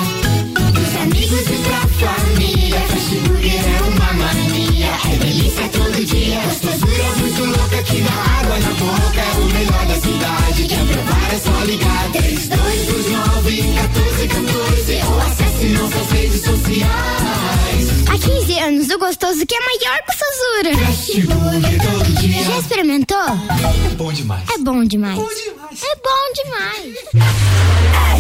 Dos 0.73 0.97
amigos 1.03 1.41
e 1.41 1.59
pra 1.69 1.81
família. 1.89 2.81
Fast 2.81 3.15
Burger 3.17 3.53
é 3.53 3.83
uma 3.83 4.13
mania. 4.15 4.87
É 5.13 5.17
delícia 5.17 5.69
todo 5.69 5.94
que 6.15 6.31
gostosura 6.47 7.05
muito 7.19 7.45
louca 7.45 7.83
que 7.83 8.01
dá 8.03 8.13
água 8.13 8.59
na 8.61 8.71
boca. 8.75 9.21
É 9.21 9.33
o 9.37 9.45
melhor 9.47 9.87
da 9.87 9.95
cidade. 10.01 10.65
Quer 10.69 10.87
provar 10.87 11.35
é 11.35 11.39
só 11.39 11.65
ligar. 11.65 12.13
3229 12.13 13.63
1414 13.63 15.03
ou 15.09 15.21
acesse 15.21 15.67
nossas 15.67 16.11
redes 16.13 16.41
sociais. 16.43 17.89
Há 18.09 18.19
15 18.19 18.59
anos 18.61 18.89
o 18.91 18.99
gostoso 18.99 19.45
que 19.45 19.57
é 19.57 19.61
maior 19.61 19.99
que 20.05 20.13
o 20.13 20.17
Sazura. 20.17 20.71
É 20.71 22.45
Já 22.45 22.59
experimentou? 22.59 23.19
É 23.19 23.95
bom 23.97 24.13
demais. 24.13 24.49
É 24.51 24.59
bom 24.59 24.85
demais. 24.85 25.19
É 25.19 25.23
bom 25.23 25.29
demais. 25.35 25.83
É 25.83 25.97
bom 25.97 26.33
demais. 26.37 26.95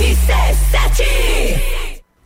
RC7 0.01 1.84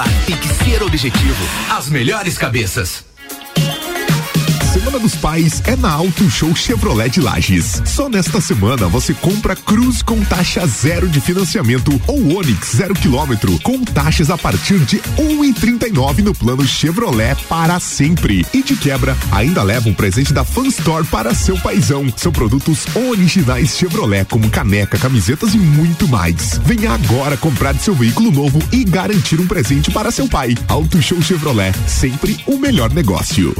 Aprovar, 0.00 0.26
tem 0.26 0.36
que 0.36 0.48
ser 0.48 0.82
objetivo. 0.82 1.44
As 1.70 1.88
melhores 1.88 2.38
cabeças. 2.38 3.09
Semana 4.72 5.00
dos 5.00 5.16
Pais 5.16 5.60
é 5.66 5.74
na 5.74 5.90
Auto 5.90 6.30
Show 6.30 6.54
Chevrolet 6.54 7.10
de 7.10 7.20
Lages. 7.20 7.82
Só 7.84 8.08
nesta 8.08 8.40
semana 8.40 8.86
você 8.86 9.12
compra 9.12 9.56
Cruz 9.56 10.00
com 10.00 10.24
taxa 10.24 10.64
zero 10.64 11.08
de 11.08 11.20
financiamento 11.20 12.00
ou 12.06 12.36
Onix 12.36 12.76
zero 12.76 12.94
quilômetro 12.94 13.58
com 13.64 13.82
taxas 13.82 14.30
a 14.30 14.38
partir 14.38 14.78
de 14.78 15.02
um 15.18 15.44
e 15.44 15.52
trinta 15.52 15.88
e 15.88 15.92
nove 15.92 16.22
no 16.22 16.32
plano 16.32 16.64
Chevrolet 16.64 17.34
para 17.48 17.80
sempre. 17.80 18.46
E 18.54 18.62
de 18.62 18.76
quebra, 18.76 19.16
ainda 19.32 19.60
leva 19.64 19.88
um 19.88 19.94
presente 19.94 20.32
da 20.32 20.44
Fan 20.44 20.68
Store 20.68 21.04
para 21.04 21.34
seu 21.34 21.58
paizão. 21.58 22.06
São 22.16 22.30
produtos 22.30 22.86
originais 22.94 23.76
Chevrolet 23.76 24.24
como 24.26 24.48
caneca, 24.50 24.96
camisetas 24.96 25.52
e 25.52 25.58
muito 25.58 26.06
mais. 26.06 26.60
Venha 26.64 26.92
agora 26.92 27.36
comprar 27.36 27.74
seu 27.74 27.94
veículo 27.94 28.30
novo 28.30 28.60
e 28.70 28.84
garantir 28.84 29.40
um 29.40 29.48
presente 29.48 29.90
para 29.90 30.12
seu 30.12 30.28
pai. 30.28 30.54
Auto 30.68 31.02
Show 31.02 31.20
Chevrolet, 31.20 31.74
sempre 31.88 32.38
o 32.46 32.56
melhor 32.56 32.94
negócio. 32.94 33.52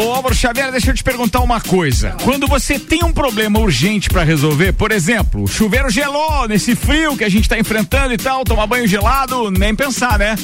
Ô 0.00 0.14
Álvaro 0.14 0.34
Xavier, 0.34 0.70
deixa 0.72 0.90
eu 0.90 0.94
te 0.94 1.04
perguntar 1.04 1.40
uma 1.40 1.60
coisa. 1.60 2.16
Quando 2.24 2.46
você 2.46 2.78
tem 2.78 3.04
um 3.04 3.12
problema 3.12 3.58
urgente 3.58 4.08
pra 4.08 4.24
resolver, 4.24 4.72
por 4.72 4.92
exemplo, 4.92 5.42
o 5.42 5.46
chuveiro 5.46 5.90
gelou 5.90 6.48
nesse 6.48 6.74
frio 6.74 7.18
que 7.18 7.24
a 7.24 7.28
gente 7.28 7.46
tá 7.46 7.58
enfrentando 7.58 8.14
e 8.14 8.16
tal, 8.16 8.42
tomar 8.42 8.66
banho 8.66 8.88
gelado, 8.88 9.50
nem 9.50 9.74
pensar, 9.74 10.18
né? 10.18 10.36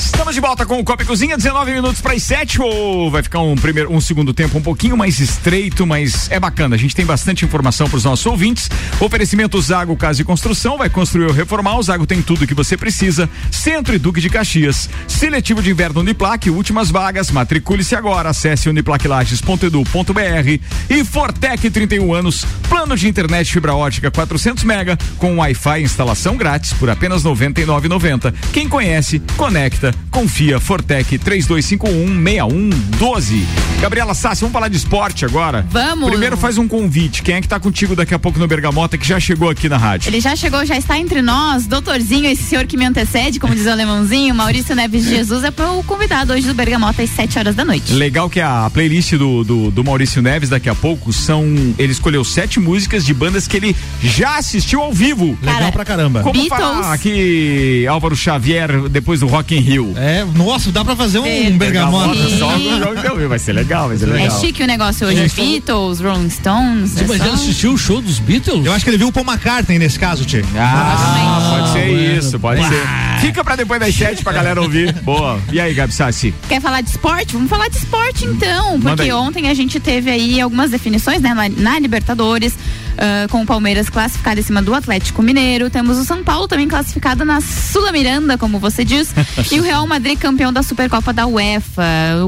Estamos 0.00 0.34
de 0.34 0.40
volta 0.40 0.64
com 0.64 0.78
o 0.78 0.84
Copa 0.84 1.04
Cozinha, 1.04 1.36
19 1.36 1.72
minutos 1.72 2.00
para 2.00 2.14
as 2.14 2.22
7 2.22 2.62
ou 2.62 3.10
vai 3.10 3.22
ficar 3.22 3.40
um 3.40 3.54
primeiro, 3.54 3.92
um 3.92 4.00
segundo 4.00 4.32
tempo 4.32 4.56
um 4.56 4.62
pouquinho 4.62 4.96
mais 4.96 5.20
estreito, 5.20 5.86
mas 5.86 6.30
é 6.30 6.40
bacana. 6.40 6.74
A 6.74 6.78
gente 6.78 6.96
tem 6.96 7.04
bastante 7.04 7.44
informação 7.44 7.86
para 7.86 7.98
os 7.98 8.04
nossos 8.04 8.24
ouvintes. 8.24 8.70
Oferecimento 8.98 9.60
Zago 9.60 9.94
Casa 9.96 10.22
e 10.22 10.24
Construção, 10.24 10.78
vai 10.78 10.88
construir 10.88 11.26
ou 11.26 11.32
reformar. 11.32 11.76
O 11.76 11.82
Zago 11.82 12.06
tem 12.06 12.22
tudo 12.22 12.46
que 12.46 12.54
você 12.54 12.78
precisa. 12.78 13.28
Centro 13.50 13.94
e 13.94 13.98
Duque 13.98 14.22
de 14.22 14.30
Caxias. 14.30 14.88
Seletivo 15.06 15.62
de 15.62 15.70
Inverno 15.70 16.00
Uniplac, 16.00 16.48
últimas 16.48 16.90
vagas. 16.90 17.30
Matricule-se 17.30 17.94
agora. 17.94 18.30
Acesse 18.30 18.70
uniplaclages.edu.br 18.70 20.60
e 20.88 21.04
Fortec 21.04 21.68
31 21.68 22.14
anos. 22.14 22.46
Plano 22.70 22.96
de 22.96 23.06
internet 23.06 23.52
fibra 23.52 23.74
ótica 23.74 24.10
400 24.10 24.64
mega 24.64 24.98
com 25.18 25.36
Wi-Fi 25.36 25.82
instalação 25.82 26.38
grátis 26.38 26.72
por 26.72 26.88
apenas 26.88 27.22
99,90. 27.22 28.32
Quem 28.50 28.66
conhece, 28.66 29.20
conecta 29.36 29.89
confia 30.10 30.60
Fortec 30.60 31.18
32516112. 31.18 33.44
Gabriela 33.80 34.12
Sassi, 34.12 34.42
vamos 34.42 34.52
falar 34.52 34.68
de 34.68 34.76
esporte 34.76 35.24
agora? 35.24 35.66
Vamos. 35.70 36.10
Primeiro 36.10 36.36
faz 36.36 36.58
um 36.58 36.68
convite. 36.68 37.22
Quem 37.22 37.36
é 37.36 37.40
que 37.40 37.48
tá 37.48 37.58
contigo 37.58 37.96
daqui 37.96 38.12
a 38.12 38.18
pouco 38.18 38.38
no 38.38 38.46
Bergamota 38.46 38.98
que 38.98 39.06
já 39.06 39.18
chegou 39.18 39.48
aqui 39.48 39.68
na 39.68 39.78
rádio? 39.78 40.08
Ele 40.08 40.20
já 40.20 40.36
chegou, 40.36 40.64
já 40.66 40.76
está 40.76 40.98
entre 40.98 41.22
nós, 41.22 41.66
doutorzinho, 41.66 42.26
esse 42.26 42.42
senhor 42.42 42.66
que 42.66 42.76
me 42.76 42.84
antecede, 42.84 43.40
como 43.40 43.54
diz 43.54 43.66
o 43.66 43.70
alemãozinho, 43.70 44.34
Maurício 44.34 44.74
Neves 44.74 45.04
de 45.04 45.10
Jesus, 45.10 45.44
é 45.44 45.48
o 45.48 45.82
convidado 45.84 46.32
hoje 46.32 46.46
do 46.46 46.54
Bergamota 46.54 47.02
às 47.02 47.10
7 47.10 47.38
horas 47.38 47.54
da 47.54 47.64
noite. 47.64 47.92
Legal 47.92 48.28
que 48.28 48.40
a 48.40 48.68
playlist 48.70 49.14
do, 49.14 49.44
do, 49.44 49.70
do 49.70 49.84
Maurício 49.84 50.20
Neves 50.20 50.48
daqui 50.48 50.68
a 50.68 50.74
pouco 50.74 51.12
são. 51.12 51.44
Ele 51.78 51.92
escolheu 51.92 52.24
sete 52.24 52.60
músicas 52.60 53.04
de 53.04 53.14
bandas 53.14 53.46
que 53.46 53.56
ele 53.56 53.76
já 54.02 54.36
assistiu 54.36 54.82
ao 54.82 54.92
vivo. 54.92 55.38
Legal 55.42 55.72
pra 55.72 55.84
caramba. 55.84 56.22
Como 56.22 56.34
Beatles. 56.34 56.60
falar 56.60 56.92
aqui 56.92 57.86
Álvaro 57.86 58.16
Xavier 58.16 58.88
depois 58.88 59.20
do 59.20 59.26
Rock 59.26 59.54
in 59.54 59.60
Rio? 59.60 59.79
É, 59.96 60.24
nossa, 60.34 60.70
dá 60.72 60.84
pra 60.84 60.94
fazer 60.96 61.18
um, 61.18 61.26
É. 61.26 61.50
bergamota. 61.50 62.14
Só 62.38 62.58
no 62.58 62.78
jogo 62.78 62.96
de 63.00 63.06
ouvido. 63.08 63.28
Vai 63.28 63.38
ser 63.38 63.52
legal, 63.52 63.88
vai 63.88 63.96
ser 63.96 64.08
É 64.08 64.12
legal. 64.12 64.40
chique 64.40 64.62
o 64.62 64.66
negócio 64.66 65.06
hoje. 65.06 65.28
Beatles, 65.34 66.00
Rolling 66.00 66.30
Stones. 66.30 66.96
é 66.96 67.04
Mas 67.06 67.18
só- 67.18 67.24
já 67.26 67.32
assistiu 67.32 67.72
o 67.72 67.78
show 67.78 68.00
dos 68.00 68.18
Beatles? 68.18 68.64
Eu 68.66 68.72
acho 68.72 68.84
que 68.84 68.90
ele 68.90 68.98
viu 68.98 69.08
o 69.08 69.12
Paul 69.12 69.26
McCartney 69.26 69.78
nesse 69.78 69.98
caso, 69.98 70.24
Tchê. 70.24 70.44
Ah, 70.56 71.56
pode 71.58 71.72
ser 71.72 71.86
bueno. 71.88 72.18
isso, 72.18 72.38
pode 72.40 72.68
ser. 72.68 72.82
Fica 73.20 73.44
pra 73.44 73.56
depois 73.56 73.78
das 73.80 73.94
sete 73.94 74.22
pra 74.22 74.32
galera 74.32 74.60
ouvir. 74.60 74.92
Boa. 75.02 75.38
E 75.52 75.60
aí, 75.60 75.74
Gabi 75.74 75.92
Sassi? 75.92 76.34
Quer 76.48 76.60
falar 76.60 76.80
de 76.80 76.90
esporte? 76.90 77.32
Vamos 77.34 77.48
falar 77.50 77.68
de 77.68 77.76
esporte 77.76 78.24
então, 78.24 78.80
porque 78.80 79.12
ontem 79.12 79.48
a 79.48 79.54
gente 79.54 79.78
teve 79.78 80.10
aí 80.10 80.40
algumas 80.40 80.70
definições 80.70 81.20
né, 81.20 81.34
na, 81.34 81.48
na 81.48 81.78
Libertadores. 81.78 82.54
Ah, 82.98 83.26
com 83.30 83.42
o 83.42 83.46
Palmeiras 83.46 83.88
classificado 83.88 84.40
em 84.40 84.42
cima 84.42 84.62
do 84.62 84.74
Atlético 84.74 85.22
Mineiro. 85.22 85.70
Temos 85.70 85.98
o 85.98 86.04
São 86.04 86.22
Paulo 86.22 86.46
também 86.46 86.68
classificado 86.68 87.24
na 87.24 87.40
Sula 87.40 87.92
Miranda, 87.92 88.36
como 88.36 88.58
você 88.58 88.84
diz. 88.84 89.14
e 89.50 89.58
o 89.58 89.62
Real 89.62 89.86
Madrid 89.86 90.18
campeão 90.18 90.52
da 90.52 90.62
Supercopa 90.62 91.12
da 91.12 91.26
UEFA. 91.26 91.82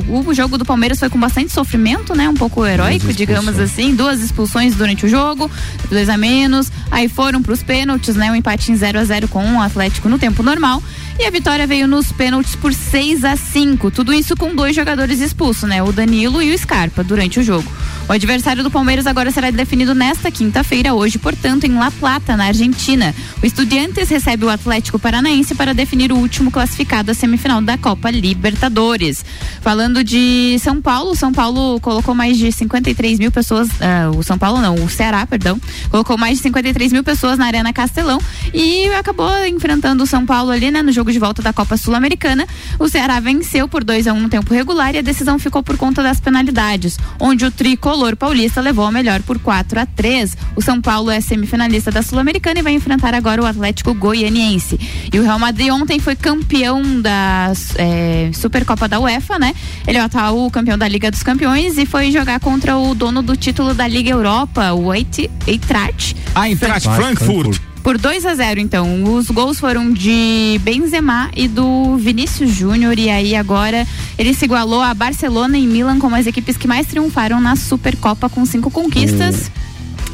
O, 0.08 0.28
o 0.28 0.34
jogo 0.34 0.56
do 0.58 0.64
Palmeiras 0.64 0.98
foi 0.98 1.08
com 1.10 1.18
bastante 1.18 1.52
sofrimento, 1.52 2.14
né? 2.14 2.28
Um 2.28 2.34
pouco 2.34 2.64
heróico, 2.66 3.12
digamos 3.12 3.58
assim. 3.58 3.94
Duas 3.94 4.20
expulsões 4.20 4.74
durante 4.74 5.06
o 5.06 5.08
jogo, 5.08 5.50
dois 5.90 6.08
a 6.08 6.16
menos. 6.16 6.70
Aí 6.90 7.08
foram 7.08 7.42
para 7.42 7.52
os 7.52 7.62
pênaltis, 7.62 8.16
né? 8.16 8.30
Um 8.30 8.36
empate 8.36 8.72
em 8.72 8.76
0 8.76 8.98
a 8.98 9.04
0 9.04 9.28
com 9.28 9.44
o 9.56 9.60
Atlético 9.60 10.08
no 10.08 10.18
tempo 10.18 10.42
normal. 10.42 10.82
E 11.18 11.26
a 11.26 11.30
vitória 11.30 11.66
veio 11.66 11.86
nos 11.86 12.10
pênaltis 12.10 12.56
por 12.56 12.72
6 12.72 13.24
a 13.24 13.36
5 13.36 13.90
Tudo 13.90 14.12
isso 14.12 14.34
com 14.36 14.54
dois 14.54 14.74
jogadores 14.74 15.20
expulsos, 15.20 15.68
né? 15.68 15.82
O 15.82 15.92
Danilo 15.92 16.42
e 16.42 16.54
o 16.54 16.58
Scarpa, 16.58 17.04
durante 17.04 17.38
o 17.38 17.42
jogo. 17.42 17.70
O 18.08 18.12
adversário 18.12 18.62
do 18.62 18.70
Palmeiras 18.70 19.06
agora 19.06 19.30
será 19.30 19.50
definido 19.50 19.94
nesta 19.94 20.30
quinta-feira, 20.30 20.92
hoje, 20.92 21.18
portanto, 21.18 21.64
em 21.64 21.74
La 21.74 21.90
Plata, 21.90 22.36
na 22.36 22.46
Argentina. 22.46 23.14
O 23.42 23.46
Estudiantes 23.46 24.08
recebe 24.08 24.44
o 24.44 24.50
Atlético 24.50 24.98
Paranaense 24.98 25.54
para 25.54 25.72
definir 25.72 26.12
o 26.12 26.16
último 26.16 26.50
classificado 26.50 27.10
à 27.10 27.14
semifinal 27.14 27.62
da 27.62 27.78
Copa 27.78 28.10
Libertadores. 28.10 29.24
Falando 29.60 30.02
de 30.02 30.56
São 30.60 30.80
Paulo, 30.82 31.14
São 31.14 31.32
Paulo 31.32 31.80
colocou 31.80 32.14
mais 32.14 32.36
de 32.36 32.50
53 32.50 33.18
mil 33.18 33.30
pessoas, 33.30 33.68
ah, 33.80 34.10
o 34.10 34.22
São 34.22 34.36
Paulo 34.36 34.60
não, 34.60 34.74
o 34.74 34.90
Ceará, 34.90 35.24
perdão, 35.26 35.60
colocou 35.90 36.18
mais 36.18 36.38
de 36.38 36.42
53 36.42 36.92
mil 36.92 37.04
pessoas 37.04 37.38
na 37.38 37.46
Arena 37.46 37.72
Castelão 37.72 38.20
e 38.52 38.86
acabou 38.88 39.30
enfrentando 39.46 40.02
o 40.02 40.06
São 40.06 40.26
Paulo 40.26 40.50
ali, 40.50 40.70
né, 40.70 40.82
no 40.82 40.92
jogo 40.92 41.01
de 41.10 41.18
volta 41.18 41.42
da 41.42 41.52
Copa 41.52 41.76
Sul-Americana. 41.76 42.46
O 42.78 42.88
Ceará 42.88 43.18
venceu 43.18 43.66
por 43.66 43.82
2 43.82 44.06
a 44.06 44.12
1 44.12 44.20
no 44.20 44.28
tempo 44.28 44.52
regular 44.52 44.94
e 44.94 44.98
a 44.98 45.02
decisão 45.02 45.38
ficou 45.38 45.62
por 45.62 45.76
conta 45.76 46.02
das 46.02 46.20
penalidades, 46.20 46.98
onde 47.18 47.44
o 47.44 47.50
tricolor 47.50 48.14
paulista 48.16 48.60
levou 48.60 48.84
a 48.84 48.92
melhor 48.92 49.22
por 49.22 49.38
4 49.38 49.80
a 49.80 49.86
3. 49.86 50.36
O 50.54 50.62
São 50.62 50.80
Paulo 50.80 51.10
é 51.10 51.20
semifinalista 51.20 51.90
da 51.90 52.02
Sul-Americana 52.02 52.60
e 52.60 52.62
vai 52.62 52.72
enfrentar 52.74 53.14
agora 53.14 53.42
o 53.42 53.46
Atlético 53.46 53.94
Goianiense. 53.94 54.78
E 55.12 55.18
o 55.18 55.22
Real 55.22 55.38
Madrid 55.38 55.70
ontem 55.70 55.98
foi 55.98 56.14
campeão 56.14 57.00
da 57.00 57.52
é, 57.76 58.30
Supercopa 58.34 58.86
da 58.86 59.00
UEFA, 59.00 59.38
né? 59.38 59.54
Ele 59.86 59.98
é 59.98 60.02
o 60.02 60.04
atual 60.04 60.50
campeão 60.50 60.76
da 60.76 60.86
Liga 60.86 61.10
dos 61.10 61.22
Campeões 61.22 61.78
e 61.78 61.86
foi 61.86 62.10
jogar 62.10 62.38
contra 62.40 62.76
o 62.76 62.94
dono 62.94 63.22
do 63.22 63.36
título 63.36 63.74
da 63.74 63.88
Liga 63.88 64.10
Europa, 64.10 64.72
o 64.72 64.92
Eintracht. 64.92 66.16
Ah, 66.34 66.48
Eintracht 66.48 66.88
Frankfurt. 66.88 67.71
Por 67.82 67.98
2 67.98 68.24
a 68.24 68.34
0 68.34 68.60
então. 68.60 69.02
Os 69.14 69.28
gols 69.28 69.58
foram 69.58 69.92
de 69.92 70.60
Benzema 70.62 71.30
e 71.34 71.48
do 71.48 71.96
Vinícius 71.96 72.50
Júnior. 72.50 72.98
E 72.98 73.10
aí 73.10 73.34
agora 73.34 73.86
ele 74.16 74.32
se 74.34 74.44
igualou 74.44 74.80
a 74.80 74.94
Barcelona 74.94 75.58
e 75.58 75.66
Milan 75.66 75.98
como 75.98 76.14
as 76.14 76.26
equipes 76.26 76.56
que 76.56 76.68
mais 76.68 76.86
triunfaram 76.86 77.40
na 77.40 77.56
Supercopa 77.56 78.28
com 78.28 78.46
cinco 78.46 78.70
conquistas. 78.70 79.50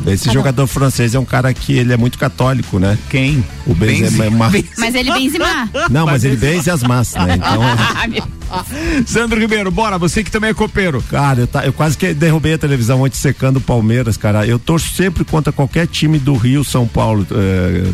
Esse 0.07 0.33
jogador 0.33 0.67
francês 0.67 1.15
é 1.15 1.19
um 1.19 1.25
cara 1.25 1.53
que 1.53 1.73
ele 1.73 1.93
é 1.93 1.97
muito 1.97 2.19
católico, 2.19 2.79
né? 2.79 2.97
Quem? 3.11 3.45
O 3.67 3.75
Benzema. 3.75 4.51
Mas 4.79 4.95
ele 4.95 5.13
Benzema. 5.13 5.69
Não, 5.91 6.07
mas 6.07 6.25
ele 6.25 6.37
benze 6.37 6.71
as 6.71 6.83
massas, 6.83 7.23
né? 7.27 7.35
Então, 7.37 8.29
Sandro 9.07 9.39
Ribeiro, 9.41 9.71
bora, 9.71 9.99
você 9.99 10.23
que 10.25 10.31
também 10.31 10.51
é 10.51 10.55
copeiro. 10.55 11.03
Cara, 11.11 11.41
eu, 11.41 11.47
tá- 11.47 11.65
eu 11.67 11.73
quase 11.73 11.97
que 11.97 12.13
derrubei 12.15 12.55
a 12.55 12.59
televisão 12.59 13.03
ontem 13.03 13.17
secando 13.17 13.59
o 13.59 13.61
Palmeiras, 13.61 14.17
cara. 14.17 14.47
Eu 14.47 14.59
torço 14.59 14.95
sempre 14.95 15.25
contra 15.25 15.53
qualquer 15.53 15.87
time 15.87 16.19
do 16.19 16.35
Rio, 16.35 16.65
São 16.65 16.87
Paulo. 16.87 17.27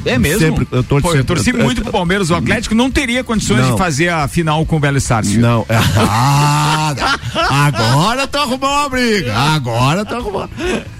É, 0.07 0.13
É 0.13 0.19
mesmo? 0.19 0.41
Sempre, 0.41 0.67
eu 0.71 0.83
torço 0.83 1.03
Pô, 1.03 1.13
eu 1.13 1.17
sempre- 1.19 1.35
torci 1.35 1.53
muito 1.53 1.83
pro 1.83 1.93
Palmeiras. 1.93 2.31
O 2.31 2.35
Atlético 2.35 2.75
não 2.75 2.91
teria 2.91 3.23
condições 3.25 3.61
Não. 3.61 3.73
de 3.73 3.79
fazer 3.79 4.09
a 4.09 4.27
final 4.29 4.65
com 4.67 4.77
o 4.77 4.81
Velho 4.81 5.01
Sárcio. 5.01 5.41
Não. 5.41 5.65
Ah, 6.07 6.95
agora 7.67 8.27
tu 8.27 8.37
arrumou 8.39 8.69
uma 8.71 8.89
briga. 8.89 9.35
Agora 9.35 10.05
tu 10.05 10.15
arrumou. 10.15 10.49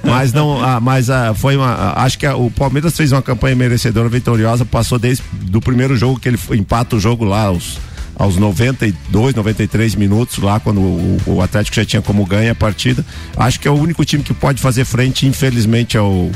Mas 0.03 0.33
não, 0.33 0.63
ah, 0.65 0.81
mas 0.81 1.11
ah, 1.11 1.35
foi 1.35 1.57
uma. 1.57 1.67
ah, 1.73 2.03
acho 2.05 2.19
que 2.19 2.27
ah, 2.27 2.37
o 2.37 2.51
Palmeiras 2.51 2.97
fez 2.97 3.13
uma 3.13 3.23
campanha 3.23 3.55
merecedora, 3.55 4.09
vitoriosa, 4.09 4.65
passou 4.65 4.99
desde 4.99 5.23
do 5.33 5.61
primeiro 5.61 5.97
jogo 5.97 6.19
que 6.19 6.29
ele 6.29 6.39
empata 6.53 6.97
o 6.97 7.01
jogo 7.01 7.25
lá 7.25 7.43
aos 7.45 7.79
aos 8.17 8.37
92, 8.37 9.35
93 9.35 9.95
minutos 9.95 10.39
lá 10.39 10.61
quando 10.61 10.81
o, 10.81 11.19
o 11.27 11.43
Atlético 11.43 11.77
já 11.77 11.85
tinha 11.85 12.03
como 12.03 12.25
ganha 12.25 12.53
a 12.53 12.55
partida. 12.55 13.05
Acho 13.37 13.61
que 13.61 13.69
é 13.69 13.71
o 13.71 13.75
único 13.75 14.05
time 14.05 14.23
que 14.23 14.35
pode 14.35 14.61
fazer 14.61 14.85
frente, 14.85 15.27
infelizmente, 15.27 15.97
ao 15.97 16.31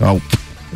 ao 0.00 0.20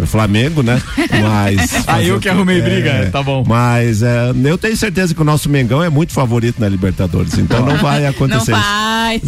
Flamengo, 0.07 0.63
né? 0.63 0.81
Mas. 1.23 1.85
Ah, 1.87 2.03
eu 2.03 2.19
que 2.21 2.29
arrumei 2.29 2.61
briga, 2.61 3.09
tá 3.13 3.23
bom. 3.23 3.45
Mas 3.47 4.03
é, 4.03 4.33
eu 4.45 4.59
tenho 4.59 4.77
certeza 4.77 5.15
que 5.15 5.21
o 5.21 5.25
nosso 5.25 5.49
Mengão 5.49 5.83
é 5.83 5.89
muito 5.89 6.13
favorito 6.13 6.61
na 6.61 6.69
Libertadores, 6.69 7.37
então 7.39 7.65
não 7.65 7.77
vai 7.79 8.07
acontecer. 8.07 8.53
Não. 8.53 8.59
É. 8.59 9.21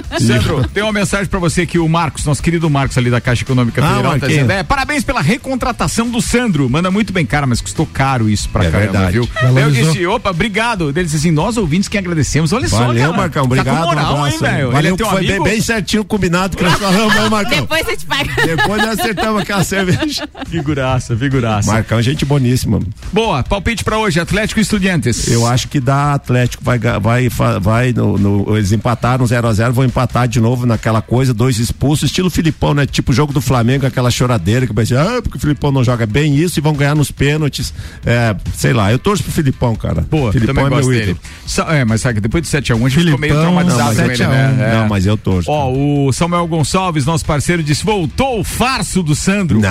Sandro, 0.20 0.66
tem 0.68 0.82
uma 0.82 0.92
mensagem 0.92 1.26
pra 1.26 1.38
você 1.38 1.62
aqui, 1.62 1.78
o 1.78 1.88
Marcos, 1.88 2.24
nosso 2.24 2.42
querido 2.42 2.68
Marcos 2.68 2.96
ali 2.98 3.10
da 3.10 3.20
Caixa 3.20 3.42
Econômica 3.44 3.80
Ah, 3.84 3.88
Federal, 3.88 4.02
tá 4.02 4.08
Marquinhos. 4.10 4.32
dizendo, 4.34 4.50
é, 4.52 4.62
parabéns 4.62 5.04
pela 5.04 5.20
recontratação 5.20 6.08
do 6.08 6.20
Sandro, 6.20 6.68
manda 6.68 6.90
muito 6.90 7.12
bem, 7.12 7.24
cara, 7.26 7.46
mas 7.46 7.60
custou 7.60 7.86
caro 7.86 8.28
isso 8.28 8.48
pra 8.48 8.64
É 8.64 8.70
caramba, 8.70 8.92
verdade. 8.92 9.12
viu? 9.12 9.28
Eu 9.62 9.70
disse, 9.70 10.06
opa, 10.06 10.30
obrigado. 10.30 10.88
Ele 10.90 11.04
disse 11.04 11.16
assim, 11.16 11.30
nós 11.30 11.56
ouvintes 11.56 11.88
que 11.88 11.96
agradecemos, 11.98 12.52
olha 12.52 12.68
só, 12.68 12.86
Valeu, 12.86 13.02
cara. 13.04 13.16
Marcão. 13.16 13.42
Tá 13.42 13.46
Obrigado. 13.46 13.80
com 13.80 13.86
moral, 13.86 14.14
um 14.14 14.26
hein, 14.26 14.34
abraço. 14.34 14.38
velho? 14.40 14.66
Ele 14.66 14.72
Valeu, 14.72 14.94
é 14.94 15.10
foi 15.10 15.26
bem, 15.26 15.42
bem 15.42 15.60
certinho 15.60 16.04
combinado 16.04 16.56
que 16.56 16.62
nós 16.64 16.74
falamos, 16.78 17.14
hein, 17.16 17.30
Marcão? 17.30 17.60
Depois 17.60 17.86
a 17.86 17.90
gente 17.90 18.06
paga. 18.06 18.34
Depois 18.46 18.82
nós 18.86 18.98
acertamos 19.00 19.42
aquela 19.42 19.64
cerveja. 19.64 19.99
Figuraça, 20.48 21.16
figuraça. 21.16 21.70
Marcão, 21.70 21.98
é 21.98 22.02
gente 22.02 22.24
boníssima. 22.24 22.80
Boa, 23.12 23.42
palpite 23.42 23.84
pra 23.84 23.98
hoje, 23.98 24.18
Atlético 24.20 24.60
e 24.60 24.62
Estudiantes. 24.62 25.28
Eu 25.28 25.46
acho 25.46 25.68
que 25.68 25.80
dá 25.80 26.14
Atlético, 26.14 26.62
vai, 26.64 26.78
vai, 26.78 27.28
vai 27.60 27.92
no, 27.92 28.18
no- 28.18 28.56
eles 28.56 28.72
empataram 28.72 29.26
0 29.26 29.46
a 29.46 29.52
0 29.52 29.72
vão 29.72 29.84
empatar 29.84 30.26
de 30.28 30.40
novo 30.40 30.66
naquela 30.66 31.00
coisa, 31.02 31.32
dois 31.34 31.58
expulsos, 31.58 32.10
estilo 32.10 32.30
Filipão, 32.30 32.74
né? 32.74 32.86
Tipo 32.86 33.12
o 33.12 33.14
jogo 33.14 33.32
do 33.32 33.40
Flamengo, 33.40 33.86
aquela 33.86 34.10
choradeira 34.10 34.66
que 34.66 34.72
vai 34.72 34.84
dizer, 34.84 34.98
ah, 34.98 35.20
porque 35.22 35.36
o 35.36 35.40
Filipão 35.40 35.70
não 35.72 35.84
joga 35.84 36.06
bem 36.06 36.36
isso 36.36 36.58
e 36.58 36.62
vão 36.62 36.72
ganhar 36.72 36.94
nos 36.94 37.10
pênaltis. 37.10 37.72
É, 38.04 38.34
sei 38.54 38.72
lá, 38.72 38.90
eu 38.90 38.98
torço 38.98 39.22
pro 39.22 39.32
Filipão, 39.32 39.74
cara. 39.76 40.00
Boa, 40.10 40.32
Filipão 40.32 40.54
também 40.54 40.66
é 40.66 40.70
gosto 40.76 40.88
meu 40.90 40.98
dele. 40.98 41.10
ídolo. 41.12 41.26
Sa- 41.46 41.66
É, 41.74 41.84
mas 41.84 42.00
sabe 42.00 42.14
que 42.16 42.20
depois 42.20 42.42
do 42.42 42.46
7x1 42.48 42.86
a, 42.86 42.88
gente 42.88 43.04
ficou 43.04 43.18
meio 43.18 43.34
Filipão, 43.34 43.40
traumatizado 43.42 43.78
não, 43.78 43.94
com 43.96 44.00
mas 44.00 44.08
ele, 44.08 44.16
7 44.16 44.22
a 44.24 44.28
1. 44.28 44.30
né? 44.32 44.56
É. 44.60 44.74
Não, 44.78 44.88
mas 44.88 45.06
eu 45.06 45.16
torço. 45.16 45.50
Ó, 45.50 45.70
o 45.72 46.12
Samuel 46.12 46.46
Gonçalves, 46.46 47.04
nosso 47.04 47.24
parceiro, 47.24 47.62
disse: 47.62 47.84
voltou 47.84 48.40
o 48.40 48.44
farso 48.44 49.02
do 49.02 49.14
Sandro. 49.14 49.60
Não, 49.60 49.68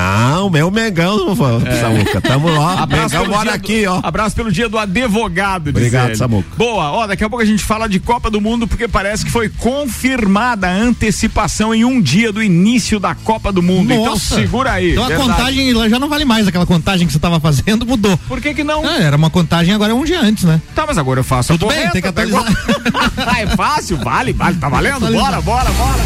meu 0.51 0.71
Mengão, 0.71 1.35
Samuca, 1.35 2.21
tamo 2.21 2.49
lá. 2.49 2.83
Abraço 2.83 3.09
Mengão 3.15 3.21
pelo, 3.23 3.33
mora 3.35 3.43
dia 3.45 3.53
aqui, 3.55 3.85
do, 3.85 3.91
ó. 3.91 3.99
abraço 4.03 4.35
pelo 4.35 4.51
dia 4.51 4.67
do 4.69 4.77
advogado. 4.77 5.69
Obrigado. 5.69 6.15
Samuca. 6.15 6.47
Boa, 6.57 6.91
ó, 6.91 7.07
daqui 7.07 7.23
a 7.23 7.29
pouco 7.29 7.43
a 7.43 7.45
gente 7.45 7.63
fala 7.63 7.87
de 7.87 7.99
Copa 7.99 8.29
do 8.29 8.41
Mundo, 8.41 8.67
porque 8.67 8.87
parece 8.87 9.25
que 9.25 9.31
foi 9.31 9.49
confirmada 9.49 10.67
a 10.67 10.71
antecipação 10.71 11.73
em 11.73 11.83
um 11.85 12.01
dia 12.01 12.31
do 12.31 12.41
início 12.41 12.99
da 12.99 13.15
Copa 13.15 13.51
do 13.51 13.61
Mundo. 13.61 13.91
Então 13.91 14.05
Nossa. 14.05 14.35
segura 14.35 14.73
aí. 14.73 14.91
Então 14.91 15.03
a 15.05 15.07
verdade. 15.07 15.29
contagem 15.29 15.73
lá 15.73 15.89
já 15.89 15.99
não 15.99 16.09
vale 16.09 16.25
mais, 16.25 16.47
aquela 16.47 16.65
contagem 16.65 17.05
que 17.07 17.13
você 17.13 17.19
tava 17.19 17.39
fazendo 17.39 17.85
mudou. 17.85 18.17
Por 18.27 18.41
que 18.41 18.53
que 18.53 18.63
não? 18.63 18.85
Ah, 18.85 18.97
era 18.97 19.15
uma 19.15 19.29
contagem 19.29 19.73
agora 19.73 19.91
é 19.91 19.95
um 19.95 20.03
dia 20.03 20.21
antes, 20.21 20.43
né? 20.43 20.61
Tá, 20.75 20.85
mas 20.87 20.97
agora 20.97 21.19
eu 21.19 21.23
faço 21.23 21.53
Tudo 21.57 21.65
a 21.65 21.69
bem, 21.69 21.77
correta, 21.87 21.93
tem 21.93 22.01
que 22.01 22.11
tá 22.11 22.21
atualizar. 22.21 22.51
igual- 22.87 23.03
ah, 23.27 23.41
é 23.41 23.47
fácil, 23.47 23.97
vale, 23.97 24.33
vale, 24.33 24.57
tá 24.57 24.69
valendo? 24.69 24.99
Bora, 25.11 25.41
bora, 25.41 25.69
bora. 25.71 25.99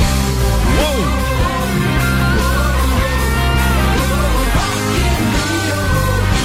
Uou. 0.80 1.23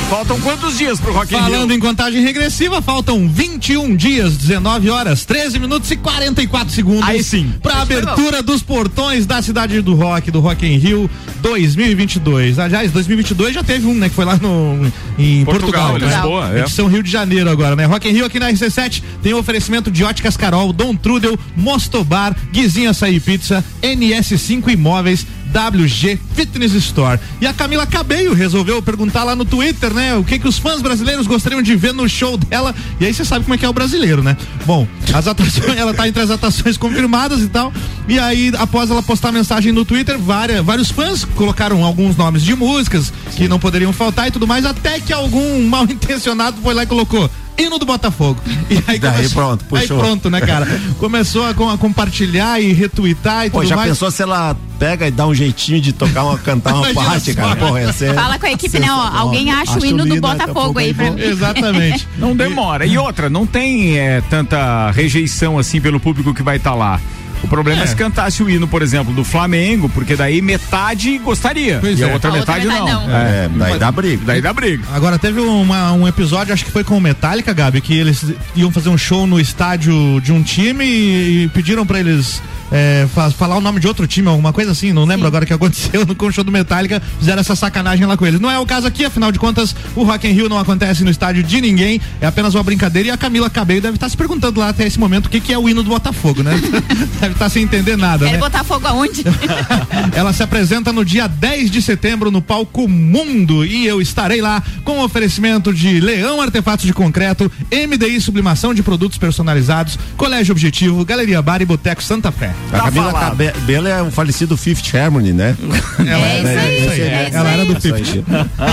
Faltam 0.08 0.40
quantos 0.40 0.78
dias 0.78 0.98
pro 0.98 1.12
Rock 1.12 1.34
in 1.34 1.36
Rio? 1.36 1.44
Falando 1.44 1.70
em 1.70 1.78
contagem 1.78 2.22
regressiva, 2.22 2.80
faltam 2.80 3.28
21 3.28 3.94
dias, 3.94 4.38
19 4.38 4.88
horas, 4.88 5.26
13 5.26 5.58
minutos 5.58 5.90
e 5.90 5.96
44 5.96 6.72
segundos. 6.72 7.06
Aí 7.06 7.22
sim. 7.22 7.52
Pra 7.62 7.82
abertura 7.82 8.42
dos 8.42 8.62
portões 8.62 9.26
da 9.26 9.42
cidade 9.42 9.82
do 9.82 9.94
Rock, 9.94 10.30
do 10.30 10.40
Rock 10.40 10.66
in 10.66 10.78
Rio 10.78 11.10
2022. 11.42 12.58
Aliás, 12.58 12.90
2022 12.90 13.54
já 13.54 13.62
teve 13.62 13.86
um, 13.86 13.92
né? 13.92 14.08
Que 14.08 14.14
foi 14.14 14.24
lá 14.24 14.36
no, 14.36 14.90
em 15.18 15.44
Portugal, 15.44 15.90
Portugal. 15.90 15.98
né? 15.98 16.16
Lisboa, 16.16 16.56
é. 16.56 16.60
Edição 16.60 16.86
Rio 16.86 17.02
de 17.02 17.10
Janeiro 17.10 17.50
agora, 17.50 17.76
né? 17.76 17.84
Rock 17.84 18.08
in 18.08 18.12
Rio 18.12 18.24
aqui 18.24 18.40
na 18.40 18.50
RC7 18.50 19.02
tem 19.22 19.34
o 19.34 19.38
oferecimento 19.38 19.90
de 19.90 20.04
Óticas 20.04 20.38
Carol, 20.38 20.72
Dom 20.72 20.96
Trudel, 20.96 21.38
Mostobar, 21.54 22.34
Guizinho 22.50 22.88
Açaí 22.88 23.20
Pizza, 23.20 23.62
NS5 23.82 24.68
Imóveis, 24.72 25.26
WG 25.52 26.18
Fitness 26.34 26.72
Store. 26.74 27.18
E 27.40 27.46
a 27.46 27.52
Camila 27.52 27.86
Cabello 27.86 28.34
resolveu 28.34 28.82
perguntar 28.82 29.24
lá 29.24 29.34
no 29.34 29.44
Twitter, 29.44 29.92
né? 29.92 30.14
O 30.16 30.24
que 30.24 30.38
que 30.38 30.48
os 30.48 30.58
fãs 30.58 30.80
brasileiros 30.80 31.26
gostariam 31.26 31.62
de 31.62 31.74
ver 31.76 31.92
no 31.92 32.08
show 32.08 32.36
dela. 32.36 32.74
E 33.00 33.06
aí 33.06 33.12
você 33.12 33.24
sabe 33.24 33.44
como 33.44 33.54
é 33.54 33.58
que 33.58 33.64
é 33.64 33.68
o 33.68 33.72
brasileiro, 33.72 34.22
né? 34.22 34.36
Bom, 34.66 34.86
as 35.12 35.26
atrações, 35.26 35.74
ela 35.76 35.94
tá 35.94 36.06
entre 36.08 36.22
as 36.22 36.30
atrações 36.30 36.76
confirmadas 36.76 37.40
e 37.40 37.48
tal. 37.48 37.72
E 38.08 38.18
aí, 38.18 38.52
após 38.58 38.90
ela 38.90 39.02
postar 39.02 39.32
mensagem 39.32 39.72
no 39.72 39.84
Twitter, 39.84 40.18
várias, 40.18 40.64
vários 40.64 40.90
fãs 40.90 41.24
colocaram 41.24 41.84
alguns 41.84 42.16
nomes 42.16 42.42
de 42.42 42.54
músicas 42.54 43.12
que 43.36 43.48
não 43.48 43.58
poderiam 43.58 43.92
faltar 43.92 44.28
e 44.28 44.30
tudo 44.30 44.46
mais, 44.46 44.64
até 44.64 45.00
que 45.00 45.12
algum 45.12 45.62
mal 45.68 45.84
intencionado 45.84 46.60
foi 46.62 46.74
lá 46.74 46.82
e 46.82 46.86
colocou. 46.86 47.30
Hino 47.58 47.78
do 47.78 47.84
Botafogo. 47.84 48.40
E 48.70 48.76
aí, 48.86 48.98
Daí 48.98 49.12
começou- 49.14 49.42
pronto, 49.42 49.64
Aí 49.74 49.80
puxou. 49.80 49.98
pronto, 49.98 50.30
né, 50.30 50.40
cara? 50.40 50.66
Começou 50.98 51.44
a, 51.46 51.54
com- 51.54 51.68
a 51.68 51.76
compartilhar 51.76 52.60
e 52.60 52.72
retweetar 52.72 53.46
e 53.46 53.50
Pô, 53.50 53.58
tudo 53.60 53.68
já 53.68 53.76
mais. 53.76 53.88
pensou 53.88 54.10
se 54.10 54.22
ela 54.22 54.56
pega 54.78 55.08
e 55.08 55.10
dá 55.10 55.26
um 55.26 55.34
jeitinho 55.34 55.80
de 55.80 55.92
tocar 55.92 56.22
uma, 56.24 56.38
cantar 56.38 56.74
uma 56.74 56.88
Imagina 56.90 57.10
parte, 57.12 57.32
só. 57.34 57.40
cara? 57.40 57.56
Porra, 57.56 57.80
ia 57.82 57.92
ser 57.92 58.14
Fala 58.14 58.38
com 58.38 58.46
a 58.46 58.52
equipe, 58.52 58.78
né? 58.78 58.86
Ó, 58.90 59.18
alguém 59.18 59.50
acha 59.50 59.78
o 59.78 59.84
hino 59.84 60.06
do 60.06 60.20
Botafogo 60.20 60.78
aí 60.78 60.94
pra 60.94 61.10
mim. 61.10 61.20
Exatamente. 61.20 62.06
Não 62.16 62.36
demora. 62.36 62.86
E 62.86 62.96
outra, 62.96 63.28
não 63.28 63.44
tem 63.46 63.98
é, 63.98 64.20
tanta 64.30 64.90
rejeição 64.92 65.58
assim 65.58 65.80
pelo 65.80 65.98
público 65.98 66.32
que 66.32 66.42
vai 66.42 66.56
estar 66.56 66.74
lá. 66.74 67.00
O 67.42 67.48
problema 67.48 67.82
é. 67.82 67.86
se 67.86 67.94
cantasse 67.96 68.42
o 68.42 68.50
hino, 68.50 68.66
por 68.66 68.82
exemplo, 68.82 69.12
do 69.14 69.22
Flamengo, 69.24 69.88
porque 69.88 70.16
daí 70.16 70.42
metade 70.42 71.18
gostaria 71.18 71.78
Pois 71.80 71.98
e 71.98 72.04
a 72.04 72.08
é. 72.08 72.12
outra 72.12 72.30
A 72.30 72.34
outra 72.34 72.54
metade 72.56 72.66
metade 72.68 72.90
não. 72.92 73.06
não. 73.08 73.16
É, 73.16 73.48
daí 73.48 73.78
dá 73.78 73.92
briga. 73.92 74.22
Daí 74.26 74.40
dá 74.40 74.52
briga. 74.52 74.84
Agora 74.92 75.18
teve 75.18 75.40
uma- 75.40 75.92
um 75.92 76.06
episódio, 76.08 76.52
acho 76.52 76.64
que 76.64 76.70
foi 76.70 76.82
com 76.84 76.96
o 76.96 77.00
Metallica, 77.00 77.52
Gabi, 77.52 77.80
que 77.80 77.94
eles 77.94 78.24
iam 78.56 78.70
fazer 78.70 78.88
um 78.88 78.98
show 78.98 79.26
no 79.26 79.38
estádio 79.40 80.20
de 80.20 80.32
um 80.32 80.42
time 80.42 80.84
e, 80.84 81.44
e 81.44 81.48
pediram 81.48 81.86
pra 81.86 82.00
eles 82.00 82.42
é, 82.72 83.06
fa- 83.14 83.30
falar 83.30 83.56
o 83.56 83.60
nome 83.60 83.80
de 83.80 83.86
outro 83.86 84.06
time, 84.06 84.28
alguma 84.28 84.52
coisa 84.52 84.72
assim, 84.72 84.92
não 84.92 85.04
lembro 85.04 85.26
agora 85.26 85.44
o 85.44 85.46
que 85.46 85.52
aconteceu 85.52 86.04
no 86.06 86.32
show 86.32 86.44
do 86.44 86.52
Metallica, 86.52 87.02
fizeram 87.18 87.40
essa 87.40 87.56
sacanagem 87.56 88.06
lá 88.06 88.16
com 88.16 88.26
eles. 88.26 88.40
Não 88.40 88.50
é 88.50 88.58
o 88.58 88.66
caso 88.66 88.86
aqui, 88.86 89.04
afinal 89.04 89.32
de 89.32 89.38
contas, 89.38 89.74
o 89.94 90.02
Rock 90.04 90.26
in 90.28 90.32
Rio 90.32 90.48
não 90.48 90.58
acontece 90.58 91.04
no 91.04 91.10
estádio 91.10 91.42
de 91.42 91.60
ninguém, 91.60 92.00
é 92.20 92.26
apenas 92.26 92.54
uma 92.54 92.62
brincadeira 92.62 93.08
e 93.08 93.10
a 93.10 93.16
Camila 93.16 93.48
Cabello 93.48 93.80
deve 93.80 93.96
estar 93.96 94.08
se 94.08 94.16
perguntando 94.16 94.60
lá 94.60 94.68
até 94.68 94.86
esse 94.86 94.98
momento 94.98 95.26
o 95.26 95.28
que, 95.30 95.40
que 95.40 95.52
é 95.52 95.58
o 95.58 95.68
hino 95.68 95.82
do 95.82 95.90
Botafogo, 95.90 96.42
né? 96.42 96.52
deve 97.20 97.32
estar 97.34 97.48
sem 97.48 97.62
entender 97.62 97.96
nada, 97.96 98.26
Quer 98.26 98.32
né? 98.32 98.38
botar 98.38 98.64
fogo 98.64 98.86
aonde? 98.86 99.22
Ela 100.14 100.32
se 100.32 100.42
apresenta 100.42 100.92
no 100.92 101.04
dia 101.04 101.26
10 101.26 101.70
de 101.70 101.80
setembro 101.82 102.30
no 102.30 102.42
palco 102.42 102.88
Mundo 102.88 103.64
e 103.64 103.86
eu 103.86 104.00
estarei 104.00 104.40
lá 104.40 104.62
com 104.84 105.00
oferecimento 105.02 105.72
de 105.72 106.00
Leão 106.00 106.40
Artefatos 106.40 106.84
de 106.84 106.92
Concreto, 106.92 107.50
MDI 107.72 108.20
Sublimação 108.20 108.74
de 108.74 108.82
Produtos 108.82 109.18
Personalizados, 109.18 109.98
Colégio 110.16 110.52
Objetivo, 110.52 111.04
Galeria 111.04 111.40
Bar 111.42 111.62
e 111.62 111.64
Boteco 111.64 112.02
Santa 112.02 112.30
Fé. 112.32 112.52
A 112.72 112.80
Camila 112.82 113.12
Cabello 113.12 113.88
é 113.88 114.02
o 114.02 114.10
falecido 114.10 114.56
Fifth 114.56 114.94
Harmony, 114.94 115.32
né? 115.32 115.56
Ela 115.98 116.26
é, 116.26 116.38
isso 116.38 116.48
aí, 116.48 116.80
isso 116.80 116.90
aí, 116.90 117.00
é 117.00 117.10
né? 117.10 117.28
isso 117.28 117.36
Ela 117.38 117.50
era 117.50 117.64
do. 117.64 117.80
Fifth. 117.80 118.24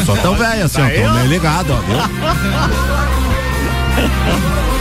Só 0.05 0.15
tão 0.17 0.35
velho 0.35 0.65
assim, 0.65 0.81
ó. 0.81 0.85
Meio 1.13 1.27
ligado, 1.27 1.71
ó. 1.71 1.79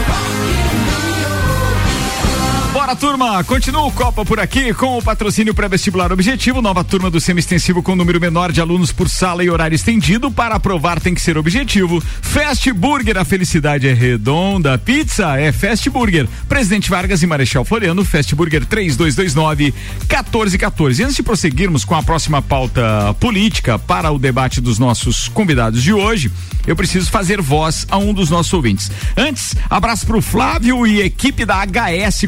Bora, 2.85 2.95
turma! 2.95 3.43
Continua 3.43 3.83
o 3.83 3.91
Copa 3.91 4.23
por 4.23 4.39
aqui 4.39 4.71
com 4.71 4.95
o 4.95 5.01
patrocínio 5.01 5.55
pré-vestibular 5.55 6.11
objetivo, 6.11 6.61
nova 6.61 6.83
turma 6.83 7.09
do 7.09 7.19
semi-extensivo 7.19 7.81
com 7.81 7.95
número 7.95 8.21
menor 8.21 8.51
de 8.51 8.61
alunos 8.61 8.91
por 8.91 9.09
sala 9.09 9.43
e 9.43 9.49
horário 9.49 9.75
estendido. 9.75 10.29
Para 10.29 10.53
aprovar 10.53 10.99
tem 10.99 11.15
que 11.15 11.19
ser 11.19 11.35
objetivo. 11.35 11.99
Fast 12.21 12.71
Burger, 12.73 13.17
a 13.17 13.25
felicidade 13.25 13.87
é 13.87 13.93
redonda. 13.93 14.77
Pizza 14.77 15.35
é 15.35 15.51
Fast 15.51 15.89
Burger. 15.89 16.27
Presidente 16.47 16.91
Vargas 16.91 17.23
e 17.23 17.25
Marechal 17.25 17.65
Floriano, 17.65 18.05
Fast 18.05 18.35
Burger 18.35 18.63
3229 18.63 19.73
1414. 20.01 21.01
Antes 21.01 21.15
de 21.15 21.23
prosseguirmos 21.23 21.83
com 21.83 21.95
a 21.95 22.03
próxima 22.03 22.39
pauta 22.39 23.15
política 23.19 23.79
para 23.79 24.11
o 24.11 24.19
debate 24.19 24.61
dos 24.61 24.77
nossos 24.77 25.27
convidados 25.27 25.81
de 25.81 25.91
hoje, 25.91 26.31
eu 26.67 26.75
preciso 26.75 27.09
fazer 27.09 27.41
voz 27.41 27.87
a 27.89 27.97
um 27.97 28.13
dos 28.13 28.29
nossos 28.29 28.53
ouvintes. 28.53 28.91
Antes, 29.17 29.55
abraço 29.71 30.05
pro 30.05 30.21
Flávio 30.21 30.85
e 30.85 31.01
equipe 31.01 31.45
da 31.45 31.65
HS 31.65 32.25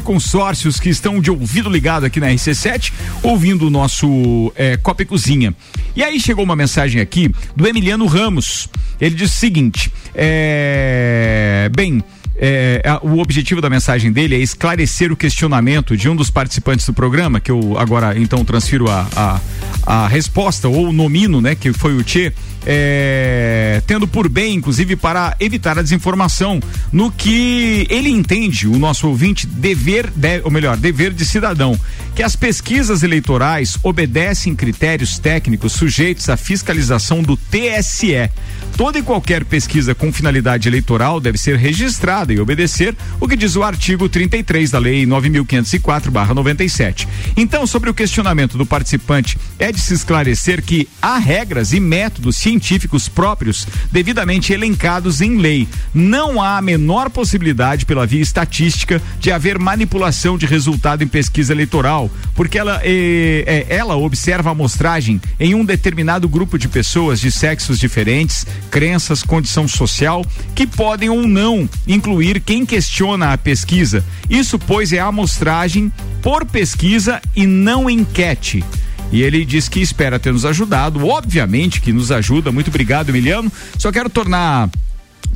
Consórcios 0.48 0.80
que 0.80 0.88
estão 0.88 1.20
de 1.20 1.30
ouvido 1.30 1.68
ligado 1.68 2.06
aqui 2.06 2.18
na 2.18 2.28
RC7, 2.28 2.90
ouvindo 3.22 3.66
o 3.66 3.70
nosso 3.70 4.50
é, 4.56 4.78
Copa 4.78 5.02
e 5.02 5.04
Cozinha. 5.04 5.54
E 5.94 6.02
aí 6.02 6.18
chegou 6.18 6.42
uma 6.42 6.56
mensagem 6.56 7.02
aqui 7.02 7.30
do 7.54 7.68
Emiliano 7.68 8.06
Ramos. 8.06 8.66
Ele 8.98 9.14
diz 9.14 9.30
o 9.30 9.34
seguinte: 9.34 9.92
é, 10.14 11.70
bem. 11.76 12.02
é, 12.40 12.82
o 13.02 13.18
objetivo 13.18 13.60
da 13.60 13.68
mensagem 13.68 14.10
dele 14.10 14.36
é 14.36 14.38
esclarecer 14.38 15.12
o 15.12 15.16
questionamento 15.16 15.94
de 15.94 16.08
um 16.08 16.16
dos 16.16 16.30
participantes 16.30 16.86
do 16.86 16.94
programa, 16.94 17.40
que 17.40 17.50
eu 17.50 17.76
agora 17.76 18.18
então 18.18 18.42
transfiro 18.42 18.90
a, 18.90 19.06
a, 19.14 19.40
a 19.84 20.08
resposta, 20.08 20.66
ou 20.66 20.90
nomino, 20.94 21.42
né, 21.42 21.54
que 21.54 21.74
foi 21.74 21.94
o 21.94 22.02
Tchê, 22.02 22.32
é, 22.66 23.82
tendo 23.86 24.06
por 24.06 24.28
bem, 24.28 24.54
inclusive, 24.54 24.96
para 24.96 25.34
evitar 25.40 25.78
a 25.78 25.82
desinformação 25.82 26.60
no 26.92 27.10
que 27.10 27.86
ele 27.90 28.10
entende, 28.10 28.66
o 28.66 28.78
nosso 28.78 29.08
ouvinte, 29.08 29.46
dever, 29.46 30.10
de- 30.14 30.40
ou 30.44 30.50
melhor, 30.50 30.76
dever 30.76 31.12
de 31.12 31.24
cidadão, 31.24 31.78
que 32.14 32.22
as 32.22 32.36
pesquisas 32.36 33.02
eleitorais 33.02 33.76
obedecem 33.82 34.54
critérios 34.54 35.18
técnicos 35.18 35.72
sujeitos 35.72 36.28
à 36.28 36.36
fiscalização 36.36 37.22
do 37.22 37.36
TSE. 37.36 38.30
Toda 38.76 38.98
e 38.98 39.02
qualquer 39.02 39.44
pesquisa 39.44 39.94
com 39.94 40.12
finalidade 40.12 40.68
eleitoral 40.68 41.20
deve 41.20 41.38
ser 41.38 41.56
registrada 41.56 42.32
e 42.32 42.40
obedecer 42.40 42.94
o 43.20 43.26
que 43.28 43.36
diz 43.36 43.56
o 43.56 43.62
artigo 43.62 44.08
33 44.08 44.70
da 44.70 44.78
Lei 44.78 45.06
9.504/97. 45.06 47.06
Então, 47.36 47.66
sobre 47.66 47.90
o 47.90 47.94
questionamento 47.94 48.56
do 48.58 48.66
participante, 48.66 49.38
é 49.58 49.72
de 49.72 49.80
se 49.80 49.94
esclarecer 49.94 50.62
que 50.62 50.88
há 51.00 51.18
regras 51.18 51.72
e 51.72 51.80
métodos 51.80 52.36
científicos 52.48 53.10
próprios 53.10 53.66
devidamente 53.92 54.54
elencados 54.54 55.20
em 55.20 55.36
lei. 55.36 55.68
Não 55.92 56.40
há 56.40 56.56
a 56.56 56.62
menor 56.62 57.10
possibilidade, 57.10 57.84
pela 57.84 58.06
via 58.06 58.22
estatística, 58.22 59.02
de 59.20 59.30
haver 59.30 59.58
manipulação 59.58 60.38
de 60.38 60.46
resultado 60.46 61.04
em 61.04 61.08
pesquisa 61.08 61.52
eleitoral, 61.52 62.10
porque 62.34 62.58
ela, 62.58 62.80
eh, 62.82 63.44
eh, 63.46 63.66
ela 63.68 63.96
observa 63.96 64.48
a 64.48 64.52
amostragem 64.52 65.20
em 65.38 65.54
um 65.54 65.62
determinado 65.62 66.26
grupo 66.26 66.58
de 66.58 66.68
pessoas 66.68 67.20
de 67.20 67.30
sexos 67.30 67.78
diferentes, 67.78 68.46
crenças, 68.70 69.22
condição 69.22 69.68
social, 69.68 70.24
que 70.54 70.66
podem 70.66 71.10
ou 71.10 71.28
não 71.28 71.68
incluir 71.86 72.40
quem 72.40 72.64
questiona 72.64 73.34
a 73.34 73.38
pesquisa. 73.38 74.02
Isso, 74.30 74.58
pois, 74.58 74.90
é 74.90 75.00
a 75.00 75.06
amostragem 75.06 75.92
por 76.22 76.46
pesquisa 76.46 77.20
e 77.36 77.46
não 77.46 77.90
enquete. 77.90 78.64
E 79.10 79.22
ele 79.22 79.44
diz 79.44 79.68
que 79.68 79.80
espera 79.80 80.18
ter 80.18 80.32
nos 80.32 80.44
ajudado, 80.44 81.06
obviamente 81.06 81.80
que 81.80 81.92
nos 81.92 82.12
ajuda. 82.12 82.52
Muito 82.52 82.68
obrigado, 82.68 83.08
Emiliano. 83.08 83.50
Só 83.78 83.90
quero 83.90 84.10
tornar 84.10 84.68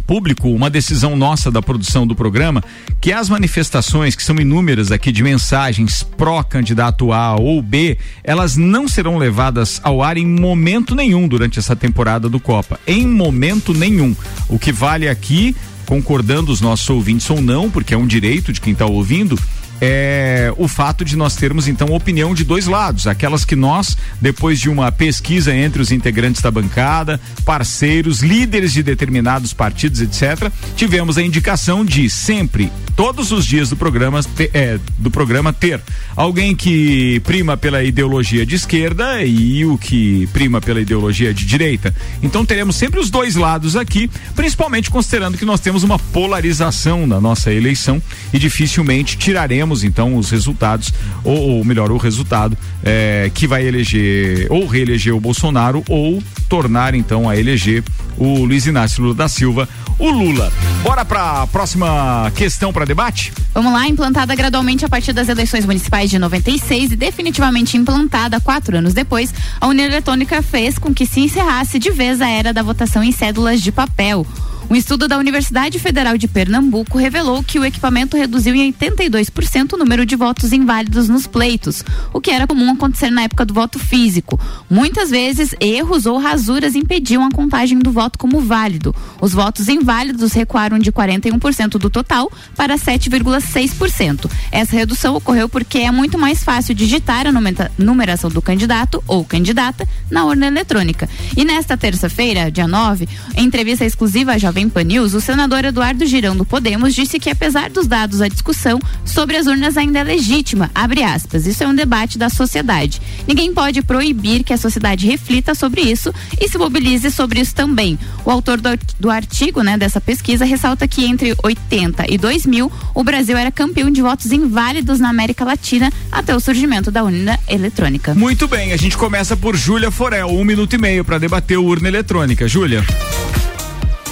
público 0.06 0.48
uma 0.48 0.68
decisão 0.68 1.16
nossa 1.16 1.50
da 1.50 1.62
produção 1.62 2.06
do 2.06 2.14
programa 2.14 2.62
que 3.00 3.12
as 3.12 3.28
manifestações 3.28 4.14
que 4.14 4.22
são 4.22 4.36
inúmeras 4.36 4.90
aqui 4.90 5.12
de 5.12 5.22
mensagens 5.22 6.02
pró 6.02 6.42
candidato 6.42 7.12
A 7.12 7.36
ou 7.36 7.62
B 7.62 7.96
elas 8.24 8.56
não 8.56 8.88
serão 8.88 9.16
levadas 9.16 9.80
ao 9.82 10.02
ar 10.02 10.16
em 10.16 10.26
momento 10.26 10.94
nenhum 10.94 11.28
durante 11.28 11.58
essa 11.58 11.76
temporada 11.76 12.28
do 12.28 12.40
Copa 12.40 12.80
em 12.86 13.06
momento 13.06 13.72
nenhum 13.72 14.14
o 14.48 14.58
que 14.58 14.72
vale 14.72 15.08
aqui 15.08 15.54
concordando 15.86 16.50
os 16.50 16.60
nossos 16.60 16.88
ouvintes 16.90 17.28
ou 17.30 17.40
não 17.40 17.70
porque 17.70 17.94
é 17.94 17.96
um 17.96 18.06
direito 18.06 18.52
de 18.52 18.60
quem 18.60 18.72
está 18.72 18.86
ouvindo 18.86 19.38
é 19.84 20.52
o 20.56 20.68
fato 20.68 21.04
de 21.04 21.16
nós 21.16 21.34
termos 21.34 21.66
então 21.66 21.88
opinião 21.88 22.32
de 22.34 22.44
dois 22.44 22.66
lados, 22.66 23.08
aquelas 23.08 23.44
que 23.44 23.56
nós, 23.56 23.96
depois 24.20 24.60
de 24.60 24.70
uma 24.70 24.92
pesquisa 24.92 25.52
entre 25.52 25.82
os 25.82 25.90
integrantes 25.90 26.40
da 26.40 26.52
bancada, 26.52 27.20
parceiros, 27.44 28.20
líderes 28.20 28.72
de 28.72 28.80
determinados 28.80 29.52
partidos, 29.52 30.00
etc., 30.00 30.52
tivemos 30.76 31.18
a 31.18 31.22
indicação 31.22 31.84
de 31.84 32.08
sempre, 32.08 32.70
todos 32.94 33.32
os 33.32 33.44
dias 33.44 33.70
do 33.70 33.76
programa, 33.76 34.22
te- 34.22 34.50
é, 34.54 34.78
do 34.98 35.10
programa 35.10 35.52
ter 35.52 35.80
alguém 36.14 36.54
que 36.54 37.18
prima 37.24 37.56
pela 37.56 37.82
ideologia 37.82 38.46
de 38.46 38.54
esquerda 38.54 39.24
e 39.24 39.64
o 39.66 39.76
que 39.76 40.28
prima 40.32 40.60
pela 40.60 40.80
ideologia 40.80 41.34
de 41.34 41.44
direita. 41.44 41.92
Então 42.22 42.44
teremos 42.46 42.76
sempre 42.76 43.00
os 43.00 43.10
dois 43.10 43.34
lados 43.34 43.74
aqui, 43.74 44.08
principalmente 44.36 44.90
considerando 44.90 45.36
que 45.36 45.44
nós 45.44 45.58
temos 45.58 45.82
uma 45.82 45.98
polarização 45.98 47.04
na 47.04 47.20
nossa 47.20 47.52
eleição 47.52 48.00
e 48.32 48.38
dificilmente 48.38 49.16
tiraremos 49.16 49.71
então 49.82 50.16
os 50.16 50.30
resultados, 50.30 50.92
ou, 51.24 51.56
ou 51.56 51.64
melhor, 51.64 51.90
o 51.90 51.96
resultado 51.96 52.56
eh, 52.84 53.30
que 53.34 53.46
vai 53.46 53.66
eleger 53.66 54.46
ou 54.50 54.66
reeleger 54.66 55.14
o 55.14 55.20
Bolsonaro 55.20 55.82
ou 55.88 56.22
tornar 56.48 56.94
então 56.94 57.28
a 57.28 57.36
eleger 57.36 57.82
o 58.18 58.44
Luiz 58.44 58.66
Inácio 58.66 59.02
Lula 59.02 59.14
da 59.14 59.28
Silva, 59.28 59.68
o 59.98 60.10
Lula. 60.10 60.52
Bora 60.82 61.04
para 61.04 61.42
a 61.42 61.46
próxima 61.46 62.30
questão 62.34 62.72
para 62.72 62.84
debate? 62.84 63.32
Vamos 63.54 63.72
lá, 63.72 63.88
implantada 63.88 64.34
gradualmente 64.34 64.84
a 64.84 64.88
partir 64.88 65.12
das 65.12 65.28
eleições 65.28 65.64
municipais 65.64 66.10
de 66.10 66.18
96 66.18 66.92
e 66.92 66.96
definitivamente 66.96 67.76
implantada 67.76 68.40
quatro 68.40 68.76
anos 68.76 68.92
depois, 68.92 69.32
a 69.60 69.66
União 69.66 69.86
Eletrônica 69.86 70.42
fez 70.42 70.78
com 70.78 70.92
que 70.94 71.06
se 71.06 71.20
encerrasse 71.20 71.78
de 71.78 71.90
vez 71.90 72.20
a 72.20 72.28
era 72.28 72.52
da 72.52 72.62
votação 72.62 73.02
em 73.02 73.12
cédulas 73.12 73.60
de 73.60 73.72
papel. 73.72 74.26
Um 74.70 74.76
estudo 74.76 75.06
da 75.06 75.18
Universidade 75.18 75.78
Federal 75.78 76.16
de 76.16 76.26
Pernambuco 76.26 76.96
revelou 76.96 77.42
que 77.42 77.58
o 77.58 77.64
equipamento 77.64 78.16
reduziu 78.16 78.54
em 78.54 78.72
82% 78.72 79.74
o 79.74 79.76
número 79.76 80.06
de 80.06 80.16
votos 80.16 80.52
inválidos 80.52 81.08
nos 81.08 81.26
pleitos, 81.26 81.84
o 82.12 82.20
que 82.20 82.30
era 82.30 82.46
comum 82.46 82.70
acontecer 82.72 83.10
na 83.10 83.22
época 83.22 83.44
do 83.44 83.52
voto 83.52 83.78
físico. 83.78 84.40
Muitas 84.70 85.10
vezes, 85.10 85.54
erros 85.60 86.06
ou 86.06 86.18
rasuras 86.18 86.74
impediam 86.74 87.24
a 87.24 87.30
contagem 87.30 87.78
do 87.78 87.92
voto 87.92 88.18
como 88.18 88.40
válido. 88.40 88.94
Os 89.20 89.32
votos 89.32 89.68
inválidos 89.68 90.32
recuaram 90.32 90.78
de 90.78 90.90
41% 90.90 91.78
do 91.78 91.90
total 91.90 92.30
para 92.56 92.76
7,6%. 92.76 94.30
Essa 94.50 94.76
redução 94.76 95.16
ocorreu 95.16 95.48
porque 95.48 95.78
é 95.78 95.90
muito 95.90 96.18
mais 96.18 96.42
fácil 96.42 96.74
digitar 96.74 97.26
a 97.26 97.32
numeração 97.78 98.30
do 98.30 98.40
candidato 98.40 99.02
ou 99.06 99.24
candidata 99.24 99.86
na 100.10 100.24
urna 100.24 100.46
eletrônica. 100.46 101.08
E 101.36 101.44
nesta 101.44 101.76
terça-feira, 101.76 102.50
dia 102.50 102.66
9, 102.66 103.08
em 103.36 103.44
entrevista 103.44 103.84
exclusiva 103.84 104.32
à 104.32 104.38
Jovem 104.38 104.61
em 104.62 104.68
Pan 104.68 104.84
News, 104.84 105.12
o 105.12 105.20
senador 105.20 105.64
Eduardo 105.64 106.06
Girão 106.06 106.36
do 106.36 106.44
Podemos 106.44 106.94
disse 106.94 107.18
que 107.18 107.28
apesar 107.28 107.68
dos 107.68 107.86
dados, 107.86 108.20
a 108.20 108.28
discussão 108.28 108.78
sobre 109.04 109.36
as 109.36 109.46
urnas 109.46 109.76
ainda 109.76 109.98
é 109.98 110.04
legítima. 110.04 110.70
Abre 110.74 111.02
aspas. 111.02 111.46
Isso 111.46 111.64
é 111.64 111.66
um 111.66 111.74
debate 111.74 112.16
da 112.16 112.30
sociedade. 112.30 113.02
Ninguém 113.26 113.52
pode 113.52 113.82
proibir 113.82 114.44
que 114.44 114.52
a 114.52 114.56
sociedade 114.56 115.06
reflita 115.06 115.54
sobre 115.54 115.80
isso 115.82 116.14
e 116.40 116.48
se 116.48 116.56
mobilize 116.56 117.10
sobre 117.10 117.40
isso 117.40 117.54
também. 117.54 117.98
O 118.24 118.30
autor 118.30 118.60
do, 118.60 118.70
do 119.00 119.10
artigo, 119.10 119.62
né, 119.62 119.76
dessa 119.76 120.00
pesquisa 120.00 120.44
ressalta 120.44 120.86
que 120.86 121.04
entre 121.04 121.34
80 121.42 122.06
e 122.08 122.16
2000 122.16 122.70
o 122.94 123.04
Brasil 123.04 123.36
era 123.36 123.50
campeão 123.50 123.90
de 123.90 124.00
votos 124.00 124.30
inválidos 124.30 125.00
na 125.00 125.10
América 125.10 125.44
Latina 125.44 125.92
até 126.10 126.34
o 126.34 126.40
surgimento 126.40 126.90
da 126.90 127.02
urna 127.02 127.38
eletrônica. 127.48 128.14
Muito 128.14 128.46
bem, 128.46 128.72
a 128.72 128.76
gente 128.76 128.96
começa 128.96 129.36
por 129.36 129.56
Júlia 129.56 129.90
Forel, 129.90 130.28
um 130.28 130.44
minuto 130.44 130.74
e 130.74 130.78
meio 130.78 131.04
para 131.04 131.18
debater 131.18 131.58
o 131.58 131.64
urna 131.64 131.88
eletrônica. 131.88 132.46
Júlia. 132.46 132.84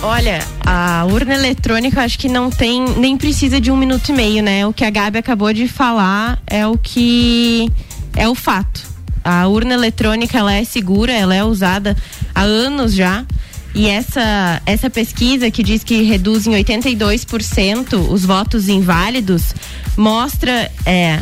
Olha, 0.02 0.38
a 0.64 1.04
urna 1.04 1.34
eletrônica 1.34 2.00
acho 2.02 2.18
que 2.18 2.28
não 2.28 2.50
tem, 2.50 2.82
nem 2.96 3.18
precisa 3.18 3.60
de 3.60 3.70
um 3.70 3.76
minuto 3.76 4.08
e 4.08 4.12
meio, 4.14 4.42
né? 4.42 4.66
O 4.66 4.72
que 4.72 4.82
a 4.82 4.90
Gabi 4.90 5.18
acabou 5.18 5.52
de 5.52 5.68
falar 5.68 6.40
é 6.46 6.66
o 6.66 6.78
que 6.78 7.70
é 8.16 8.26
o 8.26 8.34
fato. 8.34 8.80
A 9.22 9.46
urna 9.46 9.74
eletrônica 9.74 10.38
ela 10.38 10.54
é 10.54 10.64
segura, 10.64 11.12
ela 11.12 11.34
é 11.34 11.44
usada 11.44 11.94
há 12.34 12.40
anos 12.40 12.94
já. 12.94 13.26
E 13.74 13.88
essa, 13.88 14.62
essa 14.64 14.88
pesquisa 14.88 15.50
que 15.50 15.62
diz 15.62 15.84
que 15.84 16.02
reduz 16.02 16.46
em 16.46 16.52
82% 16.52 18.10
os 18.10 18.24
votos 18.24 18.68
inválidos 18.68 19.54
mostra 19.96 20.72
é, 20.86 21.20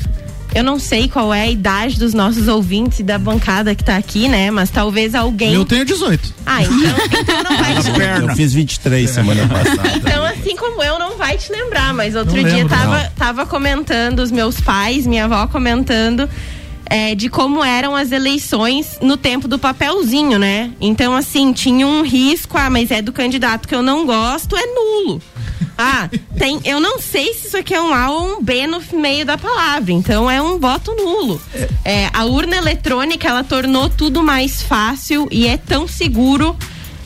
eu 0.54 0.64
não 0.64 0.78
sei 0.78 1.08
qual 1.08 1.32
é 1.32 1.42
a 1.42 1.50
idade 1.50 1.98
dos 1.98 2.14
nossos 2.14 2.48
ouvintes 2.48 3.00
e 3.00 3.02
da 3.02 3.18
bancada 3.18 3.74
que 3.74 3.84
tá 3.84 3.96
aqui, 3.96 4.28
né? 4.28 4.50
Mas 4.50 4.70
talvez 4.70 5.14
alguém. 5.14 5.54
Eu 5.54 5.64
tenho 5.64 5.84
18. 5.84 6.34
Ah, 6.46 6.62
então, 6.62 6.76
então 7.20 7.42
não 7.44 7.56
vai 7.56 7.74
te 7.82 8.22
Eu 8.22 8.36
fiz 8.36 8.52
23 8.52 9.10
semana 9.10 9.46
passada. 9.46 9.96
Então, 9.96 10.24
assim 10.24 10.56
como 10.56 10.82
eu, 10.82 10.98
não 10.98 11.16
vai 11.16 11.36
te 11.36 11.52
lembrar, 11.52 11.92
mas 11.92 12.14
outro 12.14 12.36
Não 12.36 12.42
dia 12.42 12.58
lembro, 12.58 12.74
tava, 12.74 13.02
não. 13.02 13.10
tava 13.10 13.46
comentando, 13.46 14.20
os 14.20 14.30
meus 14.30 14.60
pais, 14.60 15.06
minha 15.06 15.24
avó 15.24 15.46
comentando. 15.46 16.28
É, 16.88 17.14
de 17.14 17.28
como 17.28 17.62
eram 17.62 17.94
as 17.94 18.12
eleições 18.12 18.98
no 19.00 19.16
tempo 19.16 19.46
do 19.46 19.58
papelzinho, 19.58 20.38
né? 20.38 20.70
Então, 20.80 21.14
assim, 21.14 21.52
tinha 21.52 21.86
um 21.86 22.02
risco, 22.02 22.56
ah, 22.56 22.70
mas 22.70 22.90
é 22.90 23.02
do 23.02 23.12
candidato 23.12 23.68
que 23.68 23.74
eu 23.74 23.82
não 23.82 24.06
gosto, 24.06 24.56
é 24.56 24.66
nulo. 24.66 25.22
Ah, 25.76 26.08
tem, 26.36 26.60
eu 26.64 26.80
não 26.80 26.98
sei 26.98 27.32
se 27.34 27.48
isso 27.48 27.56
aqui 27.56 27.72
é 27.72 27.80
um 27.80 27.94
A 27.94 28.10
ou 28.10 28.38
um 28.38 28.42
B 28.42 28.66
no 28.66 28.82
meio 28.94 29.24
da 29.24 29.38
palavra, 29.38 29.92
então 29.92 30.28
é 30.28 30.42
um 30.42 30.58
voto 30.58 30.92
nulo. 30.94 31.40
É, 31.84 32.08
a 32.12 32.24
urna 32.24 32.56
eletrônica, 32.56 33.28
ela 33.28 33.44
tornou 33.44 33.88
tudo 33.88 34.22
mais 34.22 34.62
fácil 34.62 35.28
e 35.30 35.46
é 35.46 35.56
tão 35.56 35.86
seguro. 35.86 36.56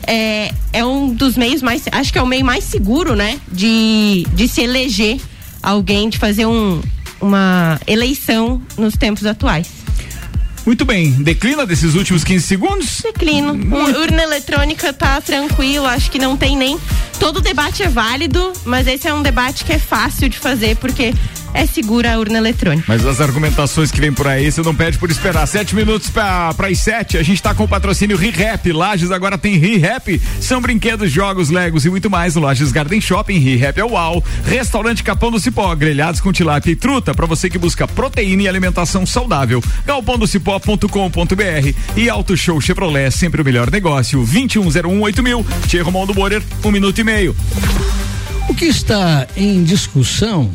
É, 0.05 0.51
é 0.73 0.83
um 0.83 1.13
dos 1.13 1.37
meios 1.37 1.61
mais, 1.61 1.83
acho 1.91 2.11
que 2.11 2.17
é 2.17 2.21
o 2.21 2.27
meio 2.27 2.43
mais 2.43 2.63
seguro, 2.63 3.15
né? 3.15 3.39
De, 3.51 4.25
de 4.33 4.47
se 4.47 4.61
eleger 4.61 5.19
alguém, 5.61 6.09
de 6.09 6.17
fazer 6.17 6.45
um, 6.45 6.81
uma 7.23 7.79
eleição 7.87 8.61
nos 8.77 8.95
tempos 8.95 9.25
atuais. 9.25 9.67
Muito 10.65 10.85
bem, 10.85 11.11
declina 11.11 11.65
desses 11.65 11.93
últimos 11.93 12.23
15 12.23 12.45
segundos? 12.47 13.01
Declino. 13.03 13.51
U- 13.53 14.01
Urna 14.01 14.23
eletrônica 14.23 14.93
tá 14.93 15.19
tranquilo, 15.19 15.85
acho 15.85 16.09
que 16.09 16.17
não 16.17 16.37
tem 16.37 16.55
nem. 16.55 16.79
Todo 17.19 17.41
debate 17.41 17.83
é 17.83 17.89
válido, 17.89 18.53
mas 18.63 18.87
esse 18.87 19.05
é 19.07 19.13
um 19.13 19.21
debate 19.21 19.65
que 19.65 19.73
é 19.73 19.79
fácil 19.79 20.29
de 20.29 20.37
fazer 20.39 20.77
porque 20.77 21.13
é 21.53 21.65
segura 21.65 22.13
a 22.13 22.19
urna 22.19 22.37
eletrônica. 22.37 22.85
Mas 22.87 23.05
as 23.05 23.21
argumentações 23.21 23.91
que 23.91 23.99
vem 23.99 24.11
por 24.11 24.27
aí, 24.27 24.51
você 24.51 24.61
não 24.61 24.73
pede 24.73 24.97
por 24.97 25.09
esperar. 25.09 25.47
Sete 25.47 25.75
minutos 25.75 26.09
para 26.09 26.53
as 26.67 26.79
sete, 26.79 27.17
a 27.17 27.23
gente 27.23 27.41
tá 27.41 27.53
com 27.53 27.63
o 27.63 27.67
patrocínio 27.67 28.17
ReHap. 28.17 28.71
Lages 28.71 29.11
agora 29.11 29.37
tem 29.37 29.57
ReHap. 29.57 30.19
São 30.39 30.61
brinquedos, 30.61 31.11
jogos, 31.11 31.49
legos 31.49 31.85
e 31.85 31.89
muito 31.89 32.09
mais 32.09 32.35
no 32.35 32.41
Lages 32.41 32.71
Garden 32.71 32.99
Shopping. 32.99 33.37
ReHap 33.39 33.79
é 33.79 33.85
uau. 33.85 34.23
Restaurante 34.45 35.03
Capão 35.03 35.31
do 35.31 35.39
Cipó, 35.39 35.73
grelhados 35.75 36.19
com 36.19 36.31
tilápia 36.31 36.71
e 36.71 36.75
truta 36.75 37.13
para 37.13 37.25
você 37.25 37.49
que 37.49 37.57
busca 37.57 37.87
proteína 37.87 38.43
e 38.43 38.47
alimentação 38.47 39.05
saudável. 39.05 39.63
galpondocipó.com.br 39.85 41.73
e 41.95 42.09
Auto 42.09 42.35
Show 42.35 42.59
Chevrolet, 42.59 43.11
sempre 43.11 43.41
o 43.41 43.45
melhor 43.45 43.69
negócio. 43.69 44.23
21018000, 44.25 45.21
mil. 45.21 45.45
Tia 45.67 45.83
Romão 45.83 46.05
do 46.05 46.13
Borer, 46.13 46.41
um 46.63 46.71
minuto 46.71 46.99
e 46.99 47.03
meio. 47.03 47.35
O 48.49 48.53
que 48.53 48.65
está 48.65 49.25
em 49.35 49.63
discussão 49.63 50.51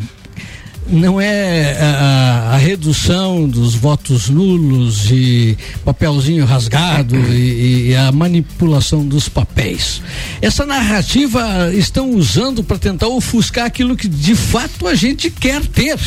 não 0.88 1.20
é 1.20 1.76
a, 1.80 2.52
a 2.54 2.56
redução 2.56 3.46
dos 3.46 3.74
votos 3.74 4.28
nulos 4.28 5.10
e 5.10 5.56
papelzinho 5.84 6.44
rasgado 6.44 7.16
e, 7.32 7.90
e 7.90 7.94
a 7.94 8.10
manipulação 8.10 9.06
dos 9.06 9.28
papéis. 9.28 10.00
Essa 10.40 10.64
narrativa 10.64 11.72
estão 11.74 12.10
usando 12.10 12.64
para 12.64 12.78
tentar 12.78 13.08
ofuscar 13.08 13.66
aquilo 13.66 13.96
que 13.96 14.08
de 14.08 14.34
fato 14.34 14.86
a 14.86 14.94
gente 14.94 15.30
quer 15.30 15.64
ter. 15.66 15.98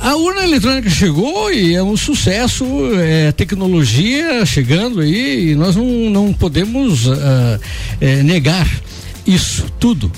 A 0.00 0.14
urna 0.14 0.44
eletrônica 0.44 0.88
chegou 0.88 1.52
e 1.52 1.74
é 1.74 1.82
um 1.82 1.96
sucesso, 1.96 2.64
é 2.96 3.32
tecnologia 3.32 4.46
chegando 4.46 5.00
aí 5.00 5.50
e 5.50 5.54
nós 5.56 5.74
não, 5.74 6.10
não 6.10 6.32
podemos 6.32 7.08
ah, 7.08 7.58
eh, 8.00 8.22
negar 8.22 8.68
isso 9.26 9.66
tudo. 9.80 10.10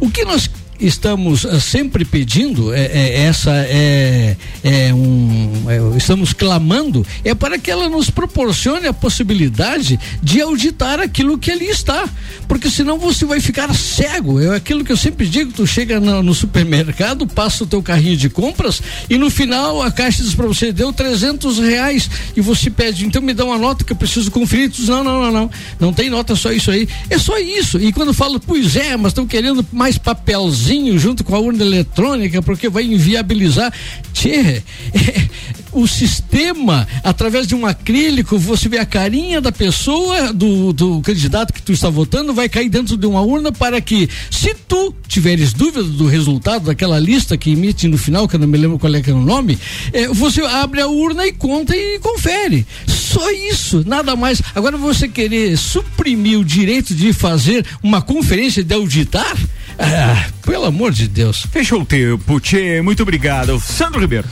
O 0.00 0.10
que 0.10 0.24
nós 0.24 0.50
estamos 0.80 1.44
ah, 1.44 1.58
sempre 1.60 2.04
pedindo 2.04 2.72
é, 2.72 2.86
é 2.86 3.22
essa 3.22 3.50
é, 3.50 4.36
é 4.62 4.94
um 4.94 5.64
é, 5.68 5.96
estamos 5.96 6.32
clamando 6.32 7.04
é 7.24 7.34
para 7.34 7.58
que 7.58 7.70
ela 7.70 7.88
nos 7.88 8.10
proporcione 8.10 8.86
a 8.86 8.92
possibilidade 8.92 9.98
de 10.22 10.40
auditar 10.40 11.00
aquilo 11.00 11.38
que 11.38 11.50
ali 11.50 11.66
está. 11.66 12.08
Porque 12.46 12.70
senão 12.70 12.98
você 12.98 13.24
vai 13.24 13.40
ficar 13.40 13.74
cego. 13.74 14.40
É 14.40 14.56
aquilo 14.56 14.84
que 14.84 14.92
eu 14.92 14.96
sempre 14.96 15.26
digo 15.26 15.52
tu 15.52 15.66
chega 15.66 16.00
no, 16.00 16.22
no 16.22 16.34
supermercado 16.34 17.26
passa 17.26 17.64
o 17.64 17.66
teu 17.66 17.82
carrinho 17.82 18.16
de 18.16 18.30
compras 18.30 18.80
e 19.10 19.18
no 19.18 19.30
final 19.30 19.82
a 19.82 19.90
caixa 19.90 20.22
diz 20.22 20.34
para 20.34 20.46
você 20.46 20.72
deu 20.72 20.92
300 20.92 21.58
reais. 21.58 22.10
E 22.36 22.40
você 22.40 22.70
pede 22.70 23.04
então 23.04 23.20
me 23.20 23.34
dá 23.34 23.44
uma 23.44 23.58
nota 23.58 23.84
que 23.84 23.92
eu 23.92 23.96
preciso 23.96 24.30
conferir. 24.30 24.70
Tu 24.70 24.76
diz, 24.76 24.88
não 24.88 25.02
não 25.02 25.20
não 25.20 25.32
não. 25.32 25.50
Não 25.80 25.92
tem 25.92 26.08
nota 26.08 26.36
só 26.36 26.52
isso 26.52 26.70
aí. 26.70 26.88
É 27.10 27.18
só 27.18 27.38
isso. 27.38 27.78
E 27.80 27.92
quando 27.92 28.14
falo 28.14 28.38
pois 28.38 28.76
é 28.76 28.96
mas 28.96 29.10
estão 29.10 29.26
querendo 29.26 29.66
mais 29.72 29.98
papelzinho 29.98 30.67
junto 30.98 31.24
com 31.24 31.34
a 31.34 31.38
urna 31.38 31.64
eletrônica 31.64 32.42
porque 32.42 32.68
vai 32.68 32.84
inviabilizar. 32.84 33.72
Tchê 34.12 34.62
o 35.72 35.86
sistema 35.86 36.88
através 37.04 37.46
de 37.46 37.54
um 37.54 37.66
acrílico 37.66 38.38
você 38.38 38.68
vê 38.68 38.78
a 38.78 38.86
carinha 38.86 39.40
da 39.40 39.52
pessoa 39.52 40.32
do, 40.32 40.72
do 40.72 41.00
candidato 41.02 41.52
que 41.52 41.62
tu 41.62 41.72
está 41.72 41.90
votando 41.90 42.32
vai 42.32 42.48
cair 42.48 42.68
dentro 42.68 42.96
de 42.96 43.06
uma 43.06 43.20
urna 43.20 43.52
para 43.52 43.80
que 43.80 44.08
se 44.30 44.54
tu 44.66 44.94
tiveres 45.06 45.52
dúvida 45.52 45.84
do 45.84 46.06
resultado 46.06 46.66
daquela 46.66 46.98
lista 46.98 47.36
que 47.36 47.50
emite 47.50 47.86
no 47.86 47.98
final 47.98 48.26
que 48.26 48.36
eu 48.36 48.40
não 48.40 48.48
me 48.48 48.56
lembro 48.56 48.78
qual 48.78 48.94
é 48.94 49.02
que 49.02 49.10
é 49.10 49.14
o 49.14 49.20
nome 49.20 49.58
eh, 49.92 50.08
você 50.08 50.40
abre 50.40 50.80
a 50.80 50.88
urna 50.88 51.26
e 51.26 51.32
conta 51.32 51.76
e 51.76 51.98
confere. 51.98 52.66
Só 52.86 53.30
isso 53.30 53.84
nada 53.86 54.16
mais. 54.16 54.42
Agora 54.54 54.76
você 54.76 55.08
querer 55.08 55.56
suprimir 55.56 56.38
o 56.38 56.44
direito 56.44 56.94
de 56.94 57.12
fazer 57.12 57.64
uma 57.82 58.02
conferência 58.02 58.64
de 58.64 58.74
auditar 58.74 59.36
ah, 59.78 60.26
pelo 60.48 60.64
amor 60.64 60.92
de 60.92 61.06
Deus 61.06 61.46
fechou 61.52 61.82
o 61.82 61.84
tempo 61.84 62.40
Tchê, 62.40 62.80
muito 62.80 63.02
obrigado 63.02 63.60
Sandro 63.60 64.00
Ribeiro 64.00 64.26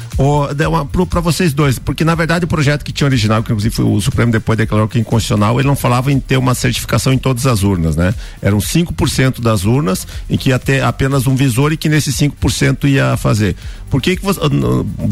dá 0.57 0.67
uma- 0.69 0.87
pra 0.87 1.21
vocês 1.21 1.53
dois, 1.53 1.79
porque 1.79 2.03
na 2.05 2.14
verdade 2.14 2.47
o 2.47 2.49
projeto 2.49 2.83
que 2.83 2.91
tinha 2.91 3.07
original, 3.07 3.43
que 3.43 3.53
inclusive 3.53 3.75
foi 3.75 3.85
o 3.85 4.01
Supremo 4.01 4.33
depois 4.33 4.57
declarou 4.57 4.89
que 4.89 4.97
é 4.97 5.01
inconstitucional, 5.03 5.61
ele 5.61 5.69
não 5.69 5.77
falava 5.77 6.11
em 6.11 6.19
ter 6.19 6.39
uma 6.39 6.55
certificação 6.55 7.12
em 7.12 7.19
todas 7.19 7.47
as 7.47 7.62
urnas, 7.62 7.97
né? 7.97 8.14
Eram 8.41 8.59
5% 8.59 9.43
das 9.43 9.64
urnas 9.64 10.07
em 10.31 10.39
que 10.39 10.49
ia 10.49 10.59
ter 10.59 10.83
apenas 10.83 11.27
um 11.27 11.37
visor 11.37 11.71
e 11.73 11.77
que 11.77 11.89
nesse 11.89 12.12
5% 12.12 12.89
ia 12.89 13.17
fazer. 13.19 13.57
Por 13.91 14.01
que 14.03 14.17
que 14.17 14.23
você, 14.25 14.41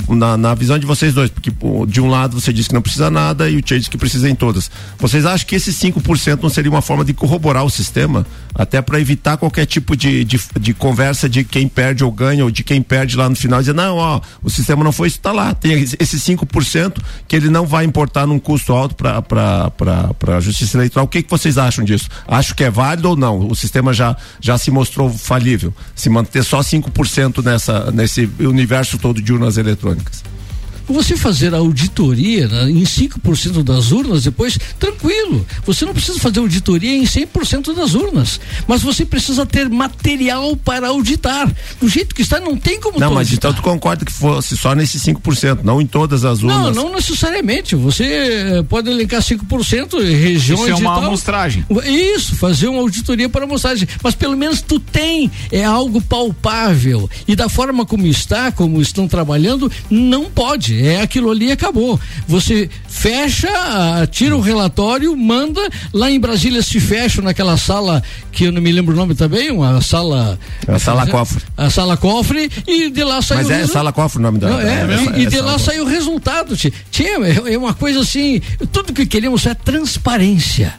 na, 0.08 0.36
na 0.36 0.54
visão 0.54 0.78
de 0.78 0.86
vocês 0.86 1.12
dois, 1.14 1.30
porque 1.30 1.52
de 1.86 2.00
um 2.00 2.08
lado 2.08 2.40
você 2.40 2.52
disse 2.52 2.68
que 2.70 2.74
não 2.74 2.82
precisa 2.82 3.10
nada 3.10 3.48
e 3.48 3.56
o 3.56 3.62
Tchê 3.62 3.78
disse 3.78 3.90
que 3.90 3.98
precisa 3.98 4.28
em 4.28 4.34
todas. 4.34 4.70
Vocês 4.98 5.24
acham 5.26 5.46
que 5.46 5.54
esse 5.54 5.72
5% 5.72 6.42
não 6.42 6.50
seria 6.50 6.70
uma 6.70 6.82
forma 6.82 7.04
de 7.04 7.12
corroborar 7.12 7.64
o 7.64 7.70
sistema, 7.70 8.26
até 8.54 8.80
para 8.82 8.98
evitar 8.98 9.36
qualquer 9.36 9.66
tipo 9.66 9.96
de, 9.96 10.24
de, 10.24 10.40
de 10.58 10.74
conversa 10.94 11.28
de 11.28 11.42
quem 11.42 11.66
perde 11.66 12.04
ou 12.04 12.12
ganha 12.12 12.44
ou 12.44 12.50
de 12.52 12.62
quem 12.62 12.80
perde 12.80 13.16
lá 13.16 13.28
no 13.28 13.34
final 13.34 13.58
dizer, 13.58 13.74
não, 13.74 13.96
ó, 13.96 14.20
o 14.40 14.48
sistema 14.48 14.84
não 14.84 14.92
foi 14.92 15.08
isso, 15.08 15.18
tá 15.18 15.32
lá, 15.32 15.52
tem 15.52 15.72
esse 15.72 15.96
esse 15.98 16.16
5% 16.18 16.98
que 17.26 17.34
ele 17.34 17.48
não 17.48 17.66
vai 17.66 17.84
importar 17.84 18.26
num 18.26 18.38
custo 18.38 18.72
alto 18.72 18.94
para 18.94 19.20
para 19.20 20.36
a 20.36 20.40
justiça 20.40 20.76
eleitoral. 20.76 21.06
O 21.06 21.08
que 21.08 21.22
que 21.22 21.30
vocês 21.30 21.58
acham 21.58 21.84
disso? 21.84 22.08
Acho 22.28 22.54
que 22.54 22.62
é 22.62 22.70
válido 22.70 23.10
ou 23.10 23.16
não? 23.16 23.48
O 23.48 23.56
sistema 23.56 23.92
já 23.92 24.16
já 24.40 24.56
se 24.56 24.70
mostrou 24.70 25.10
falível. 25.10 25.74
Se 25.96 26.08
manter 26.08 26.44
só 26.44 26.60
5% 26.60 27.42
nessa 27.42 27.90
nesse 27.90 28.30
universo 28.38 28.96
todo 28.98 29.20
de 29.20 29.32
urnas 29.32 29.56
eletrônicas. 29.56 30.22
Você 30.88 31.16
fazer 31.16 31.54
a 31.54 31.58
auditoria 31.58 32.46
né, 32.48 32.70
em 32.70 32.82
5% 32.82 33.62
das 33.62 33.90
urnas, 33.92 34.24
depois, 34.24 34.58
tranquilo. 34.78 35.46
Você 35.66 35.84
não 35.84 35.92
precisa 35.94 36.18
fazer 36.18 36.40
auditoria 36.40 36.94
em 36.96 37.04
100% 37.04 37.74
das 37.74 37.94
urnas. 37.94 38.40
Mas 38.66 38.82
você 38.82 39.04
precisa 39.04 39.46
ter 39.46 39.68
material 39.68 40.56
para 40.56 40.88
auditar. 40.88 41.50
Do 41.80 41.88
jeito 41.88 42.14
que 42.14 42.22
está, 42.22 42.40
não 42.40 42.56
tem 42.56 42.80
como 42.80 42.98
Não, 42.98 43.10
mas 43.12 43.28
auditar. 43.28 43.50
então 43.50 43.62
tu 43.62 43.62
concorda 43.62 44.04
que 44.04 44.12
fosse 44.12 44.56
só 44.56 44.74
nesses 44.74 45.02
5%, 45.02 45.60
não 45.62 45.80
em 45.80 45.86
todas 45.86 46.24
as 46.24 46.40
Não, 46.40 46.48
urnas. 46.66 46.76
não 46.76 46.92
necessariamente. 46.92 47.74
Você 47.74 48.04
eh, 48.04 48.62
pode 48.68 48.90
elencar 48.90 49.20
5% 49.22 49.94
em 50.00 50.14
regiões 50.16 50.60
Isso 50.60 50.68
é 50.68 50.70
e 50.70 50.80
uma 50.80 50.94
tal. 50.94 51.04
amostragem. 51.04 51.64
Isso, 51.86 52.36
fazer 52.36 52.68
uma 52.68 52.80
auditoria 52.80 53.28
para 53.28 53.44
amostragem. 53.44 53.88
Mas 54.02 54.14
pelo 54.14 54.36
menos 54.36 54.60
tu 54.60 54.78
tem 54.78 55.30
é 55.50 55.64
algo 55.64 56.00
palpável. 56.00 57.08
E 57.26 57.34
da 57.36 57.48
forma 57.48 57.84
como 57.86 58.06
está, 58.06 58.50
como 58.52 58.80
estão 58.80 59.06
trabalhando, 59.08 59.70
não 59.90 60.24
pode. 60.26 60.73
É 60.82 61.00
aquilo 61.02 61.30
ali 61.30 61.46
e 61.46 61.52
acabou. 61.52 61.98
Você 62.26 62.68
fecha, 62.88 63.48
ah, 63.50 64.06
tira 64.10 64.36
o 64.36 64.40
relatório, 64.40 65.16
manda. 65.16 65.60
Lá 65.92 66.10
em 66.10 66.18
Brasília 66.18 66.62
se 66.62 66.80
fecha 66.80 67.20
naquela 67.20 67.56
sala 67.56 68.02
que 68.32 68.44
eu 68.44 68.52
não 68.52 68.60
me 68.62 68.72
lembro 68.72 68.94
o 68.94 68.96
nome 68.96 69.14
também, 69.14 69.50
uma 69.50 69.80
sala. 69.80 70.38
É 70.66 70.72
a 70.72 70.78
sala 70.78 71.06
cofre. 71.06 71.42
A 71.56 71.70
sala 71.70 71.96
cofre 71.96 72.50
e 72.66 72.90
de 72.90 73.04
lá 73.04 73.20
sai 73.22 73.38
Mas 73.38 73.50
é 73.50 73.66
sala 73.66 73.92
cofre 73.92 74.18
o 74.18 74.22
nome 74.22 74.38
da. 74.38 74.48
não, 74.48 74.60
é, 74.60 74.86
da- 74.86 75.18
e, 75.18 75.22
e 75.22 75.26
é 75.26 75.28
de 75.28 75.40
lá 75.40 75.52
cofre. 75.52 75.64
sai 75.66 75.80
o 75.80 75.84
resultado. 75.86 76.56
Tia, 76.56 76.72
é 77.48 77.52
é 77.54 77.58
uma 77.58 77.74
coisa 77.74 78.00
assim, 78.00 78.40
tudo 78.72 78.92
que 78.92 79.04
queremos 79.06 79.44
é 79.46 79.54
transparência. 79.54 80.74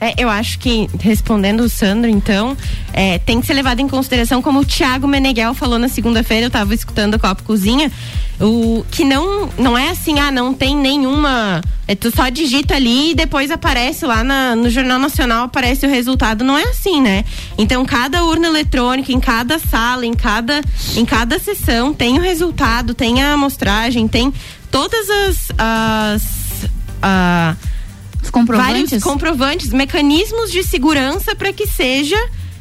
É, 0.00 0.14
eu 0.16 0.30
acho 0.30 0.58
que, 0.58 0.88
respondendo 0.98 1.60
o 1.60 1.68
Sandro, 1.68 2.08
então, 2.08 2.56
é, 2.92 3.18
tem 3.18 3.38
que 3.40 3.46
ser 3.46 3.52
levado 3.52 3.80
em 3.80 3.88
consideração, 3.88 4.40
como 4.40 4.60
o 4.60 4.64
Thiago 4.64 5.06
Meneghel 5.06 5.52
falou 5.52 5.78
na 5.78 5.88
segunda-feira, 5.88 6.44
eu 6.44 6.48
estava 6.48 6.72
escutando 6.74 7.16
a 7.16 7.18
Copa 7.18 7.42
Cozinha, 7.42 7.92
o, 8.40 8.82
que 8.90 9.04
não, 9.04 9.50
não 9.58 9.76
é 9.76 9.90
assim, 9.90 10.18
ah, 10.18 10.30
não 10.30 10.54
tem 10.54 10.74
nenhuma. 10.74 11.60
É, 11.86 11.94
tu 11.94 12.10
só 12.10 12.30
digita 12.30 12.74
ali 12.76 13.10
e 13.10 13.14
depois 13.14 13.50
aparece 13.50 14.06
lá 14.06 14.24
na- 14.24 14.56
no 14.56 14.70
Jornal 14.70 14.98
Nacional, 14.98 15.44
aparece 15.44 15.84
o 15.84 15.90
resultado. 15.90 16.42
Não 16.42 16.56
é 16.56 16.62
assim, 16.62 17.02
né? 17.02 17.22
Então, 17.58 17.84
cada 17.84 18.24
urna 18.24 18.46
eletrônica, 18.46 19.12
em 19.12 19.20
cada 19.20 19.58
sala, 19.58 20.06
em 20.06 20.14
cada, 20.14 20.62
em 20.96 21.04
cada 21.04 21.38
sessão, 21.38 21.92
tem 21.92 22.18
o 22.18 22.22
resultado, 22.22 22.94
tem 22.94 23.22
a 23.22 23.34
amostragem, 23.34 24.08
tem 24.08 24.32
todas 24.70 25.06
as. 25.10 25.52
as 25.58 26.22
ah, 27.02 27.54
Os 28.22 28.30
comprovantes? 28.30 28.90
vários 28.90 29.04
comprovantes, 29.04 29.72
mecanismos 29.72 30.50
de 30.50 30.62
segurança 30.62 31.34
para 31.34 31.52
que 31.52 31.66
seja 31.66 32.16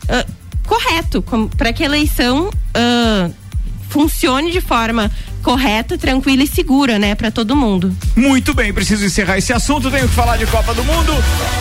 ah, 0.07 0.25
correto, 0.65 1.23
para 1.57 1.73
que 1.73 1.83
a 1.83 1.85
eleição 1.85 2.49
ah, 2.73 3.29
funcione 3.89 4.51
de 4.51 4.61
forma 4.61 5.11
correta, 5.39 5.97
tranquila 5.97 6.43
e 6.43 6.47
segura, 6.47 6.99
né, 6.99 7.15
para 7.15 7.31
todo 7.31 7.55
mundo. 7.55 7.95
Muito 8.15 8.53
bem, 8.53 8.73
preciso 8.73 9.05
encerrar 9.05 9.37
esse 9.37 9.51
assunto. 9.53 9.89
Tenho 9.89 10.07
que 10.07 10.13
falar 10.13 10.37
de 10.37 10.45
Copa 10.47 10.73
do 10.73 10.83
Mundo. 10.83 11.13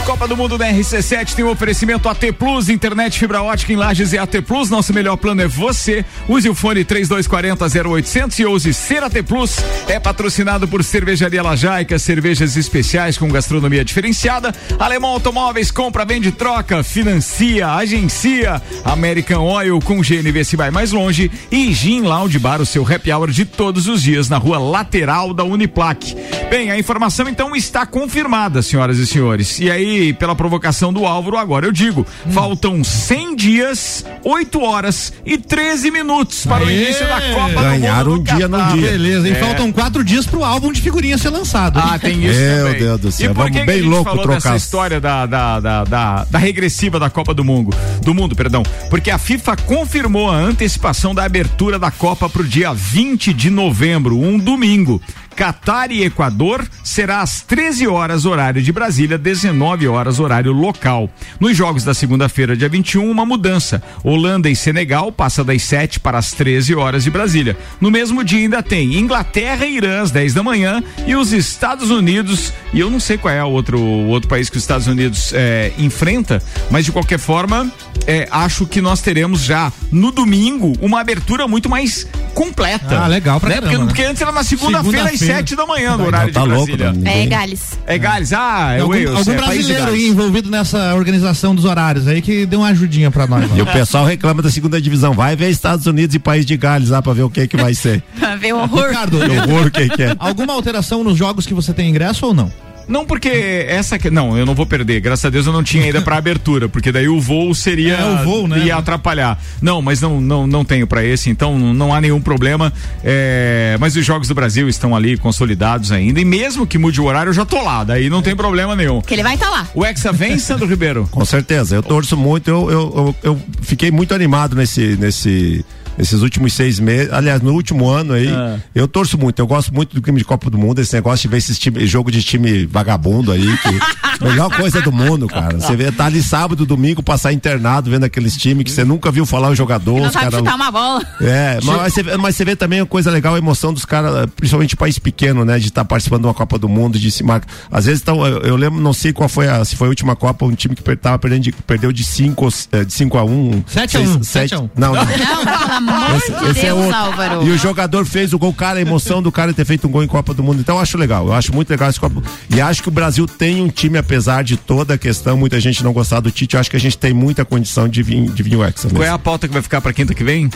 Copa 0.05 0.26
do 0.26 0.37
Mundo 0.37 0.59
da 0.59 0.66
RC7 0.70 1.35
tem 1.35 1.45
um 1.45 1.51
oferecimento 1.51 2.09
AT 2.09 2.33
Plus, 2.39 2.68
internet 2.68 3.18
fibra 3.18 3.43
ótica 3.43 3.72
em 3.72 3.76
Lages 3.76 4.12
e 4.12 4.18
AT 4.18 4.43
Plus. 4.47 4.70
Nosso 4.70 4.93
melhor 4.93 5.16
plano 5.16 5.43
é 5.43 5.49
você. 5.49 6.05
Use 6.29 6.49
o 6.49 6.55
fone 6.55 6.85
3240 6.85 7.89
0800 7.89 8.39
e 8.39 8.47
use 8.47 8.74
ser 8.74 9.03
AT 9.03 9.22
Plus. 9.22 9.57
É 9.87 9.99
patrocinado 9.99 10.66
por 10.66 10.83
Cervejaria 10.83 11.43
Lajaica, 11.43 11.99
cervejas 11.99 12.57
especiais 12.57 13.16
com 13.16 13.29
gastronomia 13.29 13.85
diferenciada. 13.85 14.55
Alemão 14.79 15.11
Automóveis, 15.11 15.70
compra, 15.70 16.05
vende, 16.05 16.33
troca, 16.33 16.83
financia, 16.83 17.68
agencia. 17.68 18.62
American 18.85 19.45
Oil 19.45 19.79
com 19.81 20.01
GNV 20.01 20.45
se 20.45 20.57
vai 20.57 20.70
mais 20.70 20.93
longe. 20.93 21.31
E 21.51 21.72
Gin 21.72 22.03
Lounge 22.03 22.39
Bar, 22.39 22.61
o 22.61 22.66
seu 22.66 22.83
happy 22.83 23.12
hour 23.12 23.31
de 23.31 23.45
todos 23.69 23.87
os 23.87 24.03
dias 24.03 24.31
na 24.31 24.39
rua 24.39 24.59
lateral 24.59 25.35
da 25.35 25.45
Uniplac. 25.45 26.16
Bem, 26.49 26.71
a 26.71 26.79
informação 26.79 27.29
então 27.29 27.55
está 27.55 27.85
confirmada, 27.85 28.62
senhoras 28.62 28.97
e 28.97 29.07
senhores. 29.07 29.59
E 29.61 29.71
aí, 29.71 30.14
pela 30.14 30.35
provocação 30.35 30.91
do 30.91 31.05
Álvaro, 31.05 31.37
agora 31.37 31.66
eu 31.66 31.73
digo: 31.73 32.07
faltam 32.31 32.83
100 32.83 33.37
dias, 33.37 34.07
8 34.25 34.59
horas 34.62 35.12
e 35.27 35.37
13 35.37 35.91
minutos 35.91 36.47
para 36.47 36.64
o 36.64 36.66
Aê! 36.66 36.83
início 36.83 37.07
da 37.07 37.21
Copa 37.35 37.62
Ganharam 37.62 38.05
do 38.05 38.11
um 38.12 38.16
Mundo. 38.16 38.25
dia 38.37 38.49
Catar. 38.49 38.71
num 38.71 38.81
dia. 38.81 38.91
Beleza, 38.91 39.29
e 39.29 39.33
É. 39.33 39.35
faltam 39.35 39.71
quatro 39.71 40.03
dias 40.03 40.25
pro 40.27 40.43
álbum 40.43 40.73
de 40.73 40.81
figurinha 40.81 41.19
ser 41.19 41.29
lançado. 41.29 41.79
Ah, 41.79 41.99
tem 41.99 42.25
isso 42.25 42.39
Meu 42.41 42.66
também. 42.69 42.81
Deus 42.81 43.01
do 43.03 43.12
céu, 43.12 43.27
E 43.27 43.29
por 43.35 43.37
vamos 43.43 43.53
que 43.53 43.61
que 43.61 43.66
bem 43.66 43.75
a 43.75 43.79
gente 43.81 43.91
louco 43.91 44.05
falou 44.05 44.23
trocar 44.23 44.53
dessa 44.53 44.57
história 44.57 44.99
da, 44.99 45.27
da, 45.27 45.61
da, 45.61 45.85
da, 45.85 46.25
da 46.25 46.39
regressiva 46.39 46.99
da 46.99 47.11
Copa 47.11 47.35
do 47.35 47.45
Mundo? 47.45 47.77
Do 48.01 48.14
mundo, 48.14 48.35
perdão. 48.35 48.62
Porque 48.89 49.11
a 49.11 49.19
FIFA 49.19 49.57
confirmou 49.59 50.31
a 50.31 50.37
antecipação 50.37 51.14
da 51.14 51.25
abertura 51.25 51.79
da 51.79 51.91
Copa 51.91 52.31
para 52.31 52.41
o 52.41 52.45
dia 52.47 52.73
20 52.73 53.35
de 53.35 53.51
novembro, 53.59 54.17
um 54.17 54.39
domingo. 54.39 55.03
Catar 55.35 55.93
e 55.93 56.03
Equador 56.03 56.69
será 56.83 57.23
às 57.23 57.43
13 57.43 57.87
horas, 57.87 58.25
horário 58.25 58.61
de 58.61 58.73
Brasília, 58.73 59.17
19 59.17 59.87
horas, 59.87 60.19
horário 60.19 60.53
local. 60.53 61.09
Nos 61.39 61.57
jogos 61.57 61.85
da 61.85 61.95
segunda-feira, 61.95 62.57
dia 62.57 62.69
21, 62.69 63.09
uma 63.09 63.25
mudança. 63.25 63.81
Holanda 64.03 64.51
e 64.51 64.57
Senegal 64.57 65.13
passa 65.13 65.45
das 65.45 65.63
7 65.63 66.01
para 66.01 66.19
as 66.19 66.33
13 66.33 66.75
horas 66.75 67.05
de 67.05 67.11
Brasília. 67.11 67.57
No 67.81 67.89
mesmo 67.89 68.25
dia 68.25 68.41
ainda 68.41 68.63
tem 68.65 68.97
Inglaterra 68.97 69.65
e 69.65 69.77
Irã 69.77 70.03
às 70.03 70.11
10 70.11 70.35
da 70.35 70.43
manhã 70.43 70.83
e 71.07 71.15
os 71.15 71.33
Estados 71.33 71.91
Unidos, 71.91 72.53
e 72.73 72.81
eu 72.81 72.91
não 72.91 72.99
sei 72.99 73.17
qual 73.17 73.33
é 73.33 73.43
o 73.43 73.49
outro, 73.49 73.81
outro 73.81 74.29
país 74.29 74.51
que 74.51 74.57
os 74.57 74.63
Estados 74.65 74.89
Unidos 74.89 75.33
eh, 75.33 75.73
enfrenta, 75.79 76.43
mas 76.69 76.85
de 76.85 76.91
qualquer 76.91 77.19
forma, 77.19 77.71
eh, 78.09 78.27
acho 78.31 78.67
que 78.67 78.81
nós 78.81 79.01
teremos 79.01 79.43
já 79.43 79.73
no 79.93 80.11
domingo 80.11 80.73
uma 80.81 81.01
abertura 81.01 81.47
muito 81.47 81.69
mais 81.69 82.09
completa. 82.35 82.99
Ah, 82.99 83.07
legal 83.07 83.39
pra 83.41 83.49
né? 83.51 83.55
caramba, 83.57 83.68
Porque, 83.70 83.83
né? 83.83 83.87
porque 83.89 84.03
antes 84.03 84.22
era 84.22 84.33
na 84.33 84.43
segunda-feira 84.45 84.99
às 85.05 85.11
Segunda-feira. 85.12 85.35
7 85.37 85.57
da 85.57 85.66
manhã, 85.66 85.93
no 85.93 85.99
Não, 85.99 86.07
horário 86.07 86.33
tá 86.33 86.41
de 86.43 86.49
louco, 86.49 86.66
Brasília. 86.76 86.93
não, 86.93 87.11
É 87.11 87.14
ninguém- 87.14 87.29
Gales. 87.29 87.79
É 87.87 87.99
Gales, 87.99 88.33
ah, 88.33 88.72
é 88.76 88.81
algum 88.81 88.93
Wales, 88.95 89.11
algum 89.16 89.33
é 89.33 89.37
brasileiro 89.37 89.89
aí 89.89 90.09
envolvido 90.09 90.51
nessa 90.51 90.95
organização 90.95 91.55
dos 91.55 91.64
horários 91.64 92.07
aí 92.07 92.20
que 92.22 92.47
deu 92.47 92.61
uma 92.61 92.68
ajudinha 92.68 93.11
pra 93.11 93.26
nós. 93.26 93.45
E 93.57 93.62
o 93.62 93.66
pessoal 93.66 94.05
reclama 94.05 94.43
da 94.43 94.51
segunda 94.51 94.81
divisão. 94.81 95.12
Vai 95.14 95.35
ver 95.37 95.51
Estados 95.51 95.87
Unidos 95.87 96.14
e 96.14 96.18
País 96.18 96.45
de 96.47 96.57
Gales 96.57 96.91
lá 96.91 97.01
pra 97.03 97.12
ver 97.12 97.22
o 97.22 97.31
que 97.31 97.47
que 97.49 97.57
vai 97.57 97.74
ser. 97.74 98.03
Vê 98.39 98.53
o 98.53 98.59
horror. 98.59 98.89
Ricardo, 98.89 99.18
Que 99.18 99.24
horror, 99.39 99.66
o 99.66 99.70
que 99.70 99.89
que 99.89 100.03
é. 100.03 100.14
alguma 100.18 100.53
alteração 100.53 101.03
nos 101.03 101.16
jogos 101.18 101.47
que 101.47 101.55
você 101.55 101.72
tem 101.72 101.89
ingresso 101.91 102.26
ou 102.26 102.35
não? 102.35 102.51
Não, 102.89 103.05
porque 103.05 103.28
essa. 103.68 103.99
que- 103.99 104.11
Não, 104.11 104.36
eu 104.36 104.47
não 104.47 104.55
vou 104.55 104.66
perder. 104.66 105.01
Graças 105.01 105.24
a 105.24 105.30
Deus 105.30 105.47
eu 105.47 105.53
não 105.53 105.62
tinha 105.62 105.84
ainda 105.84 106.01
pra 106.01 106.16
abertura, 106.16 106.68
porque 106.68 106.91
daí 106.91 107.09
o 107.09 107.20
voo 107.20 107.55
seria. 107.55 107.95
É, 107.95 108.05
o 108.05 108.24
voo, 108.24 108.49
né? 108.49 108.64
Ia 108.64 108.76
atrapalhar. 108.76 109.39
Não, 109.61 109.82
mas 109.82 110.01
não, 110.01 110.20
não, 110.20 110.47
não 110.47 110.64
tenho 110.64 110.86
pra 110.86 111.05
esse, 111.05 111.28
então 111.28 111.59
não 111.59 111.95
há 111.95 112.01
nenhum 112.01 112.20
problema. 112.20 112.72
É, 113.05 113.76
mas 113.78 113.95
os 113.95 114.05
Jogos 114.05 114.28
do 114.28 114.34
Brasil 114.34 114.68
estão 114.68 114.97
ali 114.97 115.16
consolidados 115.16 115.93
ainda. 115.93 116.20
E 116.20 116.24
mesmo 116.24 116.66
que 116.66 116.78
mude 116.78 117.01
o 117.01 117.05
horário, 117.05 117.30
eu 117.30 117.34
já 117.34 117.45
tô 117.45 117.62
lá. 117.62 117.84
Daí 117.84 118.09
não 118.09 118.22
tem 118.22 118.34
problema 118.34 118.74
nenhum. 118.74 119.01
Que 119.03 119.14
ele 119.14 119.22
vai 119.22 119.34
estar 119.34 119.47
tá 119.47 119.53
lá. 119.53 119.68
O 119.74 119.84
Hexa 119.84 120.12
vem, 120.12 120.39
Sandro 120.39 120.66
Ribeiro? 120.66 121.07
Com 121.12 121.24
certeza, 121.24 121.74
eu 121.74 121.82
torço 121.82 122.16
muito, 122.16 122.49
eu, 122.49 122.70
eu, 122.70 122.78
eu, 122.97 123.16
eu 123.22 123.41
fiquei 123.62 123.91
muito 123.91 124.14
animado 124.14 124.57
nesse, 124.57 124.97
nesse, 124.97 125.64
nesses 125.99 126.23
últimos 126.23 126.53
seis 126.55 126.79
meses, 126.79 127.13
aliás, 127.13 127.43
no 127.43 127.53
último 127.53 127.89
ano 127.89 128.15
aí, 128.15 128.29
Ah. 128.29 128.57
eu 128.75 128.87
torço 128.89 129.19
muito, 129.19 129.39
eu 129.41 129.47
gosto 129.47 129.75
muito 129.75 129.95
do 129.95 130.01
clima 130.01 130.19
de 130.19 130.25
Copa 130.25 130.49
do 130.49 130.57
Mundo, 130.57 130.81
esse 130.81 130.95
negócio 130.95 131.23
de 131.23 131.29
ver 131.29 131.39
esses 131.39 131.59
time, 131.59 131.85
jogo 131.87 132.11
de 132.11 132.23
time 132.23 132.65
vagabundo 132.67 133.33
aí, 133.33 133.47
que, 133.59 133.69
melhor 134.25 134.51
coisa 134.57 134.81
do 134.81 134.93
mundo, 134.93 135.27
cara, 135.27 135.59
você 135.61 135.75
vê, 135.77 135.91
tá 135.93 136.07
ali 136.07 136.23
sábado, 136.23 136.65
domingo, 136.65 137.03
passar 137.03 137.33
internado, 137.33 137.91
vendo 137.91 138.05
aqueles 138.05 138.37
times 138.37 138.65
que 138.65 138.71
você 138.71 138.85
nunca 138.85 139.11
viu 139.11 139.27
falar 139.27 139.49
o 139.51 139.55
jogador, 139.55 139.99
Não 140.01 140.07
os 140.07 140.13
sabe 140.13 140.25
caras... 140.27 140.39
chutar 140.39 140.55
uma 140.55 140.71
bola. 140.71 141.03
É, 141.21 141.59
mas 141.65 141.93
você, 141.93 142.03
vê- 142.03 142.17
mas 142.17 142.37
você 142.37 142.45
vê 142.45 142.55
também 142.57 142.81
a 142.81 142.87
coisa 142.87 143.11
legal, 143.11 143.35
a 143.35 143.39
emoção 143.39 143.73
dos 143.73 143.85
caras, 143.85 144.27
principalmente 144.37 144.77
país 144.77 144.99
pequeno, 144.99 145.45
né? 145.45 145.59
De 145.59 145.67
estar 145.67 145.85
participando 145.85 146.21
de 146.23 146.27
uma 146.29 146.35
Copa 146.35 146.59
do 146.59 146.69
Mundo, 146.69 146.99
de 146.99 147.11
se 147.11 147.23
marcar. 147.25 147.49
Às 147.71 147.87
vezes 147.87 148.03
tão, 148.03 148.25
eu, 148.27 148.41
eu 148.43 148.57
lembro, 148.57 148.81
não 148.81 148.93
sei 148.93 149.13
qual 149.13 149.29
foi 149.29 149.49
a, 149.49 149.65
se 149.65 149.75
foi 149.77 149.89
a 149.89 149.91
última 149.91 150.15
Copa, 150.15 150.45
um 150.45 150.55
time 150.55 150.75
que 150.75 150.83
per- 150.83 150.97
tava 150.97 151.19
perdendo 151.19 151.43
de, 151.43 151.53
perdeu 151.53 151.91
de 151.93 152.05
5 152.05 152.49
de 152.87 152.93
cinco 152.93 153.19
a 153.19 153.25
1 153.25 153.31
um, 153.31 153.65
Sete 153.67 153.97
a 153.97 154.23
seis- 154.23 154.53
um, 154.53 154.65
um. 154.65 154.71
Não, 154.77 154.95
não. 154.95 155.05
Não, 155.05 155.88
amor 155.89 156.16
Esse, 156.16 156.32
de 156.32 156.45
esse 156.51 156.61
é 156.61 156.62
Deus, 156.66 156.78
outro. 156.78 156.95
Álvaro. 156.95 157.43
E 157.47 157.51
o 157.51 157.59
jogador 157.59 158.05
fez 158.07 158.32
o 158.32 158.39
gol, 158.39 158.53
cara, 158.53 158.78
a 158.78 158.82
emoção 158.82 159.22
do 159.22 159.30
cara 159.32 159.53
ter 159.53 159.64
feito 159.64 159.86
um 159.86 159.91
gol 159.91 160.03
em 160.03 160.09
Copa 160.09 160.32
do 160.34 160.43
Mundo. 160.43 160.61
Então 160.61 160.76
eu 160.76 160.80
acho 160.80 160.97
legal, 160.99 161.26
eu 161.26 161.32
acho 161.32 161.55
muito 161.55 161.70
legal 161.70 161.89
esse 161.89 162.01
Copa. 162.01 162.22
E 162.51 162.61
acho 162.61 162.82
que 162.82 162.89
o 162.89 162.93
Brasil 162.93 163.26
tem 163.26 163.62
um 163.62 163.68
time, 163.68 163.99
apesar 163.99 164.43
de 164.45 164.57
toda 164.57 164.95
a 164.95 164.99
questão, 164.99 165.36
muita 165.36 165.61
gente 165.61 165.82
não 165.82 165.93
gostar 165.93 166.20
do 166.20 166.30
Tite, 166.30 166.55
eu 166.55 166.61
acho 166.61 166.70
que 166.70 166.76
a 166.76 166.80
gente 166.80 166.97
tem 166.99 167.12
muita 167.12 167.45
condição 167.45 167.89
de 167.89 168.03
vir, 168.03 168.30
de 168.30 168.43
vir 168.43 168.57
o 168.57 168.64
Hexa. 168.64 168.89
Qual 168.89 169.03
é 169.03 169.09
a 169.09 169.18
pauta 169.18 169.47
que 169.47 169.53
vai 169.53 169.62
ficar 169.62 169.80
pra 169.80 169.93
quinta 169.93 170.14
que 170.14 170.24
vem? 170.24 170.51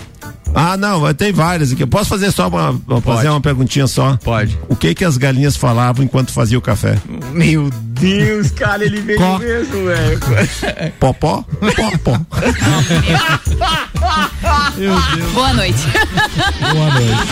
Ah, 0.55 0.77
não, 0.77 1.13
tem 1.15 1.33
várias 1.33 1.73
aqui. 1.73 1.83
Eu 1.83 1.89
Posso 1.89 2.11
fazer 2.11 2.31
só 2.31 2.49
uma, 2.49 2.79
fazer 3.03 3.29
uma 3.29 3.41
perguntinha 3.41 3.87
só? 3.87 4.19
Pode. 4.23 4.59
O 4.69 4.77
que 4.77 4.95
que 4.95 5.05
as 5.05 5.17
galinhas 5.17 5.57
falavam 5.57 6.05
enquanto 6.05 6.31
fazia 6.31 6.59
o 6.59 6.61
café? 6.61 6.97
Meu 7.33 7.71
Deus, 7.71 8.51
cara, 8.51 8.85
ele 8.85 9.01
veio 9.01 9.39
mesmo, 9.39 9.85
velho. 9.87 10.21
Popó? 10.99 11.45
Popó. 12.03 12.21
Boa 15.35 15.53
noite. 15.55 15.87
Boa 16.73 16.91
noite. 16.91 17.29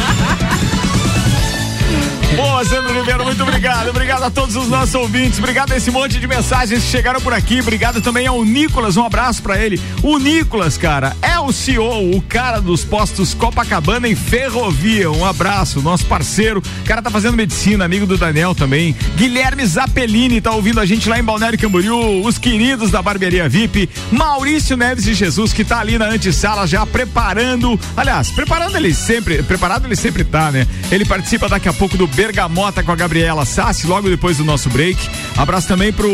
Boa, 2.36 2.64
Sandro 2.64 2.92
Ribeiro, 2.94 3.24
muito 3.24 3.42
obrigado. 3.42 3.88
Obrigado 4.20 4.38
a 4.38 4.42
todos 4.42 4.56
os 4.56 4.68
nossos 4.68 4.94
ouvintes. 4.94 5.38
Obrigado 5.38 5.72
a 5.72 5.78
esse 5.78 5.90
monte 5.90 6.20
de 6.20 6.26
mensagens 6.26 6.84
que 6.84 6.90
chegaram 6.90 7.22
por 7.22 7.32
aqui. 7.32 7.60
Obrigado 7.60 8.02
também 8.02 8.26
ao 8.26 8.44
Nicolas. 8.44 8.98
Um 8.98 9.04
abraço 9.04 9.42
pra 9.42 9.58
ele. 9.58 9.80
O 10.02 10.18
Nicolas, 10.18 10.76
cara, 10.76 11.16
é 11.22 11.38
o 11.38 11.50
CEO, 11.50 12.14
o 12.14 12.20
cara 12.20 12.60
dos 12.60 12.84
postos 12.84 13.32
Copacabana 13.32 14.08
e 14.08 14.14
Ferrovia. 14.14 15.10
Um 15.10 15.24
abraço, 15.24 15.80
nosso 15.80 16.04
parceiro. 16.04 16.60
O 16.60 16.84
cara 16.84 17.00
tá 17.00 17.08
fazendo 17.10 17.34
medicina, 17.34 17.82
amigo 17.82 18.04
do 18.04 18.18
Daniel 18.18 18.54
também. 18.54 18.94
Guilherme 19.16 19.64
Zappellini 19.64 20.38
tá 20.38 20.50
ouvindo 20.50 20.80
a 20.80 20.84
gente 20.84 21.08
lá 21.08 21.18
em 21.18 21.24
Balneário 21.24 21.58
Camboriú. 21.58 22.22
Os 22.22 22.36
queridos 22.36 22.90
da 22.90 23.00
Barbearia 23.00 23.48
VIP. 23.48 23.88
Maurício 24.12 24.76
Neves 24.76 25.04
de 25.04 25.14
Jesus, 25.14 25.54
que 25.54 25.64
tá 25.64 25.80
ali 25.80 25.96
na 25.96 26.08
antessala 26.08 26.66
já 26.66 26.84
preparando. 26.84 27.80
Aliás, 27.96 28.30
preparando 28.30 28.76
ele 28.76 28.92
sempre. 28.92 29.42
Preparado 29.42 29.86
ele 29.86 29.96
sempre 29.96 30.24
tá, 30.24 30.52
né? 30.52 30.66
Ele 30.92 31.06
participa 31.06 31.48
daqui 31.48 31.70
a 31.70 31.72
pouco 31.72 31.96
do 31.96 32.06
Bergamota 32.06 32.82
com 32.82 32.92
a 32.92 32.96
Gabriela 32.96 33.46
Sassi, 33.46 33.86
logo 33.86 34.09
depois 34.10 34.36
do 34.36 34.44
nosso 34.44 34.68
break. 34.68 34.98
Abraço 35.36 35.68
também 35.68 35.92
pro 35.92 36.10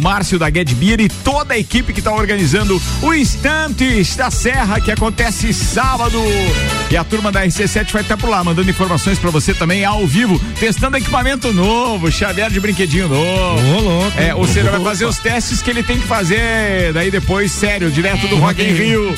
Márcio 0.00 0.38
da 0.38 0.50
Get 0.50 0.72
Beer 0.74 1.00
e 1.00 1.08
toda 1.08 1.54
a 1.54 1.58
equipe 1.58 1.92
que 1.92 2.02
tá 2.02 2.12
organizando 2.12 2.80
o 3.02 3.14
Instantes 3.14 4.16
da 4.16 4.30
Serra, 4.30 4.80
que 4.80 4.90
acontece 4.90 5.52
sábado. 5.52 6.18
E 6.90 6.96
a 6.96 7.04
turma 7.04 7.32
da 7.32 7.44
RC7 7.44 7.92
vai 7.92 8.02
estar 8.02 8.16
por 8.16 8.30
lá, 8.30 8.42
mandando 8.42 8.70
informações 8.70 9.18
pra 9.18 9.30
você 9.30 9.52
também 9.52 9.84
ao 9.84 10.06
vivo, 10.06 10.40
testando 10.58 10.96
equipamento 10.96 11.52
novo, 11.52 12.10
Xavier 12.10 12.50
de 12.50 12.60
brinquedinho 12.60 13.08
novo. 13.08 13.76
Ô, 13.76 13.80
louco. 13.80 14.18
É, 14.18 14.34
ou 14.34 14.46
seja, 14.46 14.70
vai 14.70 14.80
fazer 14.80 15.06
os 15.06 15.18
testes 15.18 15.62
que 15.62 15.70
ele 15.70 15.82
tem 15.82 15.98
que 15.98 16.06
fazer 16.06 16.92
daí 16.92 17.10
depois, 17.10 17.52
sério, 17.52 17.90
direto 17.90 18.26
do 18.28 18.36
Rock 18.36 18.62
in 18.62 18.72
Rio. 18.72 19.14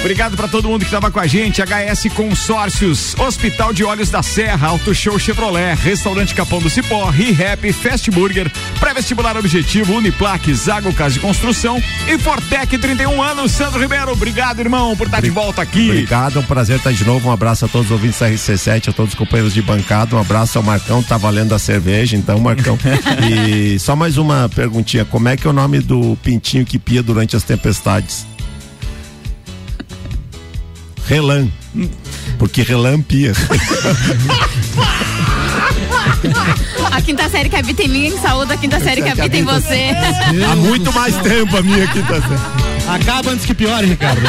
Obrigado 0.00 0.34
pra 0.34 0.48
todo 0.48 0.66
mundo 0.66 0.82
que 0.82 0.90
tava 0.90 1.10
com 1.10 1.20
a 1.20 1.26
gente. 1.26 1.60
HS 1.60 2.12
Consórcios, 2.14 3.14
Hospital 3.18 3.70
de 3.70 3.84
Olhos 3.84 4.08
da 4.08 4.22
Serra, 4.22 4.68
Auto 4.68 4.94
Show 4.94 5.18
Chevrolet, 5.18 5.74
Restaurante 5.74 6.34
Capão 6.34 6.58
do 6.58 6.70
Cipó, 6.70 7.10
ReHap, 7.10 7.70
Fast 7.74 8.10
Burger, 8.10 8.50
Pré-Vestibular 8.80 9.36
Objetivo, 9.36 9.92
Uniplaque, 9.92 10.54
Zago 10.54 10.92
Casa 10.94 11.14
de 11.14 11.20
Construção 11.20 11.82
e 12.08 12.18
Fortec 12.18 12.78
31 12.78 13.22
anos. 13.22 13.52
Sandro 13.52 13.78
Ribeiro, 13.78 14.10
obrigado, 14.10 14.60
irmão, 14.60 14.96
por 14.96 15.06
estar 15.06 15.20
de 15.20 15.28
volta 15.28 15.60
aqui. 15.60 15.90
Obrigado, 15.90 16.38
é 16.38 16.40
um 16.40 16.46
prazer 16.46 16.78
estar 16.78 16.92
de 16.92 17.04
novo. 17.04 17.28
Um 17.28 17.32
abraço 17.32 17.66
a 17.66 17.68
todos 17.68 17.88
os 17.88 17.92
ouvintes 17.92 18.18
da 18.18 18.30
RC7, 18.30 18.88
a 18.88 18.92
todos 18.92 19.12
os 19.12 19.18
companheiros 19.18 19.52
de 19.52 19.60
bancada. 19.60 20.16
Um 20.16 20.18
abraço 20.18 20.56
ao 20.56 20.64
Marcão, 20.64 21.02
tá 21.02 21.18
valendo 21.18 21.54
a 21.54 21.58
cerveja, 21.58 22.16
então, 22.16 22.40
Marcão. 22.40 22.78
e 23.30 23.78
só 23.78 23.94
mais 23.94 24.16
uma 24.16 24.48
perguntinha: 24.48 25.04
como 25.04 25.28
é 25.28 25.36
que 25.36 25.46
é 25.46 25.50
o 25.50 25.52
nome 25.52 25.80
do 25.80 26.16
pintinho 26.22 26.64
que 26.64 26.78
pia 26.78 27.02
durante 27.02 27.36
as 27.36 27.42
tempestades? 27.42 28.29
Relan. 31.10 31.48
Porque 32.38 32.62
relan 32.62 33.02
pia. 33.02 33.32
A 36.92 37.00
quinta 37.00 37.28
série 37.28 37.48
que 37.48 37.56
habita 37.56 37.82
em 37.82 37.88
mim, 37.88 38.16
saúde 38.22 38.52
a 38.52 38.56
quinta 38.56 38.78
série 38.78 39.02
que 39.02 39.08
habita 39.08 39.36
em 39.36 39.42
você. 39.42 39.90
Há 40.48 40.54
muito 40.54 40.92
mais 40.92 41.16
tempo 41.16 41.56
a 41.56 41.62
minha 41.62 41.82
aqui, 41.82 42.00
tá 42.02 42.20
certo. 42.20 42.70
Acaba 42.88 43.30
antes 43.32 43.44
que 43.44 43.54
piore, 43.54 43.86
Ricardo. 43.86 44.20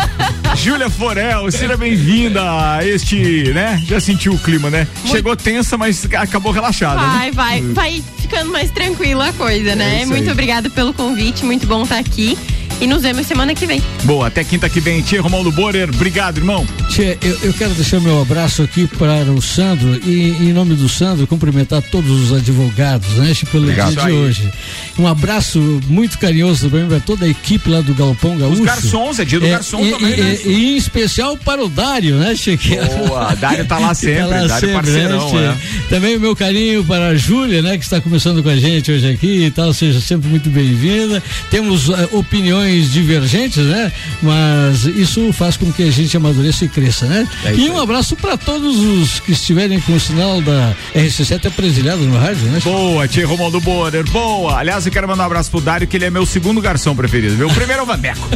Júlia 0.56 0.90
Forel, 0.90 1.52
seja 1.52 1.78
bem-vinda 1.78 2.42
a 2.42 2.80
este, 2.84 3.52
né? 3.54 3.80
Já 3.88 4.00
sentiu 4.00 4.34
o 4.34 4.40
clima, 4.40 4.72
né? 4.72 4.88
Chegou 5.06 5.36
tensa, 5.36 5.78
mas 5.78 6.08
acabou 6.18 6.52
relaxada. 6.52 7.00
né? 7.00 7.08
Vai, 7.08 7.32
vai, 7.32 7.62
vai 7.74 8.04
ficando 8.18 8.52
mais 8.52 8.72
tranquila 8.72 9.28
a 9.30 9.34
coisa, 9.34 9.72
É 9.72 9.76
né? 9.76 10.02
isso 10.02 10.10
muito 10.12 10.32
obrigada 10.32 10.68
pelo 10.72 10.94
convite, 10.96 11.46
muito 11.46 11.68
bom 11.68 11.84
estar 11.84 12.00
aqui. 12.00 12.36
E 12.82 12.88
nos 12.88 13.04
vemos 13.04 13.28
semana 13.28 13.54
que 13.54 13.68
vem. 13.68 13.80
Boa, 14.06 14.26
até 14.26 14.44
quinta 14.44 14.68
que 14.68 14.80
vem. 14.80 15.04
Tia 15.04 15.22
Romualdo 15.22 15.52
Borer, 15.52 15.88
obrigado, 15.88 16.40
irmão. 16.40 16.66
Tchê, 16.90 17.16
eu, 17.22 17.38
eu 17.44 17.54
quero 17.54 17.76
deixar 17.76 18.00
meu 18.00 18.20
abraço 18.20 18.64
aqui 18.64 18.88
para 18.88 19.22
o 19.32 19.40
Sandro 19.40 20.00
e, 20.04 20.30
em 20.40 20.52
nome 20.52 20.74
do 20.74 20.90
Sandro, 20.90 21.28
cumprimentar 21.28 21.80
todos 21.84 22.10
os 22.10 22.34
advogados, 22.36 23.08
né, 23.18 23.34
Tchê, 23.36 23.46
pelo 23.46 23.66
Obrigado. 23.66 23.92
dia 23.94 24.02
de 24.06 24.12
hoje. 24.12 24.52
Um 24.98 25.06
abraço 25.06 25.60
muito 25.88 26.18
carinhoso 26.18 26.70
também 26.72 26.88
para 26.88 27.00
toda 27.00 27.26
a 27.26 27.30
equipe 27.30 27.70
lá 27.70 27.82
do 27.82 27.94
Galpão 27.94 28.36
Gaúcho. 28.36 28.64
garçons, 28.64 29.20
é 29.20 29.26
dia 29.26 29.40
do 29.40 29.48
garçom 29.48 29.86
e, 29.86 29.92
também, 29.92 30.14
e- 30.14 30.18
né? 30.18 30.38
e- 30.44 30.74
em 30.74 30.76
especial 30.78 31.38
para 31.38 31.64
o 31.64 31.70
Dário, 31.70 32.16
né, 32.16 32.34
Tchê? 32.34 32.58
que- 32.58 32.76
Boa, 33.08 33.36
Dário 33.36 33.64
tá 33.66 33.78
lá 33.78 33.90
que 33.94 33.96
sempre, 33.98 34.48
Dário 34.48 34.74
parceirão, 34.74 35.30
Tchê? 35.30 35.38
é. 35.38 35.56
Também 35.88 36.18
o 36.18 36.20
meu 36.20 36.36
carinho 36.36 36.84
para 36.84 37.10
a 37.10 37.16
Júlia, 37.16 37.62
né, 37.62 37.78
que 37.78 37.84
está 37.84 38.02
começando 38.02 38.42
com 38.42 38.50
a 38.50 38.56
gente 38.58 38.92
hoje 38.92 39.08
aqui 39.08 39.46
e 39.46 39.52
tal, 39.52 39.72
seja 39.72 40.02
sempre 40.02 40.28
muito 40.28 40.50
bem-vinda. 40.50 41.22
Temos 41.52 41.88
eh, 41.90 42.10
opiniões 42.12 42.71
divergentes, 42.80 43.64
né? 43.66 43.92
Mas 44.22 44.86
isso 44.86 45.32
faz 45.34 45.58
com 45.58 45.72
que 45.72 45.84
a 45.84 45.92
gente 45.92 46.16
amadureça 46.16 46.66
e 46.66 46.70
cresça, 46.70 47.06
né? 47.06 47.28
É 47.46 47.54
e 47.54 47.70
um 47.70 47.80
abraço 47.80 48.16
para 48.16 48.38
todos 48.38 48.80
os 48.80 49.20
que 49.20 49.32
estiverem 49.32 49.80
com 49.82 49.94
o 49.94 50.00
sinal 50.00 50.42
da 50.42 50.76
RC7 50.96 51.48
apresilhado 51.48 52.02
no 52.04 52.18
rádio, 52.18 52.48
né? 52.48 52.60
Boa, 52.64 53.08
tia 53.08 53.28
Romualdo 53.28 53.60
Borer, 53.62 54.04
boa. 54.10 54.58
Aliás, 54.58 54.86
eu 54.86 54.92
quero 54.92 55.08
mandar 55.08 55.24
um 55.24 55.28
abraço 55.28 55.52
pro 55.52 55.62
Dário, 55.62 55.88
que 55.88 55.98
ele 55.98 56.06
é 56.06 56.10
meu 56.10 56.26
segundo 56.26 56.62
garçom 56.62 56.96
preferido? 56.96 57.48
O 57.48 57.54
primeiro 57.54 57.82
é 57.82 57.84
o 57.84 57.86
Vandeco. 57.86 58.30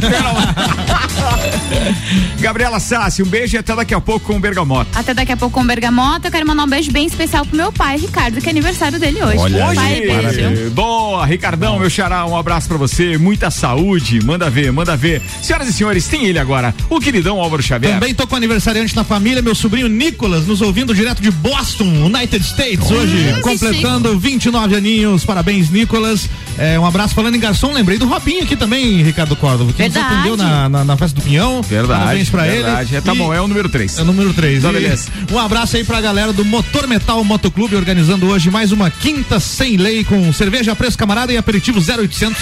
Gabriela 2.40 2.78
Sassi, 2.78 3.22
um 3.22 3.26
beijo 3.26 3.56
e 3.56 3.58
até 3.58 3.74
daqui 3.74 3.94
a 3.94 4.00
pouco 4.00 4.26
com 4.26 4.36
o 4.36 4.40
Bergamota. 4.40 4.98
Até 4.98 5.14
daqui 5.14 5.32
a 5.32 5.36
pouco 5.36 5.54
com 5.54 5.62
o 5.62 5.66
Bergamota. 5.66 6.28
Eu 6.28 6.32
quero 6.32 6.46
mandar 6.46 6.64
um 6.64 6.68
beijo 6.68 6.90
bem 6.92 7.06
especial 7.06 7.44
pro 7.44 7.56
meu 7.56 7.72
pai, 7.72 7.96
Ricardo, 7.96 8.40
que 8.40 8.48
é 8.48 8.50
aniversário 8.50 8.98
dele 8.98 9.22
hoje. 9.22 9.38
pai, 9.74 10.00
beijo. 10.00 10.70
Boa, 10.70 11.24
Ricardão, 11.26 11.78
meu 11.78 11.90
xará, 11.90 12.26
um 12.26 12.36
abraço 12.36 12.68
pra 12.68 12.76
você, 12.76 13.18
muita 13.18 13.50
saúde, 13.50 14.24
manda 14.26 14.50
ver, 14.50 14.70
manda 14.72 14.96
ver. 14.96 15.22
Senhoras 15.42 15.68
e 15.68 15.72
senhores, 15.72 16.06
tem 16.06 16.26
ele 16.26 16.38
agora, 16.38 16.74
o 16.90 17.00
queridão 17.00 17.40
Álvaro 17.40 17.62
Xavier. 17.62 17.94
Também 17.94 18.14
tô 18.14 18.26
com 18.26 18.36
aniversariante 18.36 18.94
na 18.96 19.04
família, 19.04 19.40
meu 19.40 19.54
sobrinho 19.54 19.88
Nicolas, 19.88 20.46
nos 20.46 20.60
ouvindo 20.60 20.94
direto 20.94 21.22
de 21.22 21.30
Boston, 21.30 21.84
United 21.84 22.44
States, 22.44 22.90
hoje, 22.90 23.32
que 23.34 23.40
completando 23.40 24.18
29 24.18 24.74
aninhos. 24.76 25.24
Parabéns, 25.24 25.70
Nicolas. 25.70 26.28
É, 26.58 26.78
um 26.78 26.86
abraço 26.86 27.14
falando 27.14 27.34
em 27.34 27.40
garçom, 27.40 27.72
lembrei 27.72 27.98
do 27.98 28.06
Robinho 28.06 28.42
aqui 28.42 28.56
também, 28.56 29.02
Ricardo 29.02 29.36
Córdova, 29.36 29.70
que 29.72 29.78
Verdade. 29.78 30.06
nos 30.06 30.14
atendeu 30.14 30.36
na, 30.38 30.68
na, 30.70 30.84
na 30.84 30.96
festa 30.96 31.20
do 31.20 31.22
Pinhão. 31.22 31.60
Verdade, 31.62 32.00
Parabéns 32.00 32.30
pra 32.30 32.42
verdade. 32.44 32.90
ele. 32.90 32.96
É, 32.96 33.00
tá 33.02 33.14
E- 33.14 33.18
bom, 33.18 33.32
é 33.32 33.40
o 33.40 33.46
número 33.46 33.68
3. 33.68 33.98
É 33.98 34.02
o 34.02 34.04
número 34.06 34.32
3. 34.32 34.58
Então, 34.58 34.72
beleza. 34.72 35.08
Um 35.30 35.38
abraço 35.38 35.76
aí 35.76 35.84
pra 35.84 36.00
galera 36.00 36.32
do 36.32 36.44
Motor 36.44 36.86
Metal 36.86 37.22
Motoclube, 37.22 37.76
organizando 37.76 38.26
hoje 38.26 38.50
mais 38.50 38.72
uma 38.72 38.90
quinta 38.90 39.38
sem 39.38 39.76
lei 39.76 40.02
com 40.02 40.32
cerveja 40.32 40.74
preço 40.74 40.96
camarada 40.96 41.30
e 41.32 41.36
aperitivo 41.36 41.78
0800. 41.78 42.36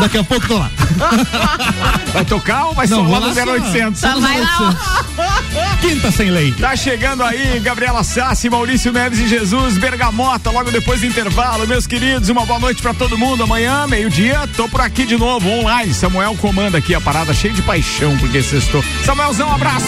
Daqui 0.00 0.18
a 0.18 0.22
pouco 0.24 0.46
tô 0.46 0.58
lá. 0.58 0.70
Vai 2.12 2.24
tocar 2.24 2.66
ou 2.66 2.74
vai 2.74 2.86
Não, 2.86 3.04
só 3.04 3.12
lá 3.12 3.20
no 3.20 3.26
lá 3.28 3.34
só- 3.34 3.44
0800? 3.52 4.00
só 4.00 4.08
no 4.20 4.26
0800. 4.26 4.76
Quinta 5.80 6.10
sem 6.10 6.30
lei. 6.30 6.52
Tá 6.52 6.74
chegando 6.76 7.22
aí, 7.22 7.60
Gabriela 7.60 8.02
Sassi, 8.02 8.48
Maurício 8.48 8.92
Neves 8.92 9.18
e 9.18 9.28
Jesus, 9.28 9.76
Bergamota, 9.78 10.50
logo 10.50 10.70
depois 10.70 11.00
do 11.00 11.06
intervalo. 11.06 11.66
Meus 11.66 11.86
queridos, 11.86 12.28
uma 12.28 12.44
boa 12.46 12.58
noite 12.58 12.80
pra 12.82 12.94
todo 12.94 13.18
mundo. 13.18 13.42
Amanhã, 13.44 13.86
meio-dia, 13.86 14.48
tô 14.56 14.68
por 14.68 14.80
aqui 14.80 15.04
de 15.04 15.16
novo, 15.16 15.48
online. 15.48 15.92
Samuel 15.92 16.34
comanda 16.36 16.78
aqui 16.78 16.94
a 16.94 17.00
parada 17.00 17.32
cheia 17.34 17.52
de 17.54 17.62
paixão, 17.62 18.16
porque 18.18 18.42
sextou. 18.42 18.82
Samuelzão, 19.04 19.48
um 19.48 19.54
abraço. 19.54 19.86